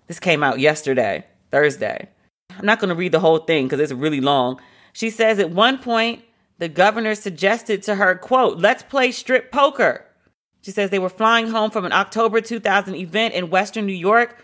This 0.07 0.20
came 0.20 0.43
out 0.43 0.59
yesterday, 0.59 1.26
Thursday. 1.51 2.09
I'm 2.57 2.65
not 2.65 2.80
going 2.80 2.89
to 2.89 2.95
read 2.95 3.11
the 3.11 3.20
whole 3.20 3.39
thing 3.39 3.65
because 3.65 3.80
it's 3.80 3.91
really 3.91 4.22
long. 4.22 4.59
She 4.93 5.09
says 5.09 5.39
at 5.39 5.51
one 5.51 5.78
point, 5.80 6.24
the 6.59 6.70
governor 6.70 7.15
suggested 7.15 7.84
to 7.84 7.95
her, 7.95 8.15
quote, 8.15 8.57
let's 8.57 8.84
play 8.84 9.11
strip 9.11 9.51
poker. 9.51 10.05
She 10.61 10.72
says 10.72 10.89
they 10.89 10.99
were 10.99 11.09
flying 11.09 11.49
home 11.49 11.72
from 11.72 11.86
an 11.86 11.93
October 11.93 12.41
2000 12.41 12.95
event 12.95 13.34
in 13.34 13.49
Western 13.49 13.86
New 13.86 13.93
York. 13.93 14.43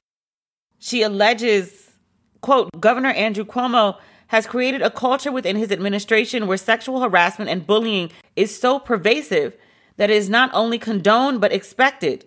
She 0.80 1.02
alleges, 1.02 1.83
quote, 2.44 2.70
Governor 2.80 3.10
Andrew 3.10 3.46
Cuomo 3.46 3.98
has 4.28 4.46
created 4.46 4.84
a 4.84 4.92
culture 4.92 5.32
within 5.32 5.56
his 5.56 5.72
administration 5.72 6.46
where 6.46 6.58
sexual 6.58 7.02
harassment 7.02 7.50
and 7.50 7.66
bullying 7.66 8.12
is 8.36 8.56
so 8.56 8.78
pervasive 8.78 9.56
that 9.98 10.12
it 10.12 10.16
is 10.16 10.30
not 10.30 10.52
only 10.54 10.78
condoned 10.78 11.42
but 11.42 11.52
expected. 11.52 12.26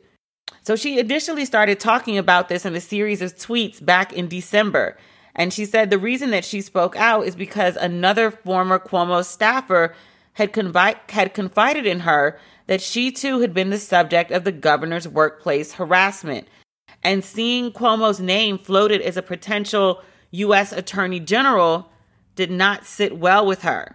So 0.62 0.74
she 0.74 0.98
initially 0.98 1.44
started 1.44 1.78
talking 1.78 2.18
about 2.18 2.48
this 2.48 2.64
in 2.64 2.74
a 2.74 2.80
series 2.80 3.22
of 3.22 3.36
tweets 3.36 3.84
back 3.84 4.12
in 4.12 4.26
December. 4.26 4.96
And 5.34 5.52
she 5.52 5.64
said 5.64 5.90
the 5.90 5.98
reason 5.98 6.30
that 6.30 6.44
she 6.44 6.60
spoke 6.60 6.96
out 6.96 7.26
is 7.26 7.36
because 7.36 7.76
another 7.76 8.30
former 8.30 8.78
Cuomo 8.78 9.24
staffer 9.24 9.94
had, 10.32 10.52
confi- 10.52 11.10
had 11.10 11.34
confided 11.34 11.86
in 11.86 12.00
her 12.00 12.38
that 12.66 12.80
she 12.80 13.12
too 13.12 13.40
had 13.40 13.54
been 13.54 13.70
the 13.70 13.78
subject 13.78 14.30
of 14.30 14.44
the 14.44 14.52
governor's 14.52 15.06
workplace 15.06 15.74
harassment. 15.74 16.48
And 17.06 17.24
seeing 17.24 17.70
Cuomo's 17.70 18.18
name 18.18 18.58
floated 18.58 19.00
as 19.00 19.16
a 19.16 19.22
potential 19.22 20.02
U.S. 20.32 20.72
Attorney 20.72 21.20
General 21.20 21.88
did 22.34 22.50
not 22.50 22.84
sit 22.84 23.16
well 23.16 23.46
with 23.46 23.62
her. 23.62 23.94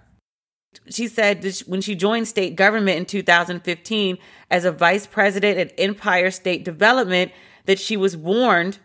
She 0.90 1.10
said 1.10 1.46
when 1.68 1.82
she 1.82 1.94
joined 1.94 2.30
state 2.30 2.56
government 2.56 2.98
in 2.98 3.06
2015 3.06 4.18
as 4.50 4.64
a 4.64 4.72
vice 4.72 5.08
president 5.08 5.60
at 5.60 5.74
Empire 5.78 6.32
State 6.32 6.64
Development 6.64 7.34
that 7.66 7.80
she 7.80 7.98
was 7.98 8.16
warned 8.16 8.80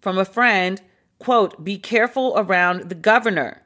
from 0.00 0.16
a 0.16 0.24
friend, 0.24 0.80
quote, 1.18 1.62
be 1.62 1.76
careful 1.76 2.32
around 2.38 2.88
the 2.88 2.94
governor. 2.94 3.60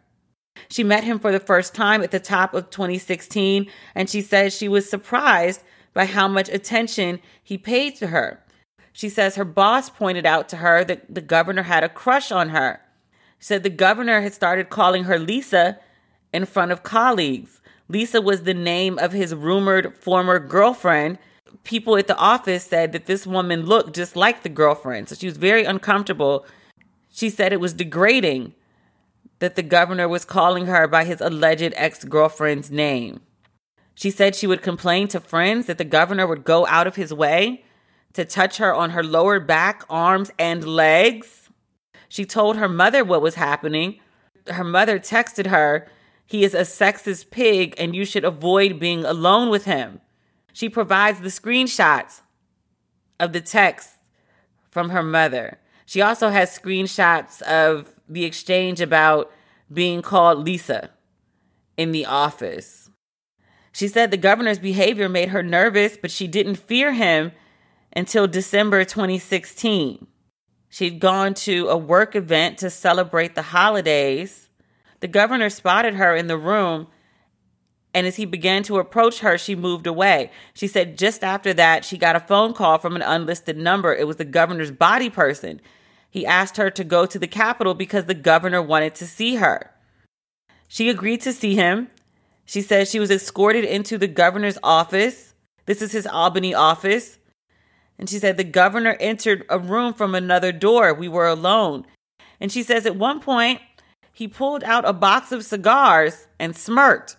She 0.69 0.83
met 0.83 1.05
him 1.05 1.21
for 1.21 1.31
the 1.31 1.39
first 1.39 1.77
time 1.77 2.03
at 2.03 2.11
the 2.11 2.19
top 2.19 2.55
of 2.55 2.71
2016, 2.71 3.71
and 3.95 4.11
she 4.11 4.21
says 4.21 4.53
she 4.53 4.67
was 4.67 4.91
surprised 4.91 5.63
by 5.95 6.07
how 6.07 6.27
much 6.27 6.49
attention 6.49 7.21
he 7.41 7.57
paid 7.57 7.95
to 7.97 8.09
her. 8.09 8.42
She 8.93 9.09
says 9.09 9.37
her 9.37 9.45
boss 9.45 9.91
pointed 9.91 10.27
out 10.27 10.49
to 10.51 10.57
her 10.57 10.85
that 10.85 11.15
the 11.15 11.21
governor 11.21 11.63
had 11.63 11.83
a 11.83 11.89
crush 11.89 12.31
on 12.31 12.51
her. 12.51 12.81
She 13.39 13.47
said 13.47 13.63
the 13.63 13.71
governor 13.71 14.21
had 14.21 14.35
started 14.35 14.71
calling 14.71 15.05
her 15.05 15.19
Lisa 15.19 15.79
in 16.33 16.47
front 16.47 16.73
of 16.73 16.83
colleagues. 16.83 17.61
Lisa 17.89 18.21
was 18.21 18.43
the 18.43 18.55
name 18.55 18.99
of 18.99 19.13
his 19.13 19.35
rumored 19.35 19.97
former 19.97 20.39
girlfriend. 20.39 21.19
People 21.65 21.97
at 21.97 22.07
the 22.07 22.17
office 22.17 22.65
said 22.65 22.93
that 22.93 23.07
this 23.07 23.27
woman 23.27 23.67
looked 23.67 23.95
just 23.95 24.17
like 24.17 24.43
the 24.43 24.49
girlfriend. 24.49 25.09
So 25.09 25.15
she 25.15 25.27
was 25.27 25.37
very 25.37 25.65
uncomfortable. 25.65 26.47
She 27.11 27.31
said 27.31 27.53
it 27.53 27.61
was 27.61 27.73
degrading 27.73 28.55
that 29.39 29.57
the 29.57 29.63
governor 29.63 30.09
was 30.09 30.25
calling 30.25 30.67
her 30.67 30.87
by 30.87 31.05
his 31.05 31.21
alleged 31.21 31.75
ex 31.77 32.05
girlfriend's 32.05 32.71
name. 32.71 33.21
She 33.95 34.11
said 34.11 34.35
she 34.35 34.47
would 34.47 34.63
complain 34.63 35.09
to 35.09 35.21
friends 35.21 35.67
that 35.67 35.79
the 35.79 35.85
governor 35.85 36.27
would 36.27 36.45
go 36.45 36.67
out 36.67 36.87
of 36.87 36.97
his 36.97 37.13
way 37.13 37.65
to 38.15 38.25
touch 38.25 38.59
her 38.59 38.75
on 38.75 38.91
her 38.91 39.03
lower 39.03 39.41
back, 39.41 39.85
arms, 39.89 40.31
and 40.39 40.65
legs. 40.65 41.49
She 42.09 42.25
told 42.25 42.57
her 42.57 42.69
mother 42.69 43.05
what 43.05 43.23
was 43.23 43.37
happening. 43.37 44.01
Her 44.49 44.65
mother 44.65 44.99
texted 44.99 45.47
her 45.47 45.89
he 46.33 46.45
is 46.45 46.55
a 46.55 46.63
sexist 46.63 47.31
pig 47.31 47.75
and 47.77 47.95
you 47.95 48.07
should 48.07 48.25
avoid 48.25 48.81
being 48.81 49.05
alone 49.05 49.51
with 49.51 49.67
him. 49.67 50.01
She 50.55 50.71
provides 50.71 51.21
the 51.21 51.29
screenshots 51.29 52.23
of 53.21 53.35
the 53.35 53.43
text 53.43 53.91
from 54.71 54.89
her 54.89 55.03
mother. 55.03 55.59
She 55.85 56.01
also 56.01 56.31
has 56.31 56.59
screenshots 56.59 57.43
of 57.43 57.95
the 58.09 58.25
exchange 58.25 58.81
about 58.81 59.31
being 59.71 60.01
called 60.01 60.45
Lisa 60.47 60.89
in 61.77 61.93
the 61.93 62.07
office. 62.07 62.89
She 63.71 63.87
said 63.87 64.11
the 64.11 64.17
governor's 64.17 64.59
behavior 64.59 65.11
made 65.11 65.31
her 65.31 65.43
nervous, 65.43 65.99
but 65.99 66.11
she 66.11 66.27
didn't 66.27 66.57
fear 66.57 66.93
him 66.93 67.33
until 67.95 68.27
December 68.27 68.85
2016. 68.85 70.07
She'd 70.69 71.01
gone 71.01 71.35
to 71.35 71.69
a 71.69 71.77
work 71.77 72.17
event 72.17 72.59
to 72.59 72.71
celebrate 72.71 73.35
the 73.35 73.43
holidays 73.43 74.49
the 75.03 75.09
governor 75.09 75.51
spotted 75.51 75.95
her 75.95 76.15
in 76.15 76.29
the 76.29 76.39
room, 76.39 76.87
and 77.93 78.07
as 78.07 78.17
he 78.17 78.25
began 78.25 78.63
to 78.63 78.79
approach 78.79 79.19
her, 79.19 79.37
she 79.37 79.57
moved 79.57 79.89
away. 79.89 80.31
She 80.55 80.69
said 80.69 80.97
just 80.97 81.25
after 81.25 81.53
that, 81.55 81.85
she 81.85 81.99
got 81.99 82.15
a 82.15 82.21
phone 82.21 82.55
call 82.55 82.79
from 82.79 82.95
an 82.95 83.03
unlisted 83.03 83.59
number. 83.59 83.93
It 83.93 84.07
was 84.07 84.17
the 84.17 84.25
governor's 84.25 84.71
body 84.71 85.11
person. 85.11 85.61
He 86.09 86.25
asked 86.25 86.57
her 86.57 86.71
to 86.71 86.85
go 86.85 87.05
to 87.05 87.19
the 87.19 87.27
Capitol 87.27 87.75
because 87.75 88.05
the 88.05 88.15
governor 88.15 88.63
wanted 88.63 88.95
to 88.95 89.07
see 89.09 89.35
her. 89.37 89.73
She 90.69 90.89
agreed 90.89 91.21
to 91.23 91.33
see 91.33 91.57
him. 91.57 91.89
She 92.45 92.63
said 92.63 92.87
she 92.87 93.01
was 93.01 93.11
escorted 93.11 93.65
into 93.65 93.99
the 93.99 94.07
governor's 94.07 94.59
office. 94.63 95.35
This 95.67 95.83
is 95.83 95.91
his 95.91 96.07
Albany 96.07 96.55
office. 96.55 97.19
And 97.99 98.09
she 98.09 98.19
said 98.19 98.37
the 98.37 98.45
governor 98.45 98.97
entered 98.99 99.45
a 99.49 99.59
room 99.59 99.95
from 99.95 100.15
another 100.15 100.53
door. 100.53 100.93
We 100.93 101.09
were 101.09 101.29
alone. 101.29 101.87
And 102.41 102.51
she 102.51 102.63
says 102.63 102.87
at 102.87 102.97
one 102.97 103.21
point, 103.21 103.61
he 104.13 104.29
pulled 104.29 104.65
out 104.65 104.89
a 104.89 104.93
box 104.93 105.33
of 105.33 105.45
cigars 105.45 106.27
and 106.39 106.57
smirked. 106.57 107.17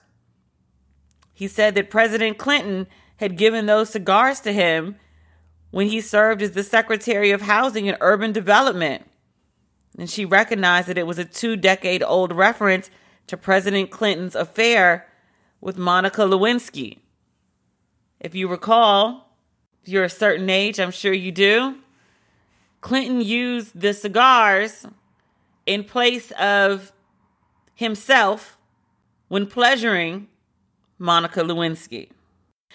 He 1.33 1.47
said 1.47 1.75
that 1.75 1.89
President 1.89 2.37
Clinton 2.37 2.87
had 3.17 3.37
given 3.37 3.65
those 3.65 3.89
cigars 3.89 4.39
to 4.41 4.53
him 4.53 4.97
when 5.71 5.87
he 5.87 6.01
served 6.01 6.41
as 6.41 6.51
the 6.51 6.63
Secretary 6.63 7.31
of 7.31 7.41
Housing 7.41 7.87
and 7.87 7.97
Urban 7.99 8.31
Development. 8.31 9.03
And 9.97 10.09
she 10.09 10.25
recognized 10.25 10.87
that 10.87 10.97
it 10.97 11.07
was 11.07 11.17
a 11.17 11.25
two 11.25 11.55
decade 11.55 12.03
old 12.03 12.31
reference 12.31 12.89
to 13.27 13.37
President 13.37 13.89
Clinton's 13.89 14.35
affair 14.35 15.07
with 15.61 15.77
Monica 15.77 16.21
Lewinsky. 16.21 16.99
If 18.19 18.35
you 18.35 18.47
recall, 18.47 19.32
you're 19.85 20.03
a 20.03 20.09
certain 20.09 20.49
age, 20.49 20.79
I'm 20.79 20.91
sure 20.91 21.13
you 21.13 21.31
do, 21.31 21.77
Clinton 22.81 23.21
used 23.21 23.79
the 23.79 23.93
cigars 23.93 24.85
in 25.65 25.83
place 25.83 26.31
of 26.31 26.91
himself 27.75 28.57
when 29.29 29.47
pleasuring 29.47 30.27
Monica 30.99 31.41
Lewinsky. 31.41 32.09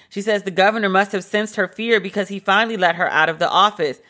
She 0.08 0.22
says 0.22 0.42
the 0.42 0.50
governor 0.50 0.88
must 0.88 1.12
have 1.12 1.24
sensed 1.24 1.56
her 1.56 1.68
fear 1.68 2.00
because 2.00 2.28
he 2.28 2.38
finally 2.38 2.76
let 2.76 2.96
her 2.96 3.10
out 3.10 3.28
of 3.28 3.38
the 3.38 3.48
office. 3.48 4.00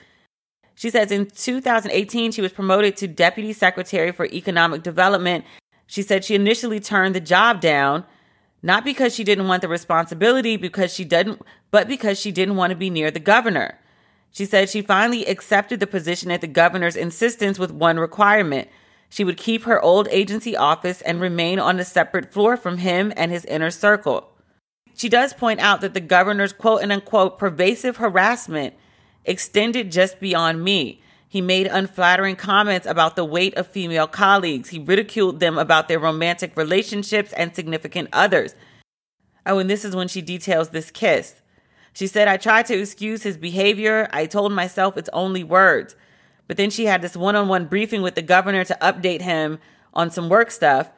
She 0.74 0.90
says 0.90 1.10
in 1.10 1.26
2018, 1.26 2.30
she 2.30 2.40
was 2.40 2.52
promoted 2.52 2.96
to 2.98 3.08
Deputy 3.08 3.52
Secretary 3.52 4.12
for 4.12 4.26
Economic 4.26 4.84
Development. 4.84 5.44
She 5.88 6.02
said 6.02 6.24
she 6.24 6.36
initially 6.36 6.78
turned 6.78 7.16
the 7.16 7.20
job 7.20 7.60
down, 7.60 8.04
not 8.62 8.84
because 8.84 9.14
she 9.14 9.24
didn't 9.24 9.48
want 9.48 9.62
the 9.62 9.68
responsibility, 9.68 10.56
because 10.56 10.92
she 10.92 11.04
didn't, 11.04 11.42
but 11.70 11.88
because 11.88 12.18
she 12.18 12.32
didn't 12.32 12.56
want 12.56 12.70
to 12.70 12.76
be 12.76 12.90
near 12.90 13.10
the 13.10 13.20
governor. 13.20 13.78
She 14.30 14.44
said 14.44 14.68
she 14.68 14.82
finally 14.82 15.24
accepted 15.26 15.80
the 15.80 15.86
position 15.86 16.30
at 16.30 16.40
the 16.40 16.46
governor's 16.46 16.96
insistence 16.96 17.58
with 17.58 17.70
one 17.70 17.98
requirement. 17.98 18.68
She 19.08 19.24
would 19.24 19.36
keep 19.36 19.64
her 19.64 19.80
old 19.80 20.08
agency 20.10 20.56
office 20.56 21.00
and 21.02 21.20
remain 21.20 21.58
on 21.58 21.78
a 21.78 21.84
separate 21.84 22.32
floor 22.32 22.56
from 22.56 22.78
him 22.78 23.12
and 23.16 23.32
his 23.32 23.44
inner 23.46 23.70
circle. 23.70 24.30
She 24.94 25.08
does 25.08 25.32
point 25.32 25.60
out 25.60 25.80
that 25.80 25.94
the 25.94 26.00
governor's 26.00 26.52
quote 26.52 26.82
and 26.82 26.92
unquote 26.92 27.38
pervasive 27.38 27.98
harassment 27.98 28.74
extended 29.24 29.92
just 29.92 30.20
beyond 30.20 30.62
me. 30.62 31.02
He 31.28 31.42
made 31.42 31.66
unflattering 31.66 32.36
comments 32.36 32.86
about 32.86 33.14
the 33.14 33.24
weight 33.24 33.54
of 33.56 33.66
female 33.66 34.06
colleagues. 34.06 34.70
He 34.70 34.78
ridiculed 34.78 35.40
them 35.40 35.58
about 35.58 35.86
their 35.86 35.98
romantic 35.98 36.56
relationships 36.56 37.34
and 37.34 37.54
significant 37.54 38.08
others. 38.12 38.54
Oh, 39.44 39.58
and 39.58 39.68
this 39.68 39.84
is 39.84 39.94
when 39.94 40.08
she 40.08 40.22
details 40.22 40.70
this 40.70 40.90
kiss. 40.90 41.36
She 41.92 42.06
said, 42.06 42.28
I 42.28 42.36
tried 42.38 42.66
to 42.66 42.78
excuse 42.78 43.24
his 43.24 43.36
behavior. 43.36 44.08
I 44.12 44.26
told 44.26 44.52
myself 44.52 44.96
it's 44.96 45.10
only 45.12 45.44
words. 45.44 45.96
But 46.46 46.56
then 46.56 46.70
she 46.70 46.86
had 46.86 47.02
this 47.02 47.16
one 47.16 47.36
on 47.36 47.48
one 47.48 47.66
briefing 47.66 48.00
with 48.00 48.14
the 48.14 48.22
governor 48.22 48.64
to 48.64 48.78
update 48.80 49.20
him 49.20 49.58
on 49.92 50.10
some 50.10 50.30
work 50.30 50.50
stuff. 50.50 50.90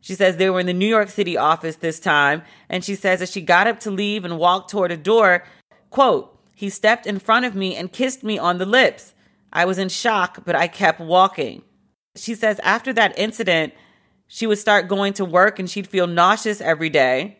She 0.00 0.14
says 0.14 0.36
they 0.36 0.50
were 0.50 0.60
in 0.60 0.66
the 0.66 0.74
New 0.74 0.86
York 0.86 1.08
City 1.08 1.36
office 1.36 1.76
this 1.76 2.00
time. 2.00 2.42
And 2.68 2.84
she 2.84 2.94
says 2.94 3.22
as 3.22 3.30
she 3.30 3.40
got 3.40 3.66
up 3.66 3.80
to 3.80 3.90
leave 3.90 4.24
and 4.26 4.38
walked 4.38 4.70
toward 4.70 4.92
a 4.92 4.96
door, 4.96 5.44
quote, 5.88 6.38
he 6.54 6.68
stepped 6.68 7.06
in 7.06 7.18
front 7.18 7.46
of 7.46 7.54
me 7.54 7.76
and 7.76 7.92
kissed 7.92 8.22
me 8.22 8.36
on 8.38 8.58
the 8.58 8.66
lips. 8.66 9.14
I 9.52 9.64
was 9.64 9.78
in 9.78 9.88
shock, 9.88 10.44
but 10.44 10.54
I 10.54 10.68
kept 10.68 11.00
walking. 11.00 11.62
She 12.16 12.34
says 12.34 12.60
after 12.60 12.92
that 12.94 13.18
incident, 13.18 13.72
she 14.26 14.46
would 14.46 14.58
start 14.58 14.88
going 14.88 15.14
to 15.14 15.24
work 15.24 15.58
and 15.58 15.68
she'd 15.68 15.86
feel 15.86 16.06
nauseous 16.06 16.60
every 16.60 16.90
day. 16.90 17.38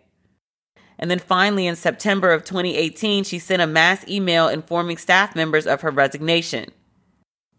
And 0.99 1.11
then 1.11 1.19
finally, 1.19 1.67
in 1.67 1.77
September 1.77 2.33
of 2.33 2.45
2018, 2.45 3.25
she 3.25 3.39
sent 3.39 3.63
a 3.63 3.67
mass 3.67 4.07
email 4.09 4.49
informing 4.49 4.97
staff 4.97 5.37
members 5.37 5.67
of 5.67 5.83
her 5.83 5.91
resignation. 5.91 6.73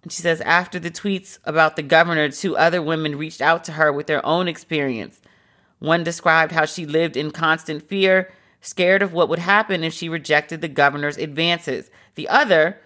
And 0.03 0.11
she 0.11 0.21
says 0.21 0.41
after 0.41 0.79
the 0.79 0.91
tweets 0.91 1.39
about 1.43 1.75
the 1.75 1.83
governor, 1.83 2.29
two 2.29 2.57
other 2.57 2.81
women 2.81 3.17
reached 3.17 3.41
out 3.41 3.63
to 3.65 3.73
her 3.73 3.93
with 3.93 4.07
their 4.07 4.25
own 4.25 4.47
experience. 4.47 5.21
One 5.79 6.03
described 6.03 6.51
how 6.51 6.65
she 6.65 6.85
lived 6.85 7.15
in 7.15 7.31
constant 7.31 7.87
fear, 7.87 8.31
scared 8.61 9.01
of 9.01 9.13
what 9.13 9.29
would 9.29 9.39
happen 9.39 9.83
if 9.83 9.93
she 9.93 10.09
rejected 10.09 10.59
the 10.59 10.67
governor's 10.67 11.17
advances. 11.17 11.89
The 12.15 12.27
other 12.27 12.77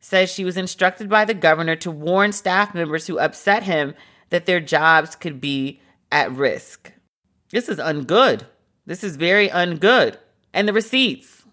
says 0.00 0.30
she 0.30 0.44
was 0.44 0.56
instructed 0.56 1.08
by 1.08 1.24
the 1.24 1.34
governor 1.34 1.76
to 1.76 1.90
warn 1.90 2.32
staff 2.32 2.74
members 2.74 3.06
who 3.06 3.18
upset 3.18 3.62
him 3.62 3.94
that 4.30 4.46
their 4.46 4.60
jobs 4.60 5.14
could 5.14 5.40
be 5.40 5.80
at 6.10 6.32
risk. 6.32 6.92
This 7.50 7.68
is 7.68 7.78
ungood. 7.78 8.42
This 8.86 9.04
is 9.04 9.16
very 9.16 9.48
ungood. 9.48 10.16
And 10.52 10.66
the 10.66 10.72
receipts. 10.72 11.44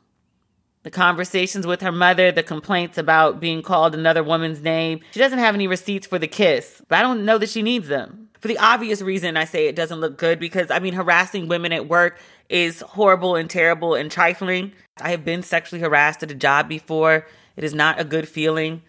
The 0.84 0.92
conversations 0.92 1.68
with 1.68 1.82
her 1.82 1.92
mother, 1.92 2.32
the 2.32 2.44
complaints 2.44 2.98
about 2.98 3.42
being 3.42 3.62
called 3.62 3.94
another 3.94 4.24
woman's 4.24 4.62
name. 4.62 5.02
She 5.12 5.20
doesn't 5.20 5.40
have 5.40 5.54
any 5.54 5.68
receipts 5.68 6.08
for 6.08 6.18
the 6.18 6.28
kiss, 6.28 6.82
but 6.88 6.98
I 6.98 7.02
don't 7.02 7.26
know 7.26 7.38
that 7.38 7.50
she 7.50 7.62
needs 7.62 7.90
them. 7.90 8.30
For 8.40 8.48
the 8.48 8.60
obvious 8.60 9.02
reason, 9.02 9.36
I 9.36 9.46
say 9.46 9.68
it 9.68 9.76
doesn't 9.76 10.00
look 10.00 10.18
good 10.18 10.40
because, 10.40 10.72
I 10.72 10.80
mean, 10.80 10.94
harassing 10.94 11.48
women 11.48 11.74
at 11.74 11.90
work 11.90 12.20
is 12.48 12.82
horrible 12.82 13.36
and 13.36 13.50
terrible 13.50 13.96
and 13.96 14.10
trifling. 14.10 14.72
I 15.02 15.10
have 15.10 15.26
been 15.26 15.44
sexually 15.44 15.82
harassed 15.82 16.24
at 16.24 16.32
a 16.32 16.36
job 16.36 16.70
before. 16.70 17.26
It 17.58 17.64
is 17.64 17.74
not 17.74 18.00
a 18.00 18.06
good 18.06 18.30
feeling. 18.30 18.84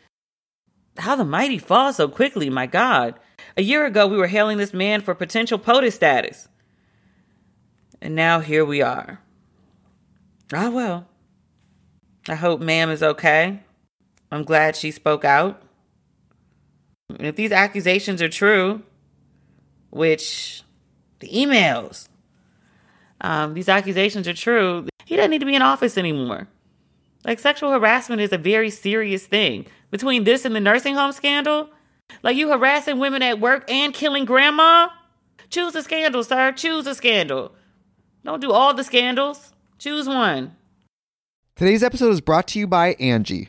How 0.99 1.17
the 1.17 1.25
mighty 1.25 1.59
fall 1.59 1.93
so 1.93 2.07
quickly, 2.07 2.51
my 2.51 2.67
God. 2.67 3.15
A 3.57 3.63
year 3.63 3.87
ago, 3.87 4.07
we 4.07 4.17
were 4.17 4.27
hailing 4.27 4.59
this 4.59 4.75
man 4.75 5.01
for 5.01 5.15
potential 5.15 5.59
POTUS 5.59 5.95
status. 5.95 6.49
And 8.01 8.15
now 8.15 8.41
here 8.41 8.65
we 8.65 8.83
are. 8.83 9.21
Ah, 10.53 10.71
well. 10.71 11.07
I 12.29 12.35
hope 12.35 12.61
ma'am 12.61 12.91
is 12.91 13.03
okay. 13.03 13.61
I'm 14.31 14.45
glad 14.45 14.77
she 14.77 14.91
spoke 14.91 15.25
out. 15.25 15.63
And 17.09 17.27
if 17.27 17.37
these 17.37 17.53
accusations 17.53 18.21
are 18.21 18.29
true, 18.29 18.83
which 19.91 20.63
the 21.21 21.29
emails, 21.29 22.09
um, 23.23 23.55
these 23.55 23.69
accusations 23.69 24.29
are 24.29 24.35
true, 24.35 24.87
he 25.07 25.17
doesn't 25.17 25.31
need 25.31 25.41
to 25.41 25.47
be 25.47 25.55
in 25.55 25.63
office 25.63 25.97
anymore. 25.97 26.49
Like, 27.25 27.39
sexual 27.39 27.71
harassment 27.71 28.21
is 28.21 28.33
a 28.33 28.39
very 28.39 28.71
serious 28.71 29.27
thing. 29.27 29.67
Between 29.91 30.25
this 30.25 30.45
and 30.45 30.55
the 30.55 30.61
nursing 30.61 30.95
home 30.95 31.13
scandal, 31.13 31.71
like 32.23 32.37
you 32.37 32.49
harassing 32.49 32.99
women 32.99 33.23
at 33.23 33.41
work 33.41 33.71
and 33.71 33.93
killing 33.95 34.25
grandma? 34.25 34.89
Choose 35.51 35.75
a 35.75 35.83
scandal, 35.83 36.25
sir. 36.25 36.53
Choose 36.53 36.87
a 36.87 36.95
scandal. 36.95 37.53
Don't 38.25 38.41
do 38.41 38.53
all 38.53 38.75
the 38.75 38.85
scandals. 38.85 39.53
Choose 39.79 40.07
one. 40.07 40.57
Today's 41.57 41.83
episode 41.83 42.11
is 42.11 42.21
brought 42.21 42.47
to 42.49 42.59
you 42.59 42.67
by 42.67 42.95
Angie. 42.95 43.49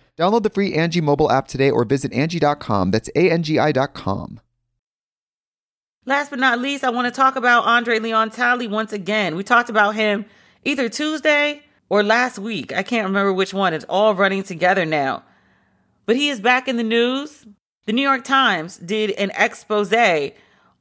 Download 0.21 0.43
the 0.43 0.51
free 0.51 0.75
Angie 0.75 1.01
mobile 1.01 1.31
app 1.31 1.47
today 1.47 1.71
or 1.71 1.83
visit 1.83 2.13
Angie.com. 2.13 2.91
That's 2.91 3.09
A-N-G-I 3.15 3.71
dot 3.71 3.95
com. 3.95 4.39
Last 6.05 6.29
but 6.29 6.37
not 6.37 6.59
least, 6.59 6.83
I 6.83 6.91
want 6.91 7.11
to 7.11 7.11
talk 7.11 7.35
about 7.35 7.65
Andre 7.65 7.97
Leon 7.97 8.29
Talley 8.29 8.67
once 8.67 8.93
again. 8.93 9.35
We 9.35 9.43
talked 9.43 9.71
about 9.71 9.95
him 9.95 10.25
either 10.63 10.89
Tuesday 10.89 11.63
or 11.89 12.03
last 12.03 12.37
week. 12.37 12.71
I 12.71 12.83
can't 12.83 13.07
remember 13.07 13.33
which 13.33 13.51
one. 13.51 13.73
It's 13.73 13.85
all 13.89 14.13
running 14.13 14.43
together 14.43 14.85
now. 14.85 15.23
But 16.05 16.17
he 16.17 16.29
is 16.29 16.39
back 16.39 16.67
in 16.67 16.77
the 16.77 16.83
news. 16.83 17.47
The 17.85 17.93
New 17.93 18.03
York 18.03 18.23
Times 18.23 18.77
did 18.77 19.09
an 19.11 19.31
expose 19.35 19.91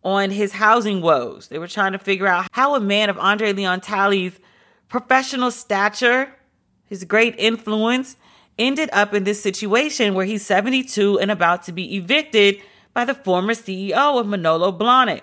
on 0.05 0.30
his 0.30 0.53
housing 0.53 1.01
woes. 1.01 1.49
They 1.49 1.59
were 1.59 1.66
trying 1.66 1.93
to 1.93 1.99
figure 1.99 2.26
out 2.26 2.47
how 2.53 2.74
a 2.74 2.80
man 2.80 3.09
of 3.09 3.18
Andre 3.18 3.55
Leon 3.55 3.80
Talley's 3.80 4.38
professional 4.88 5.51
stature, 5.51 6.30
his 6.84 7.05
great 7.05 7.36
influence, 7.38 8.16
ended 8.59 8.90
up 8.92 9.14
in 9.14 9.24
this 9.24 9.42
situation 9.42 10.14
where 10.14 10.26
he's 10.26 10.44
72 10.44 11.18
and 11.18 11.30
about 11.30 11.62
to 11.64 11.72
be 11.72 11.96
evicted 11.96 12.61
by 12.92 13.05
the 13.05 13.14
former 13.14 13.55
CEO 13.55 14.20
of 14.20 14.26
Manolo 14.26 14.72
Blahnik. 14.72 15.22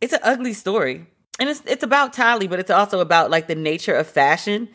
It's 0.00 0.12
an 0.12 0.20
ugly 0.22 0.52
story. 0.52 1.06
And 1.38 1.48
it's 1.48 1.62
it's 1.66 1.82
about 1.82 2.12
Talley, 2.12 2.46
but 2.46 2.58
it's 2.58 2.70
also 2.70 3.00
about 3.00 3.30
like 3.30 3.46
the 3.46 3.54
nature 3.54 3.94
of 3.94 4.06
fashion. 4.06 4.68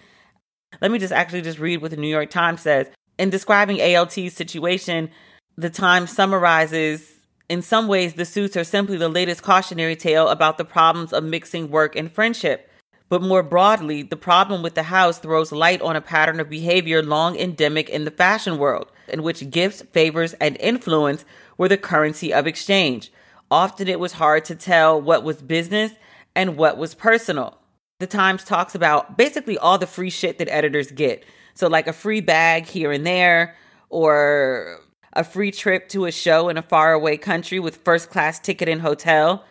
Let 0.80 0.91
me 0.91 0.99
just 0.99 1.14
actually 1.14 1.41
just 1.41 1.60
read 1.60 1.82
what 1.82 1.91
the 1.91 1.97
New 1.97 2.08
York 2.08 2.30
Times 2.30 2.62
says. 2.62 2.88
In 3.18 3.30
describing 3.30 3.82
ALT's 3.82 4.34
situation, 4.34 5.10
the 5.58 5.70
Times 5.70 6.12
summarizes 6.12 7.12
in 7.49 7.62
some 7.62 7.88
ways 7.88 8.14
the 8.14 8.26
suits 8.26 8.56
are 8.56 8.64
simply 8.64 8.97
the 8.97 9.10
latest 9.10 9.43
cautionary 9.43 9.95
tale 9.95 10.30
about 10.30 10.58
the 10.58 10.66
problems 10.66 11.12
of 11.12 11.24
mixing 11.24 11.70
work 11.70 11.95
and 11.95 12.12
friendship. 12.12 12.70
But 13.12 13.22
more 13.22 13.43
broadly, 13.43 14.03
the 14.03 14.16
problem 14.16 14.64
with 14.64 14.76
the 14.76 14.84
house 14.84 15.20
throws 15.20 15.51
light 15.51 15.82
on 15.82 15.97
a 15.97 16.01
pattern 16.01 16.39
of 16.39 16.49
behavior 16.49 17.03
long 17.03 17.38
endemic 17.38 17.89
in 17.89 18.05
the 18.05 18.09
fashion 18.09 18.57
world, 18.57 18.89
in 19.09 19.22
which 19.22 19.49
gifts, 19.49 19.82
favors, 19.91 20.32
and 20.36 20.55
influence 20.62 21.26
were 21.57 21.68
the 21.68 21.76
currency 21.76 22.34
of 22.34 22.47
exchange. 22.47 23.12
Often 23.51 23.89
it 23.89 23.99
was 23.99 24.14
hard 24.14 24.45
to 24.45 24.55
tell 24.55 25.01
what 25.01 25.26
was 25.26 25.41
business 25.41 25.91
and 26.38 26.55
what 26.55 26.78
was 26.78 26.95
personal. 26.95 27.57
The 27.99 28.07
Times 28.07 28.45
talks 28.45 28.76
about 28.76 29.18
basically 29.18 29.57
all 29.57 29.78
the 29.78 29.88
free 29.88 30.09
shit 30.09 30.38
that 30.38 30.47
editors 30.47 30.89
get. 30.89 31.26
So, 31.53 31.68
like 31.68 31.88
a 31.88 31.93
free 31.93 32.22
bag 32.22 32.66
here 32.66 32.93
and 32.93 33.05
there, 33.05 33.57
or 33.89 34.80
a 35.12 35.26
free 35.26 35.51
trip 35.51 35.89
to 35.89 36.05
a 36.05 36.14
show 36.14 36.47
in 36.47 36.57
a 36.57 36.62
faraway 36.62 37.18
country 37.18 37.59
with 37.59 37.84
first 37.84 38.09
class 38.09 38.39
ticket 38.39 38.70
and 38.70 38.80
hotel 38.80 39.43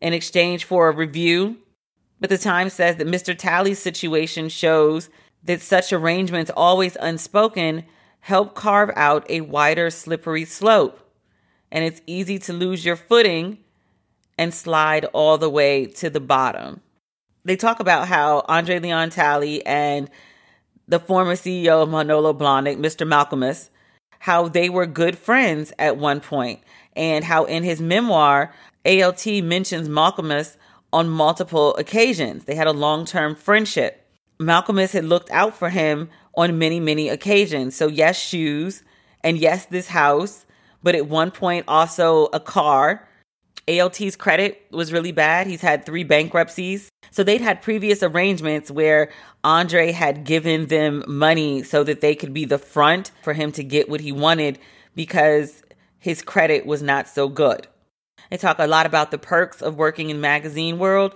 in 0.00 0.12
exchange 0.12 0.62
for 0.62 0.88
a 0.88 0.94
review 0.94 1.56
but 2.22 2.30
the 2.30 2.38
Times 2.38 2.72
says 2.72 2.96
that 2.96 3.08
Mr. 3.08 3.36
Talley's 3.36 3.80
situation 3.80 4.48
shows 4.48 5.10
that 5.42 5.60
such 5.60 5.92
arrangements, 5.92 6.52
always 6.56 6.96
unspoken, 7.00 7.84
help 8.20 8.54
carve 8.54 8.92
out 8.94 9.28
a 9.28 9.40
wider, 9.40 9.90
slippery 9.90 10.44
slope. 10.44 11.00
And 11.72 11.84
it's 11.84 12.00
easy 12.06 12.38
to 12.38 12.52
lose 12.52 12.84
your 12.84 12.94
footing 12.94 13.58
and 14.38 14.54
slide 14.54 15.04
all 15.06 15.36
the 15.36 15.50
way 15.50 15.86
to 15.86 16.08
the 16.08 16.20
bottom. 16.20 16.80
They 17.44 17.56
talk 17.56 17.80
about 17.80 18.06
how 18.06 18.44
Andre 18.46 18.78
Leon 18.78 19.10
Talley 19.10 19.66
and 19.66 20.08
the 20.86 21.00
former 21.00 21.34
CEO 21.34 21.82
of 21.82 21.90
Manolo 21.90 22.32
Blahnik, 22.32 22.78
Mr. 22.78 23.04
Malkemus, 23.04 23.68
how 24.20 24.46
they 24.46 24.68
were 24.68 24.86
good 24.86 25.18
friends 25.18 25.72
at 25.76 25.96
one 25.96 26.20
point, 26.20 26.60
and 26.94 27.24
how 27.24 27.46
in 27.46 27.64
his 27.64 27.80
memoir, 27.80 28.54
ALT 28.86 29.26
mentions 29.26 29.88
Malkemus 29.88 30.56
on 30.92 31.08
multiple 31.08 31.74
occasions. 31.76 32.44
They 32.44 32.54
had 32.54 32.66
a 32.66 32.72
long 32.72 33.04
term 33.04 33.34
friendship. 33.34 34.06
Malkemus 34.38 34.92
had 34.92 35.04
looked 35.04 35.30
out 35.30 35.56
for 35.56 35.70
him 35.70 36.10
on 36.36 36.58
many, 36.58 36.80
many 36.80 37.08
occasions. 37.08 37.76
So, 37.76 37.86
yes, 37.86 38.18
shoes, 38.18 38.82
and 39.22 39.38
yes, 39.38 39.66
this 39.66 39.88
house, 39.88 40.44
but 40.82 40.94
at 40.94 41.06
one 41.06 41.30
point 41.30 41.64
also 41.68 42.26
a 42.32 42.40
car. 42.40 43.08
ALT's 43.68 44.16
credit 44.16 44.66
was 44.72 44.92
really 44.92 45.12
bad. 45.12 45.46
He's 45.46 45.60
had 45.60 45.86
three 45.86 46.02
bankruptcies. 46.02 46.88
So 47.12 47.22
they'd 47.22 47.40
had 47.40 47.62
previous 47.62 48.02
arrangements 48.02 48.70
where 48.70 49.10
Andre 49.44 49.92
had 49.92 50.24
given 50.24 50.66
them 50.66 51.04
money 51.06 51.62
so 51.62 51.84
that 51.84 52.00
they 52.00 52.16
could 52.16 52.34
be 52.34 52.44
the 52.44 52.58
front 52.58 53.12
for 53.22 53.34
him 53.34 53.52
to 53.52 53.62
get 53.62 53.88
what 53.88 54.00
he 54.00 54.10
wanted 54.10 54.58
because 54.96 55.62
his 55.98 56.22
credit 56.22 56.66
was 56.66 56.82
not 56.82 57.06
so 57.06 57.28
good. 57.28 57.68
They 58.30 58.36
talk 58.36 58.58
a 58.58 58.66
lot 58.66 58.86
about 58.86 59.10
the 59.10 59.18
perks 59.18 59.62
of 59.62 59.76
working 59.76 60.10
in 60.10 60.20
magazine 60.20 60.78
world. 60.78 61.14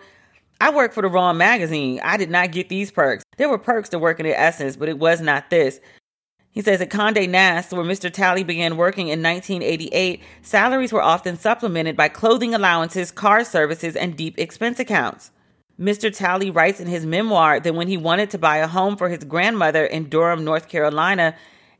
I 0.60 0.70
work 0.70 0.92
for 0.92 1.02
the 1.02 1.08
wrong 1.08 1.36
magazine. 1.36 2.00
I 2.02 2.16
did 2.16 2.30
not 2.30 2.52
get 2.52 2.68
these 2.68 2.90
perks. 2.90 3.24
There 3.36 3.48
were 3.48 3.58
perks 3.58 3.90
to 3.90 3.98
working 3.98 4.26
at 4.26 4.38
Essence, 4.38 4.76
but 4.76 4.88
it 4.88 4.98
was 4.98 5.20
not 5.20 5.50
this. 5.50 5.80
He 6.50 6.62
says 6.62 6.80
at 6.80 6.88
Conde 6.88 7.30
Nast, 7.30 7.72
where 7.72 7.84
Mr. 7.84 8.10
Talley 8.10 8.42
began 8.42 8.78
working 8.78 9.08
in 9.08 9.22
1988, 9.22 10.22
salaries 10.40 10.90
were 10.90 11.02
often 11.02 11.36
supplemented 11.36 11.98
by 11.98 12.08
clothing 12.08 12.54
allowances, 12.54 13.10
car 13.10 13.44
services, 13.44 13.94
and 13.94 14.16
deep 14.16 14.38
expense 14.38 14.80
accounts. 14.80 15.30
Mr. 15.78 16.10
Talley 16.10 16.50
writes 16.50 16.80
in 16.80 16.86
his 16.86 17.04
memoir 17.04 17.60
that 17.60 17.74
when 17.74 17.88
he 17.88 17.98
wanted 17.98 18.30
to 18.30 18.38
buy 18.38 18.56
a 18.56 18.66
home 18.66 18.96
for 18.96 19.10
his 19.10 19.24
grandmother 19.24 19.84
in 19.84 20.08
Durham, 20.08 20.42
North 20.42 20.68
Carolina, 20.70 21.34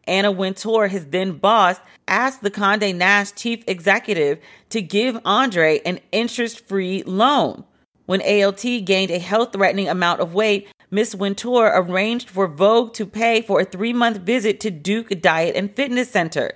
Anna 0.06 0.30
Wintour, 0.30 0.88
his 0.88 1.06
then 1.06 1.38
boss, 1.38 1.80
asked 2.06 2.42
the 2.42 2.50
Conde 2.50 2.98
Nast 2.98 3.36
chief 3.36 3.64
executive 3.66 4.38
to 4.70 4.80
give 4.80 5.18
Andre 5.24 5.80
an 5.84 6.00
interest 6.12 6.66
free 6.66 7.02
loan. 7.04 7.64
When 8.06 8.22
ALT 8.22 8.62
gained 8.84 9.10
a 9.10 9.18
health 9.18 9.52
threatening 9.52 9.88
amount 9.88 10.20
of 10.20 10.32
weight, 10.32 10.68
Miss 10.90 11.14
Wintour 11.14 11.72
arranged 11.74 12.30
for 12.30 12.46
Vogue 12.46 12.94
to 12.94 13.04
pay 13.04 13.42
for 13.42 13.60
a 13.60 13.64
three 13.64 13.92
month 13.92 14.18
visit 14.18 14.60
to 14.60 14.70
Duke 14.70 15.20
Diet 15.20 15.56
and 15.56 15.74
Fitness 15.74 16.10
Center. 16.10 16.52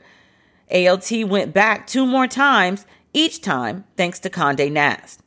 ALT 0.71 1.11
went 1.27 1.53
back 1.53 1.87
two 1.87 2.07
more 2.07 2.29
times, 2.29 2.87
each 3.13 3.41
time 3.41 3.85
thanks 3.97 4.21
to 4.21 4.31
Conde 4.31 4.73
Nast. 4.73 5.21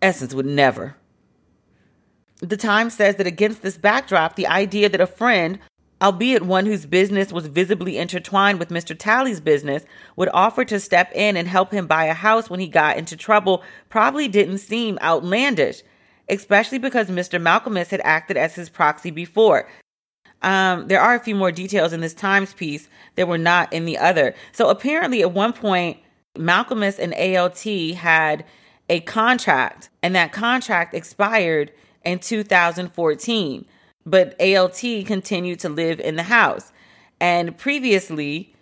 Essence 0.00 0.32
would 0.32 0.46
never. 0.46 0.96
The 2.40 2.56
Times 2.56 2.94
says 2.94 3.16
that 3.16 3.26
against 3.26 3.62
this 3.62 3.76
backdrop, 3.76 4.36
the 4.36 4.46
idea 4.46 4.88
that 4.88 5.00
a 5.00 5.08
friend, 5.08 5.58
albeit 6.00 6.42
one 6.42 6.66
whose 6.66 6.86
business 6.86 7.32
was 7.32 7.46
visibly 7.46 7.98
intertwined 7.98 8.58
with 8.58 8.68
Mr. 8.68 8.96
Talley's 8.96 9.40
business, 9.40 9.84
would 10.16 10.28
offer 10.32 10.64
to 10.64 10.78
step 10.78 11.10
in 11.14 11.36
and 11.36 11.48
help 11.48 11.72
him 11.72 11.86
buy 11.86 12.04
a 12.04 12.14
house 12.14 12.48
when 12.48 12.60
he 12.60 12.68
got 12.68 12.96
into 12.96 13.16
trouble 13.16 13.62
probably 13.88 14.28
didn't 14.28 14.58
seem 14.58 14.98
outlandish, 15.02 15.82
especially 16.28 16.78
because 16.78 17.08
Mr. 17.08 17.40
Malkemus 17.40 17.90
had 17.90 18.00
acted 18.04 18.36
as 18.36 18.54
his 18.54 18.68
proxy 18.68 19.10
before. 19.10 19.68
Um, 20.42 20.86
there 20.86 21.00
are 21.00 21.16
a 21.16 21.20
few 21.20 21.34
more 21.34 21.50
details 21.50 21.92
in 21.92 22.00
this 22.00 22.14
Times 22.14 22.52
piece 22.54 22.88
that 23.16 23.26
were 23.26 23.38
not 23.38 23.72
in 23.72 23.84
the 23.84 23.98
other. 23.98 24.34
So 24.52 24.68
apparently, 24.68 25.22
at 25.22 25.32
one 25.32 25.52
point, 25.52 25.98
Malkemus 26.36 26.98
and 27.00 27.12
ALT 27.14 27.96
had 27.96 28.44
a 28.88 29.00
contract, 29.00 29.88
and 30.02 30.14
that 30.14 30.32
contract 30.32 30.94
expired 30.94 31.72
in 32.04 32.20
2014 32.20 33.66
but 34.10 34.34
ALT 34.40 34.80
continued 35.06 35.60
to 35.60 35.68
live 35.68 36.00
in 36.00 36.16
the 36.16 36.24
house. 36.24 36.72
And 37.20 37.56
previously, 37.58 38.54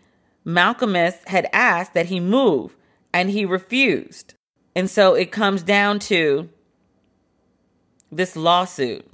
Malcolm 0.44 0.92
Malkemus 0.92 1.26
had 1.28 1.49
asked 1.53 1.94
that 1.94 2.07
he 2.07 2.20
move, 2.20 2.76
and 3.12 3.30
he 3.30 3.44
refused. 3.44 4.34
And 4.74 4.90
so 4.90 5.14
it 5.14 5.32
comes 5.32 5.62
down 5.62 5.99
to 6.01 6.49
this 8.11 8.36
lawsuit. 8.36 9.09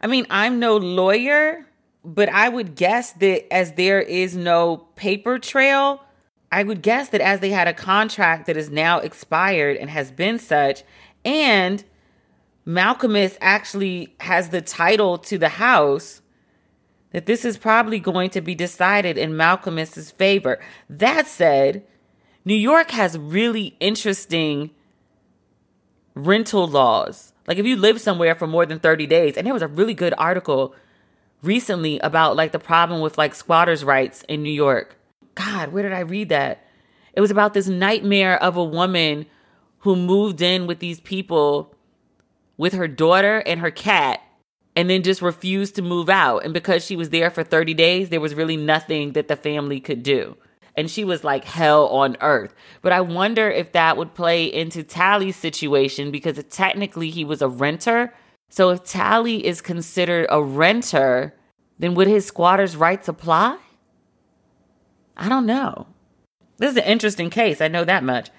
I 0.00 0.06
mean, 0.06 0.26
I'm 0.30 0.58
no 0.58 0.76
lawyer, 0.76 1.66
but 2.04 2.28
I 2.28 2.48
would 2.48 2.74
guess 2.74 3.12
that 3.12 3.52
as 3.52 3.72
there 3.72 4.00
is 4.00 4.36
no 4.36 4.76
paper 4.96 5.38
trail, 5.38 6.02
I 6.50 6.62
would 6.62 6.82
guess 6.82 7.08
that 7.10 7.20
as 7.20 7.40
they 7.40 7.50
had 7.50 7.68
a 7.68 7.72
contract 7.72 8.46
that 8.46 8.56
is 8.56 8.70
now 8.70 8.98
expired 8.98 9.76
and 9.76 9.88
has 9.88 10.10
been 10.10 10.38
such, 10.38 10.82
and 11.24 11.82
Malkemus 12.66 13.36
actually 13.40 14.14
has 14.20 14.50
the 14.50 14.60
title 14.60 15.18
to 15.18 15.38
the 15.38 15.48
house, 15.48 16.22
that 17.10 17.26
this 17.26 17.44
is 17.44 17.58
probably 17.58 17.98
going 17.98 18.30
to 18.30 18.40
be 18.40 18.54
decided 18.54 19.18
in 19.18 19.32
Malkemus's 19.32 20.10
favor. 20.10 20.58
That 20.88 21.26
said, 21.26 21.84
New 22.44 22.54
York 22.54 22.90
has 22.92 23.18
really 23.18 23.76
interesting 23.80 24.70
rental 26.14 26.66
laws. 26.66 27.32
Like 27.46 27.58
if 27.58 27.66
you 27.66 27.76
live 27.76 28.00
somewhere 28.00 28.34
for 28.34 28.46
more 28.46 28.64
than 28.66 28.78
30 28.78 29.06
days, 29.06 29.36
and 29.36 29.46
there 29.46 29.54
was 29.54 29.62
a 29.62 29.68
really 29.68 29.94
good 29.94 30.14
article 30.16 30.74
recently 31.42 31.98
about 31.98 32.36
like 32.36 32.52
the 32.52 32.58
problem 32.58 33.00
with 33.00 33.18
like 33.18 33.34
squatters' 33.34 33.84
rights 33.84 34.22
in 34.28 34.42
New 34.42 34.52
York. 34.52 34.96
God, 35.34 35.72
where 35.72 35.82
did 35.82 35.92
I 35.92 36.00
read 36.00 36.28
that? 36.28 36.64
It 37.14 37.20
was 37.20 37.30
about 37.30 37.54
this 37.54 37.66
nightmare 37.66 38.42
of 38.42 38.56
a 38.56 38.64
woman 38.64 39.26
who 39.80 39.96
moved 39.96 40.40
in 40.40 40.66
with 40.66 40.78
these 40.78 41.00
people 41.00 41.71
with 42.62 42.74
her 42.74 42.86
daughter 42.86 43.42
and 43.44 43.58
her 43.58 43.72
cat 43.72 44.22
and 44.76 44.88
then 44.88 45.02
just 45.02 45.20
refused 45.20 45.74
to 45.74 45.82
move 45.82 46.08
out. 46.08 46.44
And 46.44 46.54
because 46.54 46.84
she 46.84 46.94
was 46.94 47.10
there 47.10 47.28
for 47.28 47.42
30 47.42 47.74
days, 47.74 48.08
there 48.08 48.20
was 48.20 48.36
really 48.36 48.56
nothing 48.56 49.14
that 49.14 49.26
the 49.26 49.34
family 49.34 49.80
could 49.80 50.04
do. 50.04 50.36
And 50.76 50.88
she 50.88 51.02
was 51.02 51.24
like 51.24 51.42
hell 51.42 51.88
on 51.88 52.16
earth. 52.20 52.54
But 52.80 52.92
I 52.92 53.00
wonder 53.00 53.50
if 53.50 53.72
that 53.72 53.96
would 53.96 54.14
play 54.14 54.44
into 54.44 54.84
Talley's 54.84 55.34
situation 55.34 56.12
because 56.12 56.40
technically 56.50 57.10
he 57.10 57.24
was 57.24 57.42
a 57.42 57.48
renter. 57.48 58.14
So 58.48 58.70
if 58.70 58.84
Tally 58.84 59.44
is 59.44 59.60
considered 59.60 60.28
a 60.30 60.40
renter, 60.40 61.34
then 61.80 61.94
would 61.96 62.06
his 62.06 62.26
squatter's 62.26 62.76
rights 62.76 63.08
apply? 63.08 63.58
I 65.16 65.28
don't 65.28 65.46
know. 65.46 65.88
This 66.58 66.70
is 66.70 66.76
an 66.76 66.84
interesting 66.84 67.28
case. 67.28 67.60
I 67.60 67.66
know 67.66 67.84
that 67.84 68.04
much. 68.04 68.30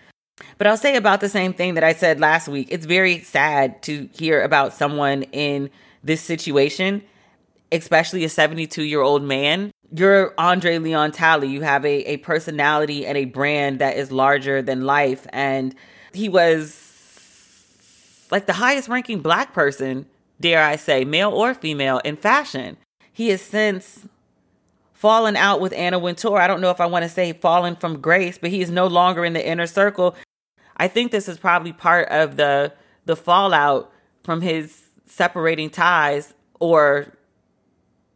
But 0.57 0.67
I'll 0.67 0.77
say 0.77 0.95
about 0.95 1.21
the 1.21 1.29
same 1.29 1.53
thing 1.53 1.75
that 1.75 1.83
I 1.83 1.93
said 1.93 2.19
last 2.19 2.47
week. 2.47 2.67
It's 2.71 2.85
very 2.85 3.19
sad 3.21 3.81
to 3.83 4.09
hear 4.13 4.41
about 4.41 4.73
someone 4.73 5.23
in 5.23 5.69
this 6.03 6.21
situation, 6.21 7.03
especially 7.71 8.23
a 8.23 8.29
72 8.29 8.83
year 8.83 9.01
old 9.01 9.23
man. 9.23 9.71
You're 9.95 10.33
Andre 10.37 10.79
Leon 10.79 11.11
Talley. 11.11 11.49
You 11.49 11.61
have 11.61 11.85
a, 11.85 12.13
a 12.13 12.17
personality 12.17 13.05
and 13.05 13.17
a 13.17 13.25
brand 13.25 13.79
that 13.79 13.95
is 13.95 14.11
larger 14.11 14.61
than 14.61 14.85
life. 14.85 15.27
And 15.31 15.75
he 16.13 16.29
was 16.29 16.79
like 18.31 18.47
the 18.47 18.53
highest 18.53 18.89
ranking 18.89 19.19
black 19.19 19.53
person, 19.53 20.07
dare 20.39 20.63
I 20.63 20.77
say, 20.77 21.05
male 21.05 21.29
or 21.29 21.53
female, 21.53 21.99
in 21.99 22.15
fashion. 22.17 22.77
He 23.11 23.29
has 23.29 23.41
since 23.41 24.07
fallen 25.03 25.35
out 25.35 25.59
with 25.59 25.73
Anna 25.73 25.99
Wintour. 25.99 26.39
I 26.39 26.47
don't 26.47 26.61
know 26.61 26.69
if 26.69 26.79
I 26.79 26.85
want 26.85 27.03
to 27.03 27.09
say 27.09 27.33
fallen 27.33 27.75
from 27.75 27.99
grace, 27.99 28.37
but 28.37 28.49
he 28.49 28.61
is 28.61 28.71
no 28.71 28.87
longer 28.87 29.25
in 29.25 29.33
the 29.33 29.45
inner 29.45 29.67
circle. 29.67 30.15
I 30.77 30.87
think 30.87 31.11
this 31.11 31.27
is 31.27 31.37
probably 31.37 31.73
part 31.73 32.09
of 32.09 32.35
the 32.35 32.73
the 33.05 33.15
fallout 33.15 33.91
from 34.23 34.41
his 34.41 34.81
separating 35.05 35.69
ties 35.69 36.33
or 36.59 37.13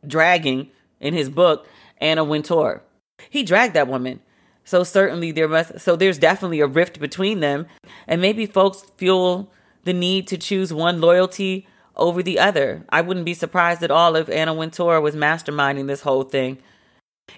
dragging 0.05 0.71
in 0.99 1.13
his 1.13 1.29
book 1.29 1.67
Anna 1.99 2.23
Wintour. 2.23 2.81
He 3.29 3.43
dragged 3.43 3.73
that 3.73 3.87
woman. 3.87 4.21
So 4.63 4.83
certainly 4.83 5.31
there 5.31 5.47
must 5.47 5.79
so 5.79 5.95
there's 5.95 6.17
definitely 6.17 6.59
a 6.59 6.67
rift 6.67 6.99
between 6.99 7.39
them 7.39 7.67
and 8.07 8.21
maybe 8.21 8.45
folks 8.45 8.83
feel 8.97 9.51
the 9.83 9.93
need 9.93 10.27
to 10.27 10.37
choose 10.37 10.73
one 10.73 10.99
loyalty 10.99 11.67
over 11.95 12.21
the 12.21 12.39
other. 12.39 12.85
I 12.89 13.01
wouldn't 13.01 13.25
be 13.25 13.33
surprised 13.33 13.83
at 13.83 13.91
all 13.91 14.15
if 14.15 14.29
Anna 14.29 14.53
Wintour 14.53 15.01
was 15.01 15.15
masterminding 15.15 15.87
this 15.87 16.01
whole 16.01 16.23
thing. 16.23 16.59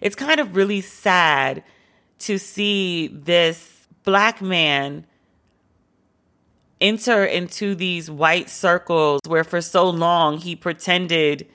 It's 0.01 0.15
kind 0.15 0.39
of 0.39 0.55
really 0.55 0.81
sad 0.81 1.63
to 2.19 2.37
see 2.37 3.07
this 3.07 3.87
black 4.03 4.41
man 4.41 5.05
enter 6.81 7.25
into 7.25 7.75
these 7.75 8.09
white 8.09 8.49
circles 8.49 9.21
where 9.27 9.43
for 9.43 9.61
so 9.61 9.89
long 9.89 10.37
he 10.37 10.55
pretended 10.55 11.47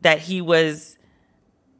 that 0.00 0.20
he 0.20 0.40
was 0.40 0.98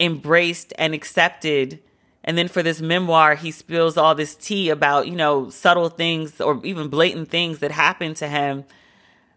embraced 0.00 0.72
and 0.78 0.94
accepted. 0.94 1.80
And 2.22 2.36
then 2.38 2.48
for 2.48 2.62
this 2.62 2.80
memoir, 2.80 3.34
he 3.34 3.50
spills 3.50 3.96
all 3.96 4.14
this 4.14 4.34
tea 4.34 4.70
about, 4.70 5.08
you 5.08 5.16
know, 5.16 5.50
subtle 5.50 5.88
things 5.88 6.40
or 6.40 6.60
even 6.64 6.88
blatant 6.88 7.30
things 7.30 7.58
that 7.58 7.70
happened 7.70 8.16
to 8.16 8.28
him. 8.28 8.64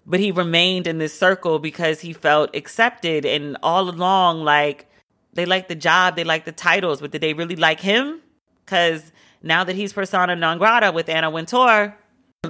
But 0.06 0.22
he 0.22 0.32
remained 0.32 0.88
in 0.88 1.00
this 1.00 1.18
circle 1.18 1.60
because 1.60 2.00
he 2.02 2.14
felt 2.14 2.56
accepted. 2.56 3.26
And 3.26 3.58
all 3.62 3.90
along, 3.90 4.44
like, 4.44 4.90
they 5.34 5.46
like 5.46 5.68
the 5.68 5.76
job, 5.76 6.16
they 6.16 6.24
like 6.24 6.46
the 6.46 6.54
titles, 6.54 7.02
but 7.02 7.12
did 7.12 7.22
they 7.22 7.34
really 7.34 7.58
like 7.58 7.82
him? 7.82 8.22
Because 8.66 9.12
now 9.44 9.64
that 9.66 9.76
he's 9.76 9.94
persona 9.94 10.36
non 10.36 10.58
grata 10.58 10.92
with 10.92 11.10
Anna 11.10 11.30
Wintour, 11.30 11.96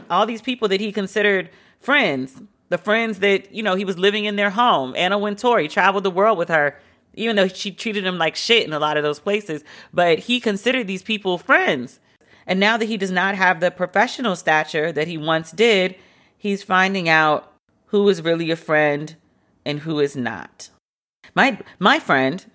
all 0.09 0.25
these 0.25 0.41
people 0.41 0.67
that 0.69 0.81
he 0.81 0.91
considered 0.91 1.49
friends, 1.79 2.41
the 2.69 2.77
friends 2.77 3.19
that, 3.19 3.53
you 3.53 3.63
know, 3.63 3.75
he 3.75 3.85
was 3.85 3.97
living 3.97 4.25
in 4.25 4.35
their 4.35 4.49
home, 4.49 4.93
Anna 4.95 5.17
Wintour, 5.17 5.59
he 5.59 5.67
traveled 5.67 6.03
the 6.03 6.11
world 6.11 6.37
with 6.37 6.49
her, 6.49 6.79
even 7.13 7.35
though 7.35 7.47
she 7.47 7.71
treated 7.71 8.05
him 8.05 8.17
like 8.17 8.35
shit 8.35 8.65
in 8.65 8.73
a 8.73 8.79
lot 8.79 8.97
of 8.97 9.03
those 9.03 9.19
places, 9.19 9.63
but 9.93 10.19
he 10.19 10.39
considered 10.39 10.87
these 10.87 11.03
people 11.03 11.37
friends. 11.37 11.99
And 12.45 12.59
now 12.59 12.77
that 12.77 12.85
he 12.85 12.97
does 12.97 13.11
not 13.11 13.35
have 13.35 13.59
the 13.59 13.71
professional 13.71 14.35
stature 14.35 14.91
that 14.91 15.07
he 15.07 15.17
once 15.17 15.51
did, 15.51 15.95
he's 16.37 16.63
finding 16.63 17.09
out 17.09 17.51
who 17.87 18.07
is 18.07 18.21
really 18.21 18.51
a 18.51 18.55
friend 18.55 19.15
and 19.65 19.79
who 19.79 19.99
is 19.99 20.15
not. 20.15 20.69
My 21.35 21.59
my 21.77 21.99
friend, 21.99 22.45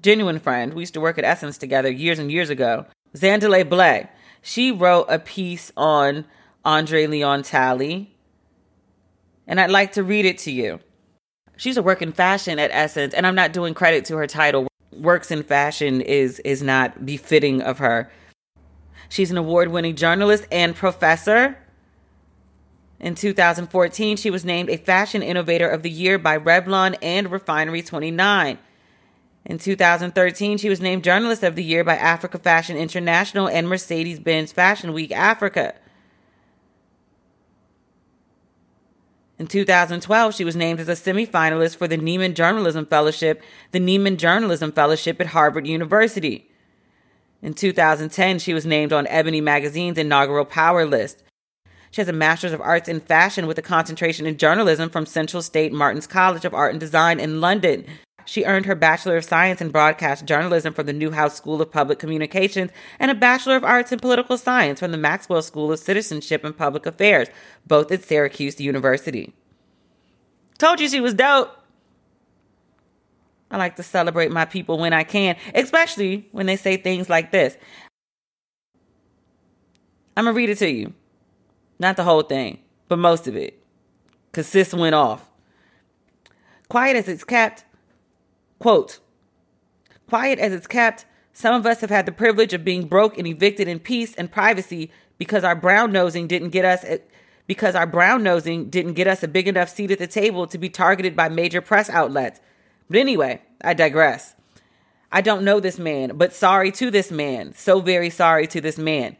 genuine 0.00 0.38
friend. 0.38 0.74
We 0.74 0.82
used 0.82 0.94
to 0.94 1.00
work 1.00 1.18
at 1.18 1.24
Essence 1.24 1.58
together 1.58 1.90
years 1.90 2.20
and 2.20 2.30
years 2.30 2.48
ago. 2.48 2.86
Zandile 3.16 3.68
Blay. 3.68 4.08
She 4.40 4.70
wrote 4.70 5.06
a 5.08 5.18
piece 5.18 5.72
on 5.76 6.24
Andre 6.64 7.06
Leon 7.06 7.42
Talley, 7.42 8.14
and 9.46 9.60
I'd 9.60 9.70
like 9.70 9.92
to 9.92 10.02
read 10.02 10.24
it 10.24 10.38
to 10.38 10.52
you. 10.52 10.80
She's 11.56 11.76
a 11.76 11.82
work 11.82 12.02
in 12.02 12.12
fashion 12.12 12.58
at 12.58 12.70
Essence, 12.72 13.14
and 13.14 13.26
I'm 13.26 13.34
not 13.34 13.52
doing 13.52 13.74
credit 13.74 14.04
to 14.06 14.16
her 14.16 14.26
title. 14.26 14.68
Works 14.92 15.30
in 15.30 15.42
fashion 15.42 16.00
is 16.00 16.38
is 16.40 16.62
not 16.62 17.04
befitting 17.06 17.62
of 17.62 17.78
her. 17.78 18.10
She's 19.08 19.30
an 19.30 19.36
award-winning 19.38 19.96
journalist 19.96 20.46
and 20.52 20.74
professor. 20.74 21.58
In 23.00 23.14
2014, 23.14 24.16
she 24.18 24.30
was 24.30 24.44
named 24.44 24.68
a 24.68 24.76
Fashion 24.76 25.22
Innovator 25.22 25.68
of 25.68 25.82
the 25.82 25.90
Year 25.90 26.18
by 26.18 26.38
Revlon 26.38 26.96
and 27.00 27.30
Refinery 27.30 27.82
29. 27.82 28.58
In 29.46 29.58
2013, 29.58 30.58
she 30.58 30.68
was 30.68 30.82
named 30.82 31.02
Journalist 31.02 31.42
of 31.42 31.56
the 31.56 31.64
Year 31.64 31.82
by 31.82 31.96
Africa 31.96 32.38
Fashion 32.38 32.76
International 32.76 33.48
and 33.48 33.68
Mercedes 33.68 34.20
Benz 34.20 34.52
Fashion 34.52 34.92
Week 34.92 35.12
Africa. 35.12 35.74
In 39.40 39.46
2012, 39.46 40.34
she 40.34 40.44
was 40.44 40.54
named 40.54 40.80
as 40.80 40.88
a 40.90 40.92
semifinalist 40.92 41.76
for 41.76 41.88
the 41.88 41.96
Nieman 41.96 42.34
Journalism 42.34 42.84
Fellowship, 42.84 43.42
the 43.72 43.80
Nieman 43.80 44.18
Journalism 44.18 44.70
Fellowship 44.70 45.18
at 45.18 45.28
Harvard 45.28 45.66
University. 45.66 46.50
In 47.40 47.54
2010, 47.54 48.38
she 48.38 48.52
was 48.52 48.66
named 48.66 48.92
on 48.92 49.06
Ebony 49.06 49.40
Magazine's 49.40 49.96
inaugural 49.96 50.44
Power 50.44 50.84
List. 50.84 51.22
She 51.90 52.02
has 52.02 52.08
a 52.08 52.12
Master's 52.12 52.52
of 52.52 52.60
Arts 52.60 52.86
in 52.86 53.00
Fashion 53.00 53.46
with 53.46 53.56
a 53.56 53.62
concentration 53.62 54.26
in 54.26 54.36
journalism 54.36 54.90
from 54.90 55.06
Central 55.06 55.42
Saint 55.42 55.72
Martin's 55.72 56.06
College 56.06 56.44
of 56.44 56.52
Art 56.52 56.72
and 56.72 56.80
Design 56.80 57.18
in 57.18 57.40
London. 57.40 57.86
She 58.30 58.44
earned 58.44 58.66
her 58.66 58.76
Bachelor 58.76 59.16
of 59.16 59.24
Science 59.24 59.60
in 59.60 59.70
Broadcast 59.70 60.24
Journalism 60.24 60.72
from 60.72 60.86
the 60.86 60.92
Newhouse 60.92 61.36
School 61.36 61.60
of 61.60 61.72
Public 61.72 61.98
Communications 61.98 62.70
and 63.00 63.10
a 63.10 63.14
Bachelor 63.16 63.56
of 63.56 63.64
Arts 63.64 63.90
in 63.90 63.98
Political 63.98 64.38
Science 64.38 64.78
from 64.78 64.92
the 64.92 64.98
Maxwell 64.98 65.42
School 65.42 65.72
of 65.72 65.80
Citizenship 65.80 66.44
and 66.44 66.56
Public 66.56 66.86
Affairs, 66.86 67.26
both 67.66 67.90
at 67.90 68.04
Syracuse 68.04 68.60
University. 68.60 69.34
Told 70.58 70.78
you 70.78 70.88
she 70.88 71.00
was 71.00 71.12
dope. 71.12 71.50
I 73.50 73.56
like 73.56 73.74
to 73.74 73.82
celebrate 73.82 74.30
my 74.30 74.44
people 74.44 74.78
when 74.78 74.92
I 74.92 75.02
can, 75.02 75.34
especially 75.52 76.28
when 76.30 76.46
they 76.46 76.54
say 76.54 76.76
things 76.76 77.10
like 77.10 77.32
this. 77.32 77.56
I'm 80.16 80.26
going 80.26 80.36
to 80.36 80.38
read 80.38 80.50
it 80.50 80.58
to 80.58 80.70
you. 80.70 80.94
Not 81.80 81.96
the 81.96 82.04
whole 82.04 82.22
thing, 82.22 82.60
but 82.86 83.00
most 83.00 83.26
of 83.26 83.34
it. 83.34 83.60
Because 84.30 84.46
sis 84.46 84.72
went 84.72 84.94
off. 84.94 85.28
Quiet 86.68 86.94
as 86.94 87.08
it's 87.08 87.24
kept, 87.24 87.64
Quote 88.60 89.00
Quiet 90.06 90.38
as 90.38 90.52
it's 90.52 90.66
kept, 90.66 91.06
some 91.32 91.54
of 91.54 91.66
us 91.66 91.80
have 91.80 91.90
had 91.90 92.06
the 92.06 92.12
privilege 92.12 92.52
of 92.52 92.64
being 92.64 92.86
broke 92.86 93.16
and 93.16 93.26
evicted 93.26 93.66
in 93.66 93.80
peace 93.80 94.14
and 94.14 94.30
privacy 94.30 94.92
because 95.18 95.44
our 95.44 95.56
brown 95.56 95.90
nosing 95.92 96.26
didn't 96.26 96.50
get 96.50 96.64
us 96.64 96.84
because 97.46 97.74
our 97.74 97.86
brown 97.86 98.22
nosing 98.22 98.68
didn't 98.68 98.92
get 98.92 99.06
us 99.06 99.22
a 99.22 99.28
big 99.28 99.48
enough 99.48 99.68
seat 99.68 99.90
at 99.90 99.98
the 99.98 100.06
table 100.06 100.46
to 100.46 100.58
be 100.58 100.68
targeted 100.68 101.16
by 101.16 101.28
major 101.28 101.60
press 101.60 101.88
outlets. 101.88 102.40
But 102.88 102.98
anyway, 102.98 103.40
I 103.62 103.74
digress. 103.74 104.34
I 105.10 105.20
don't 105.20 105.42
know 105.42 105.58
this 105.58 105.78
man, 105.78 106.16
but 106.16 106.32
sorry 106.32 106.70
to 106.72 106.90
this 106.90 107.10
man. 107.10 107.54
So 107.54 107.80
very 107.80 108.10
sorry 108.10 108.46
to 108.48 108.60
this 108.60 108.78
man. 108.78 109.16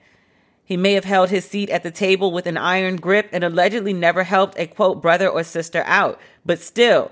He 0.65 0.77
may 0.77 0.93
have 0.93 1.05
held 1.05 1.31
his 1.31 1.45
seat 1.45 1.71
at 1.71 1.83
the 1.83 1.91
table 1.91 2.31
with 2.31 2.47
an 2.47 2.57
iron 2.57 2.97
grip 2.97 3.29
and 3.33 3.43
allegedly 3.43 3.93
never 3.93 4.23
helped 4.23 4.59
a 4.59 4.67
quote 4.67 5.03
brother 5.03 5.29
or 5.29 5.43
sister 5.43 5.83
out. 5.87 6.21
But 6.45 6.61
still, 6.61 7.11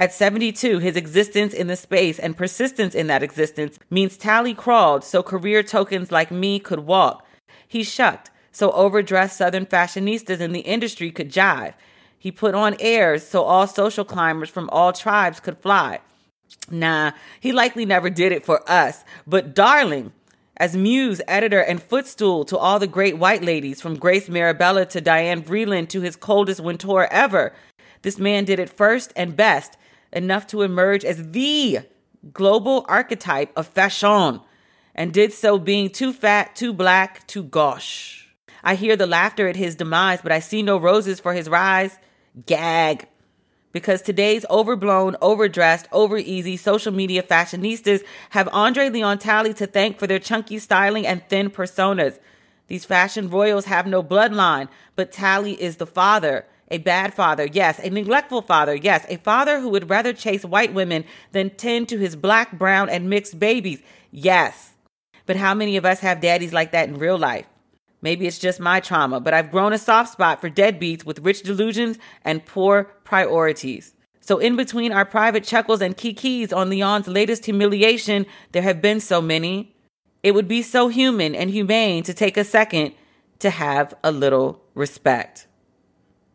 at 0.00 0.14
72, 0.14 0.78
his 0.78 0.96
existence 0.96 1.52
in 1.52 1.66
the 1.66 1.76
space 1.76 2.18
and 2.18 2.34
persistence 2.34 2.94
in 2.94 3.06
that 3.08 3.22
existence 3.22 3.78
means 3.90 4.16
Talley 4.16 4.54
crawled 4.54 5.04
so 5.04 5.22
career 5.22 5.62
tokens 5.62 6.10
like 6.10 6.30
me 6.30 6.58
could 6.58 6.80
walk. 6.80 7.26
He 7.68 7.84
shucked 7.84 8.30
so 8.50 8.70
overdressed 8.72 9.36
Southern 9.36 9.66
fashionistas 9.66 10.40
in 10.40 10.52
the 10.52 10.60
industry 10.60 11.10
could 11.10 11.30
jive. 11.30 11.74
He 12.18 12.32
put 12.32 12.54
on 12.54 12.76
airs 12.80 13.26
so 13.26 13.42
all 13.42 13.66
social 13.66 14.06
climbers 14.06 14.48
from 14.48 14.70
all 14.70 14.94
tribes 14.94 15.38
could 15.38 15.58
fly. 15.58 16.00
Nah, 16.70 17.12
he 17.38 17.52
likely 17.52 17.84
never 17.84 18.08
did 18.08 18.32
it 18.32 18.46
for 18.46 18.68
us, 18.70 19.04
but 19.26 19.54
darling, 19.54 20.12
as 20.56 20.74
muse, 20.74 21.20
editor, 21.28 21.60
and 21.60 21.82
footstool 21.82 22.46
to 22.46 22.56
all 22.56 22.78
the 22.78 22.86
great 22.86 23.18
white 23.18 23.42
ladies, 23.42 23.82
from 23.82 23.98
Grace 23.98 24.30
Mirabella 24.30 24.86
to 24.86 25.00
Diane 25.02 25.42
Vreeland 25.42 25.90
to 25.90 26.00
his 26.00 26.16
coldest 26.16 26.60
winter 26.60 27.04
ever, 27.04 27.52
this 28.02 28.18
man 28.18 28.44
did 28.44 28.58
it 28.58 28.70
first 28.70 29.12
and 29.14 29.36
best 29.36 29.76
enough 30.12 30.46
to 30.48 30.62
emerge 30.62 31.04
as 31.04 31.30
the 31.30 31.80
global 32.32 32.84
archetype 32.88 33.52
of 33.56 33.66
fashion 33.66 34.40
and 34.94 35.12
did 35.12 35.32
so 35.32 35.58
being 35.58 35.88
too 35.88 36.12
fat, 36.12 36.54
too 36.54 36.72
black, 36.72 37.26
too 37.26 37.42
gauche. 37.42 38.26
I 38.62 38.74
hear 38.74 38.96
the 38.96 39.06
laughter 39.06 39.48
at 39.48 39.56
his 39.56 39.76
demise, 39.76 40.20
but 40.20 40.32
I 40.32 40.40
see 40.40 40.62
no 40.62 40.76
roses 40.76 41.20
for 41.20 41.32
his 41.32 41.48
rise. 41.48 41.98
Gag. 42.46 43.08
Because 43.72 44.02
today's 44.02 44.44
overblown, 44.50 45.16
overdressed, 45.22 45.88
overeasy 45.90 46.58
social 46.58 46.92
media 46.92 47.22
fashionistas 47.22 48.02
have 48.30 48.48
Andre 48.52 48.90
Leon 48.90 49.18
Talley 49.18 49.54
to 49.54 49.66
thank 49.66 49.98
for 49.98 50.06
their 50.06 50.18
chunky 50.18 50.58
styling 50.58 51.06
and 51.06 51.22
thin 51.28 51.50
personas. 51.50 52.18
These 52.66 52.84
fashion 52.84 53.30
royals 53.30 53.66
have 53.66 53.86
no 53.86 54.02
bloodline, 54.02 54.68
but 54.96 55.12
Talley 55.12 55.60
is 55.60 55.76
the 55.76 55.86
father 55.86 56.46
a 56.70 56.78
bad 56.78 57.12
father, 57.14 57.46
yes. 57.46 57.80
A 57.80 57.90
neglectful 57.90 58.42
father, 58.42 58.74
yes. 58.74 59.04
A 59.08 59.16
father 59.18 59.60
who 59.60 59.68
would 59.70 59.90
rather 59.90 60.12
chase 60.12 60.44
white 60.44 60.72
women 60.72 61.04
than 61.32 61.50
tend 61.50 61.88
to 61.88 61.98
his 61.98 62.14
black, 62.14 62.58
brown, 62.58 62.88
and 62.88 63.10
mixed 63.10 63.38
babies, 63.38 63.82
yes. 64.10 64.72
But 65.26 65.36
how 65.36 65.54
many 65.54 65.76
of 65.76 65.84
us 65.84 66.00
have 66.00 66.20
daddies 66.20 66.52
like 66.52 66.72
that 66.72 66.88
in 66.88 66.98
real 66.98 67.18
life? 67.18 67.46
Maybe 68.02 68.26
it's 68.26 68.38
just 68.38 68.60
my 68.60 68.80
trauma, 68.80 69.20
but 69.20 69.34
I've 69.34 69.50
grown 69.50 69.72
a 69.72 69.78
soft 69.78 70.12
spot 70.12 70.40
for 70.40 70.48
deadbeats 70.48 71.04
with 71.04 71.18
rich 71.18 71.42
delusions 71.42 71.98
and 72.24 72.46
poor 72.46 72.84
priorities. 73.04 73.94
So, 74.20 74.38
in 74.38 74.56
between 74.56 74.92
our 74.92 75.04
private 75.04 75.44
chuckles 75.44 75.82
and 75.82 75.96
kikis 75.96 76.52
on 76.52 76.70
Leon's 76.70 77.08
latest 77.08 77.44
humiliation, 77.44 78.26
there 78.52 78.62
have 78.62 78.80
been 78.80 79.00
so 79.00 79.20
many. 79.20 79.74
It 80.22 80.32
would 80.32 80.48
be 80.48 80.62
so 80.62 80.88
human 80.88 81.34
and 81.34 81.50
humane 81.50 82.04
to 82.04 82.14
take 82.14 82.36
a 82.36 82.44
second 82.44 82.94
to 83.40 83.50
have 83.50 83.92
a 84.04 84.12
little 84.12 84.62
respect 84.74 85.46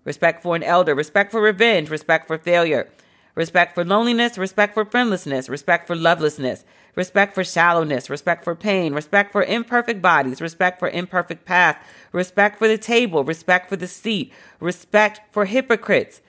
respect 0.06 0.42
for 0.42 0.56
an 0.56 0.64
elder, 0.64 0.96
respect 0.96 1.32
for 1.32 1.42
revenge, 1.42 1.90
respect 1.90 2.28
for 2.28 2.38
failure, 2.38 2.90
respect 3.36 3.76
for 3.76 3.84
loneliness, 3.84 4.38
respect 4.38 4.74
for 4.74 4.86
friendlessness, 4.86 5.50
respect 5.50 5.88
for 5.88 5.96
lovelessness, 5.96 6.64
respect 6.96 7.36
for 7.36 7.44
shallowness, 7.44 8.10
respect 8.10 8.44
for 8.44 8.56
pain, 8.56 8.94
respect 8.94 9.34
for 9.34 9.44
imperfect 9.44 10.02
bodies, 10.02 10.40
respect 10.40 10.80
for 10.80 10.90
imperfect 10.90 11.44
path, 11.44 11.78
respect 12.14 12.58
for 12.58 12.68
the 12.68 12.78
table, 12.78 13.24
respect 13.26 13.68
for 13.68 13.76
the 13.76 13.88
seat, 13.88 14.32
respect 14.62 15.20
for 15.32 15.46
hypocrites. 15.46 16.22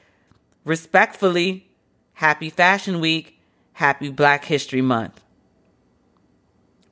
Respectfully, 0.64 1.68
happy 2.14 2.51
Fashion 2.51 2.99
Week, 2.99 3.39
happy 3.74 4.11
Black 4.11 4.47
History 4.47 4.83
Month. 4.83 5.22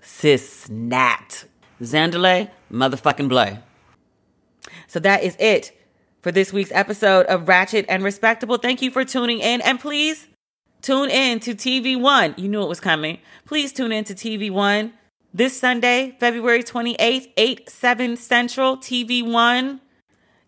Sis 0.01 0.69
Nat. 0.69 1.45
Zandile, 1.83 2.51
motherfucking 2.71 3.29
Blay. 3.29 3.59
So 4.87 5.01
that 5.01 5.25
is 5.25 5.37
it 5.41 5.73
for 6.25 6.33
this 6.33 6.55
week's 6.55 6.73
episode 6.73 7.27
of 7.27 7.47
Ratchet 7.47 7.85
and 7.87 8.03
Respectable. 8.03 8.57
Thank 8.57 8.81
you 8.81 8.91
for 8.91 9.05
tuning 9.05 9.41
in. 9.41 9.61
And 9.61 9.79
please 9.79 10.27
tune 10.81 11.11
in 11.11 11.39
to 11.41 11.55
TV 11.55 12.01
One. 12.01 12.35
You 12.39 12.49
knew 12.49 12.63
it 12.63 12.69
was 12.69 12.81
coming. 12.81 13.19
Please 13.45 13.75
tune 13.75 13.93
in 13.93 14.05
to 14.05 14.15
TV 14.15 14.51
One 14.51 14.95
this 15.35 15.61
Sunday, 15.61 16.17
February 16.19 16.63
28th, 16.63 17.31
8, 17.37 17.69
7 17.69 18.17
Central, 18.17 18.79
TV 18.79 19.23
One. 19.23 19.83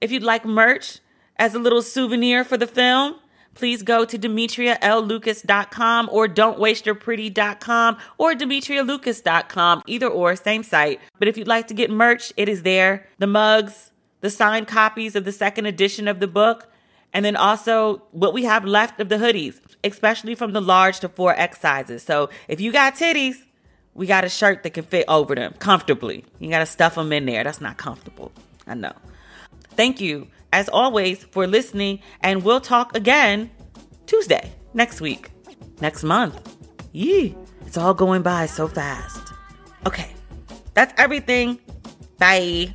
If 0.01 0.11
you'd 0.11 0.23
like 0.23 0.47
merch 0.47 1.01
as 1.37 1.55
a 1.55 1.59
little 1.59 1.83
souvenir 1.83 2.43
for 2.43 2.57
the 2.57 2.67
film, 2.67 3.17
please 3.53 3.83
go 3.83 4.07
to 4.07 4.19
demetrialucas.com 4.19 6.09
or 6.11 6.27
don'twasteyourpretty.com 6.27 7.99
or 8.17 8.33
demetrialucas.com. 8.33 9.83
Either 9.87 10.09
or, 10.09 10.37
same 10.37 10.63
site. 10.63 11.01
But 11.19 11.29
if 11.29 11.37
you'd 11.37 11.47
like 11.47 11.67
to 11.67 11.75
get 11.75 11.91
merch, 11.91 12.33
it 12.39 12.49
is 12.49 12.63
there. 12.63 13.07
The 13.19 13.27
mugs, 13.27 13.91
the 14.27 14.31
signed 14.31 14.67
copies 14.67 15.15
of 15.15 15.25
the 15.25 15.31
second 15.31 15.67
edition 15.67 16.09
of 16.09 16.19
the 16.19 16.27
book, 16.27 16.69
and 17.13 17.25
then 17.25 17.37
also 17.37 18.03
what 18.11 18.35
we 18.35 18.43
have 18.43 18.65
left 18.65 18.99
of 18.99 19.09
the 19.09 19.15
hoodies, 19.15 19.61
especially 19.85 20.35
from 20.35 20.53
the 20.53 20.61
large 20.61 20.99
to 20.99 21.09
4X 21.09 21.59
sizes. 21.59 22.03
So 22.03 22.29
if 22.49 22.61
you 22.61 22.73
got 22.73 22.97
titties, 22.97 23.37
we 23.95 24.05
got 24.05 24.25
a 24.25 24.29
shirt 24.29 24.65
that 24.65 24.71
can 24.71 24.83
fit 24.83 25.05
over 25.07 25.37
them 25.37 25.55
comfortably. 25.61 26.25
You 26.41 26.51
got 26.51 26.59
to 26.59 26.67
stuff 26.67 26.97
them 26.97 27.13
in 27.13 27.25
there. 27.25 27.45
That's 27.45 27.61
not 27.61 27.77
comfortable. 27.77 28.33
I 28.67 28.75
know. 28.75 28.95
Thank 29.77 30.01
you, 30.01 30.27
as 30.53 30.69
always, 30.69 31.23
for 31.23 31.47
listening, 31.47 32.01
and 32.21 32.43
we'll 32.43 32.61
talk 32.61 32.97
again 32.97 33.49
Tuesday 34.07 34.51
next 34.75 35.01
week, 35.01 35.31
next 35.81 36.03
month. 36.03 36.57
Yee, 36.91 37.37
it's 37.65 37.77
all 37.77 37.95
going 37.95 38.23
by 38.23 38.47
so 38.47 38.67
fast. 38.67 39.33
Okay, 39.87 40.11
that's 40.75 40.93
everything. 40.99 41.61
Bye. 42.19 42.75